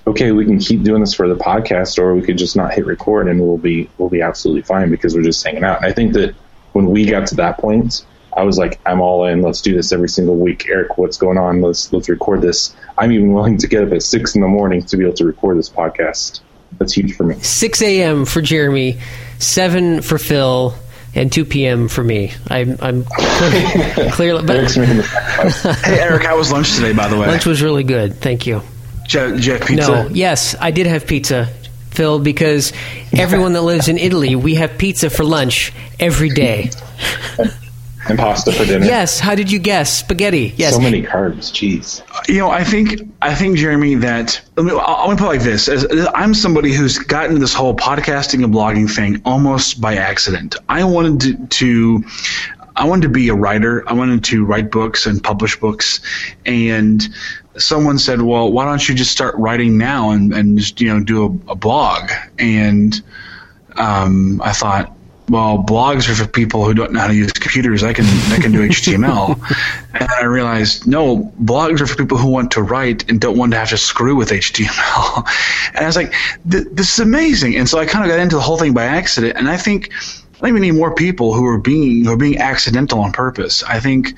okay, 0.06 0.32
we 0.32 0.45
can 0.45 0.60
keep 0.60 0.84
doing 0.84 1.02
this 1.02 1.13
for 1.13 1.28
the 1.28 1.36
podcast, 1.36 1.97
or 1.97 2.13
we 2.15 2.21
could 2.21 2.38
just 2.38 2.56
not 2.56 2.73
hit 2.73 2.86
record 2.86 3.28
and 3.28 3.39
we'll 3.39 3.58
be 3.58 3.89
we'll 3.97 4.10
be 4.10 4.21
absolutely 4.21 4.63
fine 4.63 4.89
because 4.89 5.15
we're 5.15 5.23
just 5.23 5.45
hanging 5.45 5.63
out. 5.63 5.78
And 5.78 5.86
I 5.86 5.93
think 5.93 6.13
that 6.13 6.36
when 6.73 6.88
we 6.88 7.06
got 7.06 7.28
to 7.28 7.36
that 7.36 7.58
point, 7.58 8.06
I 8.36 8.43
was 8.43 8.58
like, 8.58 8.80
I'm 8.86 8.99
all 8.99 9.26
in. 9.26 9.41
Let's 9.41 9.62
do 9.62 9.76
this 9.76 9.91
every 9.91 10.10
single 10.10 10.36
week. 10.36 10.67
Eric, 10.67 10.97
what's 10.97 11.17
going 11.17 11.38
on? 11.38 11.62
Let's 11.62 11.93
let's 11.93 12.10
record 12.10 12.41
this. 12.41 12.76
I'm 12.97 13.12
even 13.12 13.34
willing 13.34 13.58
to 13.60 13.67
get 13.67 13.84
up 13.84 13.93
at 13.93 14.04
six 14.04 14.36
in 14.36 14.41
the 14.41 14.47
morning 14.47 14.84
to 14.86 14.97
be 14.97 15.06
able 15.06 15.15
to 15.15 15.26
record 15.26 15.58
this 15.58 15.69
podcast. 15.69 16.41
That's 16.80 16.93
huge 16.93 17.15
for 17.15 17.23
me. 17.23 17.36
Six 17.41 17.82
a.m. 17.82 18.26
for 18.26 18.41
Jeremy, 18.41 18.99
seven 19.39 20.02
for 20.02 20.17
Phil, 20.17 20.73
and 21.15 21.32
2 21.32 21.45
p.m. 21.45 21.88
for 21.88 22.04
me. 22.04 22.32
I'm, 22.49 22.78
I'm 22.82 23.06
clearly. 24.12 24.45
But, 24.45 24.71
hey, 25.84 25.99
Eric, 25.99 26.23
how 26.23 26.38
was 26.38 26.52
lunch 26.52 26.76
today? 26.76 26.93
By 26.93 27.08
the 27.08 27.17
way, 27.17 27.28
lunch 27.28 27.45
was 27.45 27.62
really 27.62 27.84
good. 27.84 28.15
Thank 28.15 28.47
you. 28.47 28.62
Did 29.08 29.45
you, 29.45 29.54
have 29.54 29.67
pizza? 29.67 29.91
No, 29.91 30.10
yes, 30.10 30.56
I 30.60 30.71
did 30.71 30.88
have 30.88 31.06
pizza, 31.06 31.49
Phil, 31.91 32.19
because 32.19 32.73
everyone 33.12 33.54
that 33.54 33.62
lives 33.62 33.88
in 33.88 33.97
Italy, 33.97 34.36
we 34.36 34.56
have 34.56 34.78
pizza 34.78 35.10
for 35.10 35.23
lunch 35.23 35.73
every 35.99 36.30
day. 36.30 36.71
and 38.09 38.17
pasta 38.17 38.51
for 38.51 38.65
dinner. 38.65 38.85
Yes. 38.85 39.19
How 39.19 39.35
did 39.35 39.51
you 39.51 39.59
guess? 39.59 39.99
Spaghetti. 39.99 40.53
Yes. 40.57 40.75
So 40.75 40.81
many 40.81 41.03
carbs. 41.03 41.51
Jeez. 41.51 42.01
You 42.27 42.39
know, 42.39 42.49
I 42.49 42.63
think 42.63 43.01
I 43.21 43.33
think 43.35 43.57
Jeremy 43.57 43.95
that 43.95 44.41
let 44.55 44.65
me 44.65 44.71
I'll, 44.71 45.09
put 45.15 45.21
it 45.21 45.27
like 45.27 45.41
this: 45.41 45.67
As, 45.67 45.85
I'm 46.13 46.33
somebody 46.33 46.73
who's 46.73 46.97
gotten 46.97 47.39
this 47.39 47.53
whole 47.53 47.75
podcasting 47.75 48.43
and 48.43 48.53
blogging 48.53 48.93
thing 48.93 49.21
almost 49.25 49.81
by 49.81 49.95
accident. 49.95 50.55
I 50.69 50.83
wanted 50.83 51.19
to, 51.21 51.47
to 51.47 52.03
I 52.75 52.85
wanted 52.85 53.03
to 53.03 53.09
be 53.09 53.29
a 53.29 53.35
writer. 53.35 53.87
I 53.87 53.93
wanted 53.93 54.23
to 54.25 54.45
write 54.45 54.71
books 54.71 55.05
and 55.05 55.23
publish 55.23 55.59
books, 55.59 55.99
and 56.45 57.01
someone 57.57 57.99
said, 57.99 58.21
"Well, 58.21 58.51
why 58.51 58.65
don't 58.65 58.87
you 58.87 58.95
just 58.95 59.11
start 59.11 59.35
writing 59.37 59.77
now 59.77 60.11
and, 60.11 60.33
and 60.33 60.57
just 60.57 60.81
you 60.81 60.87
know 60.87 61.03
do 61.03 61.23
a, 61.23 61.51
a 61.51 61.55
blog?" 61.55 62.11
And 62.39 62.99
um, 63.75 64.41
I 64.43 64.53
thought, 64.53 64.95
well, 65.29 65.57
blogs 65.57 66.09
are 66.09 66.15
for 66.15 66.27
people 66.27 66.65
who 66.65 66.73
don't 66.73 66.91
know 66.91 66.99
how 66.99 67.07
to 67.07 67.15
use 67.15 67.31
computers. 67.31 67.83
I 67.83 67.93
can 67.93 68.05
I 68.31 68.39
can 68.39 68.51
do 68.51 68.67
HTML, 68.67 69.39
and 69.93 70.09
I 70.19 70.25
realized 70.25 70.88
no, 70.88 71.31
blogs 71.41 71.81
are 71.81 71.88
for 71.88 71.95
people 71.95 72.17
who 72.17 72.27
want 72.27 72.51
to 72.51 72.62
write 72.62 73.09
and 73.09 73.19
don't 73.19 73.38
want 73.38 73.51
to 73.53 73.57
have 73.57 73.69
to 73.69 73.77
screw 73.77 74.15
with 74.15 74.29
HTML. 74.29 75.27
And 75.75 75.83
I 75.83 75.88
was 75.88 75.95
like, 75.95 76.13
this 76.45 76.93
is 76.93 76.99
amazing. 76.99 77.57
And 77.57 77.67
so 77.67 77.79
I 77.79 77.86
kind 77.86 78.05
of 78.05 78.09
got 78.09 78.19
into 78.19 78.36
the 78.36 78.41
whole 78.41 78.57
thing 78.57 78.73
by 78.73 78.83
accident. 78.83 79.36
And 79.38 79.49
I 79.49 79.57
think 79.57 79.91
I 80.43 80.47
think 80.47 80.56
we 80.56 80.60
need 80.60 80.71
more 80.71 80.93
people 80.93 81.34
who 81.34 81.45
are 81.45 81.58
being 81.58 82.03
who 82.03 82.12
are 82.12 82.17
being 82.17 82.38
accidental 82.38 82.99
on 82.99 83.13
purpose. 83.13 83.63
I 83.63 83.79
think, 83.79 84.13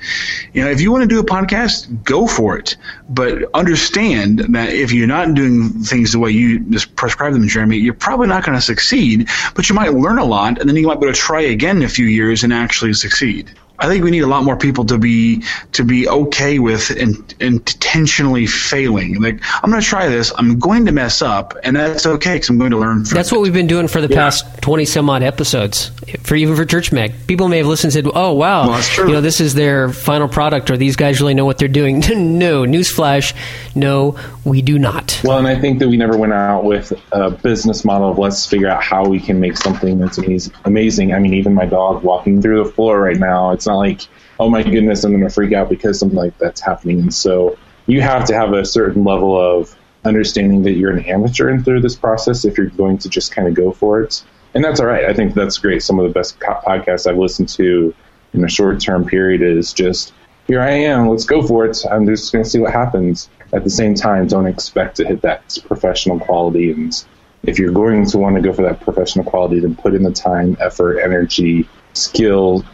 you 0.52 0.64
know, 0.64 0.68
if 0.68 0.80
you 0.80 0.90
want 0.90 1.02
to 1.02 1.06
do 1.06 1.20
a 1.20 1.24
podcast, 1.24 2.02
go 2.02 2.26
for 2.26 2.58
it, 2.58 2.76
but 3.08 3.44
understand 3.54 4.40
that 4.40 4.70
if 4.70 4.90
you're 4.90 5.06
not 5.06 5.34
doing 5.34 5.68
things 5.84 6.10
the 6.10 6.18
way 6.18 6.32
you 6.32 6.58
just 6.58 6.96
prescribe 6.96 7.32
them, 7.32 7.46
Jeremy, 7.46 7.76
you're 7.76 7.94
probably 7.94 8.26
not 8.26 8.44
going 8.44 8.58
to 8.58 8.62
succeed. 8.62 9.28
But 9.54 9.68
you 9.68 9.76
might 9.76 9.92
learn 9.92 10.18
a 10.18 10.24
lot, 10.24 10.58
and 10.58 10.68
then 10.68 10.74
you 10.74 10.88
might 10.88 10.98
be 10.98 11.06
able 11.06 11.14
to 11.14 11.20
try 11.20 11.42
again 11.42 11.76
in 11.76 11.82
a 11.84 11.88
few 11.88 12.06
years 12.06 12.42
and 12.42 12.52
actually 12.52 12.94
succeed. 12.94 13.52
I 13.78 13.88
think 13.88 14.04
we 14.04 14.10
need 14.10 14.22
a 14.22 14.26
lot 14.26 14.44
more 14.44 14.56
people 14.56 14.84
to 14.86 14.98
be 14.98 15.42
to 15.72 15.84
be 15.84 16.08
okay 16.08 16.58
with 16.58 16.90
in, 16.90 17.24
intentionally 17.40 18.46
failing. 18.46 19.20
Like 19.20 19.40
I'm 19.62 19.70
going 19.70 19.82
to 19.82 19.86
try 19.86 20.08
this. 20.08 20.32
I'm 20.36 20.58
going 20.58 20.86
to 20.86 20.92
mess 20.92 21.22
up, 21.22 21.54
and 21.62 21.76
that's 21.76 22.06
okay 22.06 22.34
because 22.34 22.48
I'm 22.48 22.58
going 22.58 22.70
to 22.70 22.78
learn. 22.78 23.00
that's 23.00 23.12
it. 23.12 23.14
That's 23.14 23.32
what 23.32 23.40
we've 23.42 23.52
been 23.52 23.66
doing 23.66 23.88
for 23.88 24.00
the 24.00 24.08
yeah. 24.08 24.16
past 24.16 24.62
twenty 24.62 24.84
some 24.84 25.10
odd 25.10 25.22
episodes. 25.22 25.90
For 26.22 26.36
even 26.36 26.56
for 26.56 26.64
Church 26.64 26.92
Mag, 26.92 27.26
people 27.26 27.48
may 27.48 27.58
have 27.58 27.66
listened 27.66 27.94
and 27.94 28.06
said, 28.06 28.12
"Oh 28.14 28.32
wow, 28.32 28.68
well, 28.68 29.06
you 29.06 29.12
know 29.12 29.20
this 29.20 29.40
is 29.40 29.54
their 29.54 29.90
final 29.90 30.28
product, 30.28 30.70
or 30.70 30.76
these 30.76 30.96
guys 30.96 31.20
really 31.20 31.34
know 31.34 31.44
what 31.44 31.58
they're 31.58 31.68
doing." 31.68 32.00
no, 32.38 32.62
newsflash, 32.64 33.34
no, 33.74 34.18
we 34.44 34.62
do 34.62 34.78
not. 34.78 35.20
Well, 35.22 35.38
and 35.38 35.46
I 35.46 35.60
think 35.60 35.80
that 35.80 35.88
we 35.88 35.96
never 35.96 36.16
went 36.16 36.32
out 36.32 36.64
with 36.64 36.92
a 37.12 37.30
business 37.30 37.84
model 37.84 38.10
of 38.10 38.18
let's 38.18 38.46
figure 38.46 38.68
out 38.68 38.82
how 38.82 39.06
we 39.06 39.20
can 39.20 39.40
make 39.40 39.56
something 39.56 39.98
that's 39.98 40.18
amazing. 40.64 41.12
I 41.12 41.18
mean, 41.18 41.34
even 41.34 41.52
my 41.54 41.66
dog 41.66 42.02
walking 42.02 42.40
through 42.40 42.64
the 42.64 42.70
floor 42.70 43.00
right 43.00 43.18
now, 43.18 43.50
it's 43.50 43.65
not 43.66 43.76
like, 43.76 44.02
oh 44.38 44.48
my 44.48 44.62
goodness, 44.62 45.04
I'm 45.04 45.12
going 45.12 45.22
to 45.22 45.30
freak 45.30 45.52
out 45.52 45.68
because 45.68 45.98
something 45.98 46.18
like 46.18 46.36
that's 46.38 46.60
happening. 46.60 47.00
And 47.00 47.14
so 47.14 47.58
you 47.86 48.00
have 48.00 48.24
to 48.26 48.34
have 48.34 48.52
a 48.52 48.64
certain 48.64 49.04
level 49.04 49.38
of 49.38 49.74
understanding 50.04 50.62
that 50.62 50.72
you're 50.72 50.92
an 50.92 51.04
amateur 51.04 51.50
in 51.50 51.62
through 51.62 51.80
this 51.80 51.96
process 51.96 52.44
if 52.44 52.56
you're 52.56 52.66
going 52.66 52.98
to 52.98 53.08
just 53.08 53.32
kind 53.32 53.48
of 53.48 53.54
go 53.54 53.72
for 53.72 54.02
it. 54.02 54.24
And 54.54 54.64
that's 54.64 54.80
all 54.80 54.86
right. 54.86 55.04
I 55.04 55.12
think 55.12 55.34
that's 55.34 55.58
great. 55.58 55.82
Some 55.82 55.98
of 55.98 56.06
the 56.06 56.12
best 56.12 56.38
podcasts 56.40 57.06
I've 57.06 57.18
listened 57.18 57.48
to 57.50 57.94
in 58.32 58.44
a 58.44 58.48
short 58.48 58.80
term 58.80 59.04
period 59.04 59.42
is 59.42 59.72
just 59.72 60.12
here 60.46 60.60
I 60.60 60.70
am, 60.70 61.08
let's 61.08 61.24
go 61.24 61.42
for 61.42 61.66
it. 61.66 61.76
I'm 61.90 62.06
just 62.06 62.32
going 62.32 62.44
to 62.44 62.48
see 62.48 62.60
what 62.60 62.72
happens. 62.72 63.28
At 63.52 63.64
the 63.64 63.70
same 63.70 63.94
time, 63.94 64.26
don't 64.26 64.46
expect 64.46 64.96
to 64.96 65.04
hit 65.04 65.22
that 65.22 65.58
professional 65.66 66.20
quality. 66.20 66.70
And 66.70 67.04
if 67.42 67.58
you're 67.58 67.72
going 67.72 68.06
to 68.06 68.18
want 68.18 68.36
to 68.36 68.42
go 68.42 68.52
for 68.52 68.62
that 68.62 68.80
professional 68.80 69.24
quality, 69.24 69.60
then 69.60 69.74
put 69.74 69.94
in 69.94 70.02
the 70.02 70.12
time, 70.12 70.56
effort, 70.60 71.00
energy, 71.00 71.68
skill, 71.94 72.64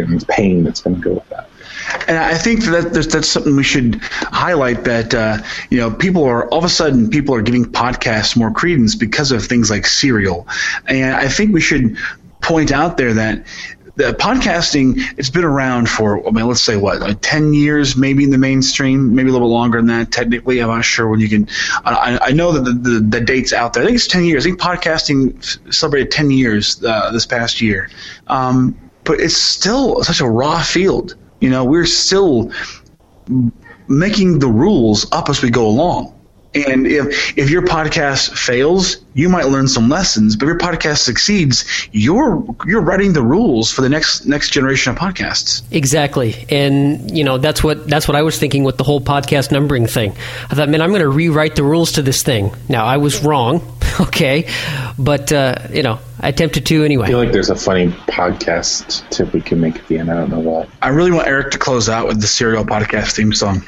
and 0.00 0.26
pain 0.28 0.64
that's 0.64 0.80
going 0.80 0.96
to 0.96 1.02
go 1.02 1.14
with 1.14 1.28
that. 1.30 1.48
And 2.08 2.18
I 2.18 2.34
think 2.34 2.64
that 2.64 2.92
that's, 2.92 3.28
something 3.28 3.56
we 3.56 3.62
should 3.62 4.00
highlight 4.02 4.84
that, 4.84 5.14
uh, 5.14 5.38
you 5.70 5.78
know, 5.78 5.90
people 5.90 6.24
are 6.24 6.48
all 6.48 6.58
of 6.58 6.64
a 6.64 6.68
sudden 6.68 7.10
people 7.10 7.34
are 7.34 7.42
giving 7.42 7.64
podcasts 7.64 8.36
more 8.36 8.50
credence 8.50 8.94
because 8.94 9.32
of 9.32 9.44
things 9.44 9.70
like 9.70 9.86
Serial. 9.86 10.46
And 10.86 11.14
I 11.14 11.28
think 11.28 11.52
we 11.52 11.60
should 11.60 11.96
point 12.40 12.72
out 12.72 12.96
there 12.96 13.14
that 13.14 13.46
the 13.94 14.04
podcasting 14.14 14.98
it's 15.18 15.28
been 15.28 15.44
around 15.44 15.88
for 15.88 16.26
I 16.26 16.30
mean 16.30 16.46
let's 16.46 16.62
say 16.62 16.76
what 16.76 17.00
like 17.00 17.18
10 17.20 17.52
years 17.52 17.94
maybe 17.94 18.24
in 18.24 18.30
the 18.30 18.38
mainstream 18.38 19.14
maybe 19.14 19.28
a 19.28 19.32
little 19.32 19.48
bit 19.48 19.52
longer 19.52 19.78
than 19.78 19.88
that 19.88 20.10
technically 20.10 20.60
I'm 20.60 20.68
not 20.68 20.84
sure 20.84 21.08
when 21.08 21.20
you 21.20 21.28
can 21.28 21.48
I, 21.84 22.18
I 22.22 22.32
know 22.32 22.52
that 22.52 22.64
the, 22.64 22.72
the, 22.72 23.00
the, 23.00 23.20
dates 23.20 23.52
out 23.52 23.74
there 23.74 23.82
I 23.82 23.86
think 23.86 23.96
it's 23.96 24.06
10 24.06 24.24
years 24.24 24.46
I 24.46 24.48
think 24.48 24.60
podcasting 24.60 25.72
celebrated 25.72 26.10
10 26.10 26.30
years 26.30 26.82
uh, 26.82 27.10
this 27.12 27.26
past 27.26 27.60
year 27.60 27.90
um, 28.28 28.78
but 29.04 29.20
it's 29.20 29.36
still 29.36 30.02
such 30.02 30.20
a 30.20 30.28
raw 30.28 30.62
field 30.62 31.14
you 31.40 31.50
know 31.50 31.64
we're 31.64 31.86
still 31.86 32.50
making 33.88 34.38
the 34.38 34.48
rules 34.48 35.10
up 35.12 35.28
as 35.28 35.42
we 35.42 35.50
go 35.50 35.66
along 35.66 36.12
and 36.54 36.86
if 36.86 37.38
if 37.38 37.50
your 37.50 37.62
podcast 37.62 38.36
fails, 38.36 38.98
you 39.14 39.28
might 39.28 39.46
learn 39.46 39.68
some 39.68 39.88
lessons. 39.88 40.36
But 40.36 40.46
if 40.46 40.48
your 40.48 40.58
podcast 40.58 40.98
succeeds, 40.98 41.88
you're 41.92 42.44
you're 42.66 42.82
writing 42.82 43.14
the 43.14 43.22
rules 43.22 43.72
for 43.72 43.80
the 43.80 43.88
next 43.88 44.26
next 44.26 44.50
generation 44.50 44.92
of 44.92 44.98
podcasts. 44.98 45.62
Exactly, 45.70 46.44
and 46.50 47.16
you 47.16 47.24
know 47.24 47.38
that's 47.38 47.64
what 47.64 47.88
that's 47.88 48.06
what 48.06 48.16
I 48.16 48.22
was 48.22 48.38
thinking 48.38 48.64
with 48.64 48.76
the 48.76 48.84
whole 48.84 49.00
podcast 49.00 49.50
numbering 49.50 49.86
thing. 49.86 50.12
I 50.50 50.54
thought, 50.54 50.68
man, 50.68 50.82
I'm 50.82 50.90
going 50.90 51.00
to 51.00 51.08
rewrite 51.08 51.56
the 51.56 51.64
rules 51.64 51.92
to 51.92 52.02
this 52.02 52.22
thing. 52.22 52.54
Now 52.68 52.84
I 52.84 52.98
was 52.98 53.24
wrong, 53.24 53.62
okay, 54.00 54.48
but 54.98 55.32
uh, 55.32 55.54
you 55.72 55.82
know 55.82 56.00
I 56.22 56.28
attempted 56.28 56.64
to 56.66 56.84
anyway. 56.84 57.06
I 57.06 57.08
feel 57.08 57.18
like 57.18 57.32
there's 57.32 57.50
a 57.50 57.56
funny 57.56 57.88
podcast 57.88 59.08
tip 59.10 59.32
we 59.32 59.40
can 59.40 59.60
make 59.60 59.76
at 59.76 59.88
the 59.88 59.98
end. 59.98 60.08
I 60.10 60.14
don't 60.14 60.30
know 60.30 60.38
what. 60.38 60.68
I 60.80 60.88
really 60.90 61.10
want 61.10 61.26
Eric 61.26 61.50
to 61.50 61.58
close 61.58 61.88
out 61.88 62.06
with 62.06 62.20
the 62.20 62.28
Serial 62.28 62.64
podcast 62.64 63.16
theme 63.16 63.32
song. 63.32 63.62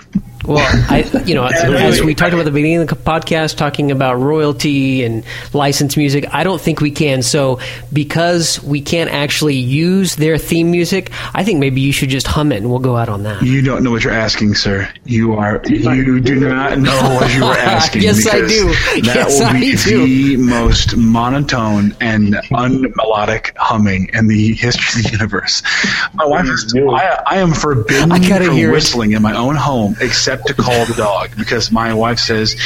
Well, 0.47 0.59
I, 0.91 1.05
you 1.25 1.35
know, 1.35 1.45
as 1.55 2.03
we 2.03 2.15
talked 2.15 2.33
about 2.33 2.41
at 2.41 2.45
the 2.47 2.51
beginning 2.51 2.83
of 2.83 2.89
the 2.89 2.97
podcast, 2.97 3.57
talking 3.57 3.91
about 3.91 4.15
royalty 4.15 5.05
and 5.05 5.25
licensed 5.53 5.97
music, 5.97 6.27
I 6.33 6.45
don't 6.45 6.61
think 6.61 6.81
we 6.81 6.91
can. 6.91 7.23
So, 7.23 7.61
because 7.93 8.63
we 8.63 8.81
can't 8.81 9.11
actually 9.11 9.57
use 9.57 10.17
their 10.17 10.39
theme 10.39 10.71
music, 10.71 11.11
I 11.35 11.45
think 11.45 11.61
maybe 11.61 11.81
you 11.81 11.93
should 11.93 12.11
just 12.11 12.27
hum 12.27 12.53
it, 12.53 12.59
and 12.59 12.71
we'll 12.71 12.79
go 12.79 12.97
out 12.97 13.09
on 13.09 13.23
that. 13.23 13.43
You 13.43 13.63
don't 13.63 13.83
know 13.83 13.91
what 13.91 14.05
you're 14.05 14.13
asking, 14.13 14.55
sir. 14.55 14.91
You 15.05 15.35
are 15.35 15.63
you 15.67 16.21
do 16.21 16.35
not 16.37 16.79
know 16.79 17.19
what 17.21 17.35
you 17.35 17.45
are 17.45 17.57
asking. 17.59 18.03
yes, 18.03 18.27
I 18.27 18.41
do. 18.41 18.67
That 19.03 19.15
yes, 19.15 19.41
will 19.41 19.53
be 20.05 20.37
the 20.37 20.37
most 20.37 20.97
monotone 20.97 21.97
and 22.01 22.35
unmelodic 22.53 23.57
humming 23.57 24.11
in 24.13 24.27
the 24.27 24.55
history 24.55 25.01
of 25.01 25.07
the 25.07 25.13
universe. 25.13 25.63
My 26.15 26.27
wife 26.27 26.47
is. 26.47 26.75
I, 26.75 27.23
I 27.27 27.37
am 27.37 27.53
forbidden 27.53 28.13
I 28.13 28.21
from 28.21 28.71
whistling 28.71 29.13
it. 29.13 29.17
in 29.17 29.23
my 29.23 29.37
own 29.37 29.57
home, 29.57 29.97
except 30.01 30.34
to 30.47 30.55
call 30.55 30.87
the 30.87 30.95
dog 30.95 31.31
because 31.37 31.71
my 31.71 31.95
wife 31.95 32.19
says, 32.19 32.57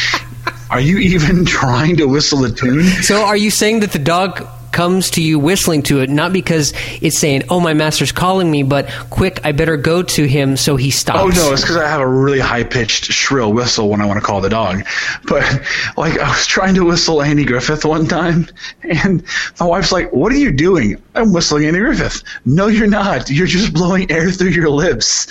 "Are 0.70 0.81
you 0.81 0.98
even 0.98 1.44
trying 1.59 1.96
to 1.96 2.07
whistle 2.07 2.44
a 2.44 2.50
tune?" 2.50 2.87
So, 3.02 3.24
are 3.24 3.37
you 3.37 3.50
saying 3.50 3.81
that 3.81 3.92
the 3.92 3.98
dog 3.98 4.46
comes 4.79 5.11
to 5.11 5.21
you 5.21 5.41
whistling 5.41 5.83
to 5.83 5.99
it, 5.99 6.09
not 6.09 6.33
because 6.33 6.73
it's 7.03 7.19
saying, 7.19 7.43
"Oh, 7.51 7.59
my 7.59 7.75
master's 7.75 8.12
calling 8.12 8.49
me," 8.49 8.62
but 8.62 8.88
quick, 9.11 9.41
I 9.43 9.51
better 9.51 9.77
go 9.77 10.05
to 10.05 10.25
him 10.25 10.57
so 10.57 10.77
he 10.77 10.93
stops. 10.93 11.19
Oh 11.19 11.27
no, 11.27 11.53
it's 11.53 11.62
because 11.62 11.79
I 11.79 11.88
have 11.88 12.01
a 12.01 12.07
really 12.07 12.38
high 12.38 12.62
pitched, 12.62 13.07
shrill 13.07 13.53
whistle 13.53 13.88
when 13.88 14.01
I 14.01 14.07
want 14.07 14.21
to 14.21 14.25
call 14.25 14.41
the 14.41 14.49
dog. 14.49 14.87
But 15.27 15.43
like, 15.97 16.17
I 16.21 16.29
was 16.29 16.47
trying 16.47 16.77
to 16.77 16.85
whistle 16.85 17.21
Andy 17.21 17.45
Griffith 17.45 17.85
one 17.85 18.07
time, 18.07 18.47
and 18.85 19.25
my 19.59 19.67
wife's 19.67 19.91
like, 19.91 20.12
"What 20.12 20.31
are 20.31 20.37
you 20.37 20.53
doing?" 20.53 21.03
I'm 21.17 21.33
whistling 21.33 21.64
Andy 21.64 21.81
Griffith. 21.81 22.23
No, 22.45 22.69
you're 22.69 22.87
not. 22.87 23.29
You're 23.29 23.49
just 23.49 23.73
blowing 23.75 24.09
air 24.12 24.31
through 24.31 24.51
your 24.51 24.71
lips. 24.71 25.27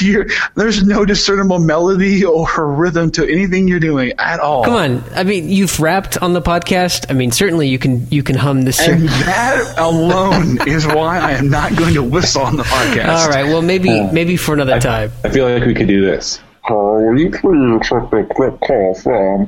Your, 0.00 0.26
there's 0.54 0.82
no 0.82 1.04
discernible 1.04 1.58
melody 1.58 2.24
or 2.24 2.48
rhythm 2.74 3.10
to 3.10 3.30
anything 3.30 3.68
you're 3.68 3.78
doing 3.78 4.14
at 4.18 4.40
all. 4.40 4.64
Come 4.64 4.74
on. 4.74 5.04
I 5.14 5.24
mean, 5.24 5.50
you've 5.50 5.78
rapped 5.80 6.16
on 6.22 6.32
the 6.32 6.40
podcast. 6.40 7.04
I 7.10 7.12
mean, 7.12 7.30
certainly 7.30 7.68
you 7.68 7.78
can 7.78 8.06
you 8.10 8.22
can 8.22 8.36
hum 8.36 8.62
this. 8.78 8.88
And 8.88 9.08
that 9.08 9.74
alone 9.78 10.68
is 10.68 10.86
why 10.86 11.18
I 11.18 11.32
am 11.32 11.50
not 11.50 11.76
going 11.76 11.94
to 11.94 12.02
whistle 12.02 12.42
on 12.42 12.56
the 12.56 12.62
podcast. 12.62 13.08
All 13.08 13.28
right. 13.28 13.44
Well, 13.44 13.62
maybe 13.62 13.90
uh, 13.90 14.12
maybe 14.12 14.36
for 14.36 14.54
another 14.54 14.74
I, 14.74 14.78
time. 14.78 15.12
I 15.24 15.30
feel 15.30 15.48
like 15.48 15.64
we 15.64 15.74
could 15.74 15.88
do 15.88 16.04
this. 16.04 16.38
Uh, 16.68 16.74
will 16.74 17.18
you 17.18 17.30
please 17.30 17.76
accept 17.76 18.12
a 18.12 18.24
quick 18.24 18.60
call 18.60 18.94
from 18.94 19.46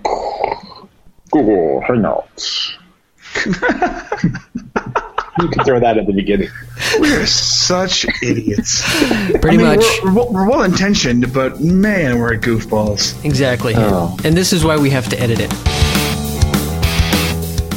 Google 1.30 1.82
Hangouts? 1.86 2.72
you 5.38 5.48
can 5.48 5.64
throw 5.64 5.80
that 5.80 5.96
at 5.96 6.06
the 6.06 6.12
beginning. 6.12 6.50
We're 6.98 7.26
such 7.26 8.06
idiots. 8.22 8.82
Pretty 9.40 9.48
I 9.48 9.56
mean, 9.56 9.66
much. 9.66 9.84
We're, 10.04 10.30
we're, 10.30 10.48
well 10.48 10.62
intentioned, 10.62 11.32
but 11.32 11.60
man, 11.60 12.18
we're 12.18 12.36
goofballs. 12.36 13.24
Exactly. 13.24 13.74
Oh. 13.76 14.16
And 14.24 14.36
this 14.36 14.52
is 14.52 14.64
why 14.64 14.76
we 14.76 14.90
have 14.90 15.08
to 15.10 15.20
edit 15.20 15.40
it. 15.40 15.91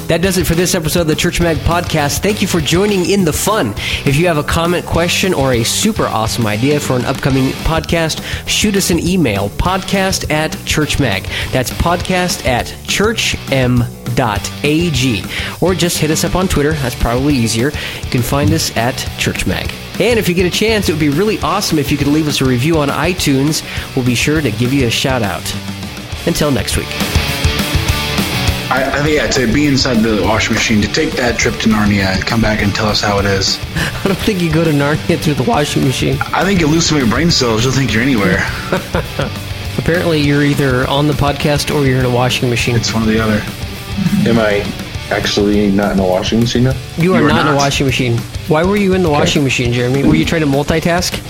That 0.07 0.21
does 0.21 0.37
it 0.37 0.45
for 0.45 0.53
this 0.53 0.75
episode 0.75 1.01
of 1.01 1.07
the 1.07 1.15
Church 1.15 1.41
Mag 1.41 1.57
podcast. 1.57 2.19
Thank 2.19 2.39
you 2.41 2.47
for 2.47 2.61
joining 2.61 3.09
in 3.09 3.25
the 3.25 3.33
fun. 3.33 3.73
If 4.05 4.15
you 4.17 4.27
have 4.27 4.37
a 4.37 4.43
comment, 4.43 4.85
question, 4.85 5.33
or 5.33 5.53
a 5.53 5.63
super 5.63 6.05
awesome 6.05 6.45
idea 6.45 6.79
for 6.79 6.95
an 6.95 7.05
upcoming 7.05 7.49
podcast, 7.63 8.21
shoot 8.47 8.75
us 8.75 8.91
an 8.91 8.99
email 8.99 9.49
podcast 9.49 10.29
at 10.29 10.51
churchmag. 10.51 11.27
That's 11.51 11.71
podcast 11.71 12.45
at 12.45 12.67
churchm.ag. 12.85 13.55
Or 15.61 15.73
just 15.73 15.97
hit 15.97 16.11
us 16.11 16.23
up 16.23 16.35
on 16.35 16.47
Twitter. 16.47 16.73
That's 16.73 16.95
probably 16.95 17.33
easier. 17.33 17.71
You 18.03 18.11
can 18.11 18.21
find 18.21 18.51
us 18.51 18.77
at 18.77 18.93
churchmag. 19.17 19.71
And 19.99 20.19
if 20.19 20.29
you 20.29 20.35
get 20.35 20.45
a 20.45 20.51
chance, 20.51 20.87
it 20.87 20.91
would 20.91 20.99
be 20.99 21.09
really 21.09 21.39
awesome 21.39 21.79
if 21.79 21.91
you 21.91 21.97
could 21.97 22.07
leave 22.07 22.27
us 22.27 22.41
a 22.41 22.45
review 22.45 22.77
on 22.77 22.89
iTunes. 22.89 23.63
We'll 23.95 24.05
be 24.05 24.13
sure 24.15 24.39
to 24.39 24.51
give 24.51 24.71
you 24.71 24.85
a 24.85 24.91
shout 24.91 25.23
out. 25.23 25.51
Until 26.27 26.51
next 26.51 26.77
week. 26.77 27.44
I, 28.69 28.83
I 28.99 29.03
think 29.03 29.15
yeah, 29.15 29.27
to 29.27 29.51
be 29.51 29.67
inside 29.67 29.95
the 29.95 30.21
washing 30.23 30.53
machine, 30.53 30.81
to 30.81 30.87
take 30.87 31.11
that 31.13 31.37
trip 31.37 31.55
to 31.61 31.69
Narnia 31.69 32.15
and 32.15 32.25
come 32.25 32.41
back 32.41 32.61
and 32.61 32.73
tell 32.73 32.87
us 32.87 33.01
how 33.01 33.19
it 33.19 33.25
is. 33.25 33.59
I 33.75 34.01
don't 34.05 34.17
think 34.17 34.41
you 34.41 34.51
go 34.51 34.63
to 34.63 34.71
Narnia 34.71 35.19
through 35.19 35.35
the 35.35 35.43
washing 35.43 35.83
machine. 35.83 36.17
I 36.33 36.43
think 36.43 36.59
you 36.59 36.67
lose 36.67 36.87
some 36.87 36.97
of 36.97 37.03
your 37.03 37.11
brain 37.11 37.29
cells. 37.29 37.63
You'll 37.63 37.73
think 37.73 37.93
you're 37.93 38.01
anywhere. 38.01 38.39
Apparently, 39.77 40.19
you're 40.21 40.43
either 40.43 40.87
on 40.87 41.07
the 41.07 41.13
podcast 41.13 41.73
or 41.73 41.85
you're 41.85 41.99
in 41.99 42.05
a 42.05 42.09
washing 42.09 42.49
machine. 42.49 42.75
It's 42.75 42.93
one 42.93 43.03
or 43.03 43.05
the 43.05 43.19
other. 43.19 43.39
Mm-hmm. 43.39 44.27
Am 44.27 44.39
I 44.39 45.13
actually 45.13 45.69
not 45.71 45.91
in 45.93 45.99
a 45.99 46.05
washing 46.05 46.39
machine 46.39 46.63
now? 46.63 46.73
You 46.97 47.13
are, 47.13 47.19
You 47.19 47.27
are 47.27 47.29
not, 47.29 47.47
in 47.47 47.53
a 47.53 47.55
washing 47.55 47.85
machine. 47.85 48.17
Why 48.47 48.63
were 48.63 48.77
you 48.77 48.93
in 48.93 49.03
the 49.03 49.09
washing 49.09 49.43
machine, 49.43 49.73
Jeremy? 49.73 50.03
Were 50.03 50.15
you 50.15 50.25
trying 50.25 50.41
to 50.41 50.47
multitask? 50.47 51.21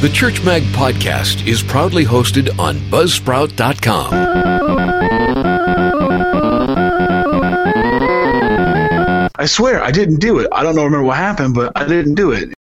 The 0.00 0.08
Church 0.08 0.42
Mag 0.42 0.62
podcast 0.72 1.46
is 1.46 1.62
proudly 1.62 2.06
hosted 2.06 2.58
on 2.58 2.76
Buzzsprout.com. 2.90 4.14
I 9.34 9.44
swear 9.44 9.82
I 9.82 9.90
didn't 9.90 10.20
do 10.20 10.38
it. 10.38 10.48
I 10.52 10.62
don't 10.62 10.74
know 10.74 10.84
remember 10.84 11.04
what 11.04 11.18
happened, 11.18 11.54
but 11.54 11.72
I 11.76 11.86
didn't 11.86 12.14
do 12.14 12.32
it. 12.32 12.54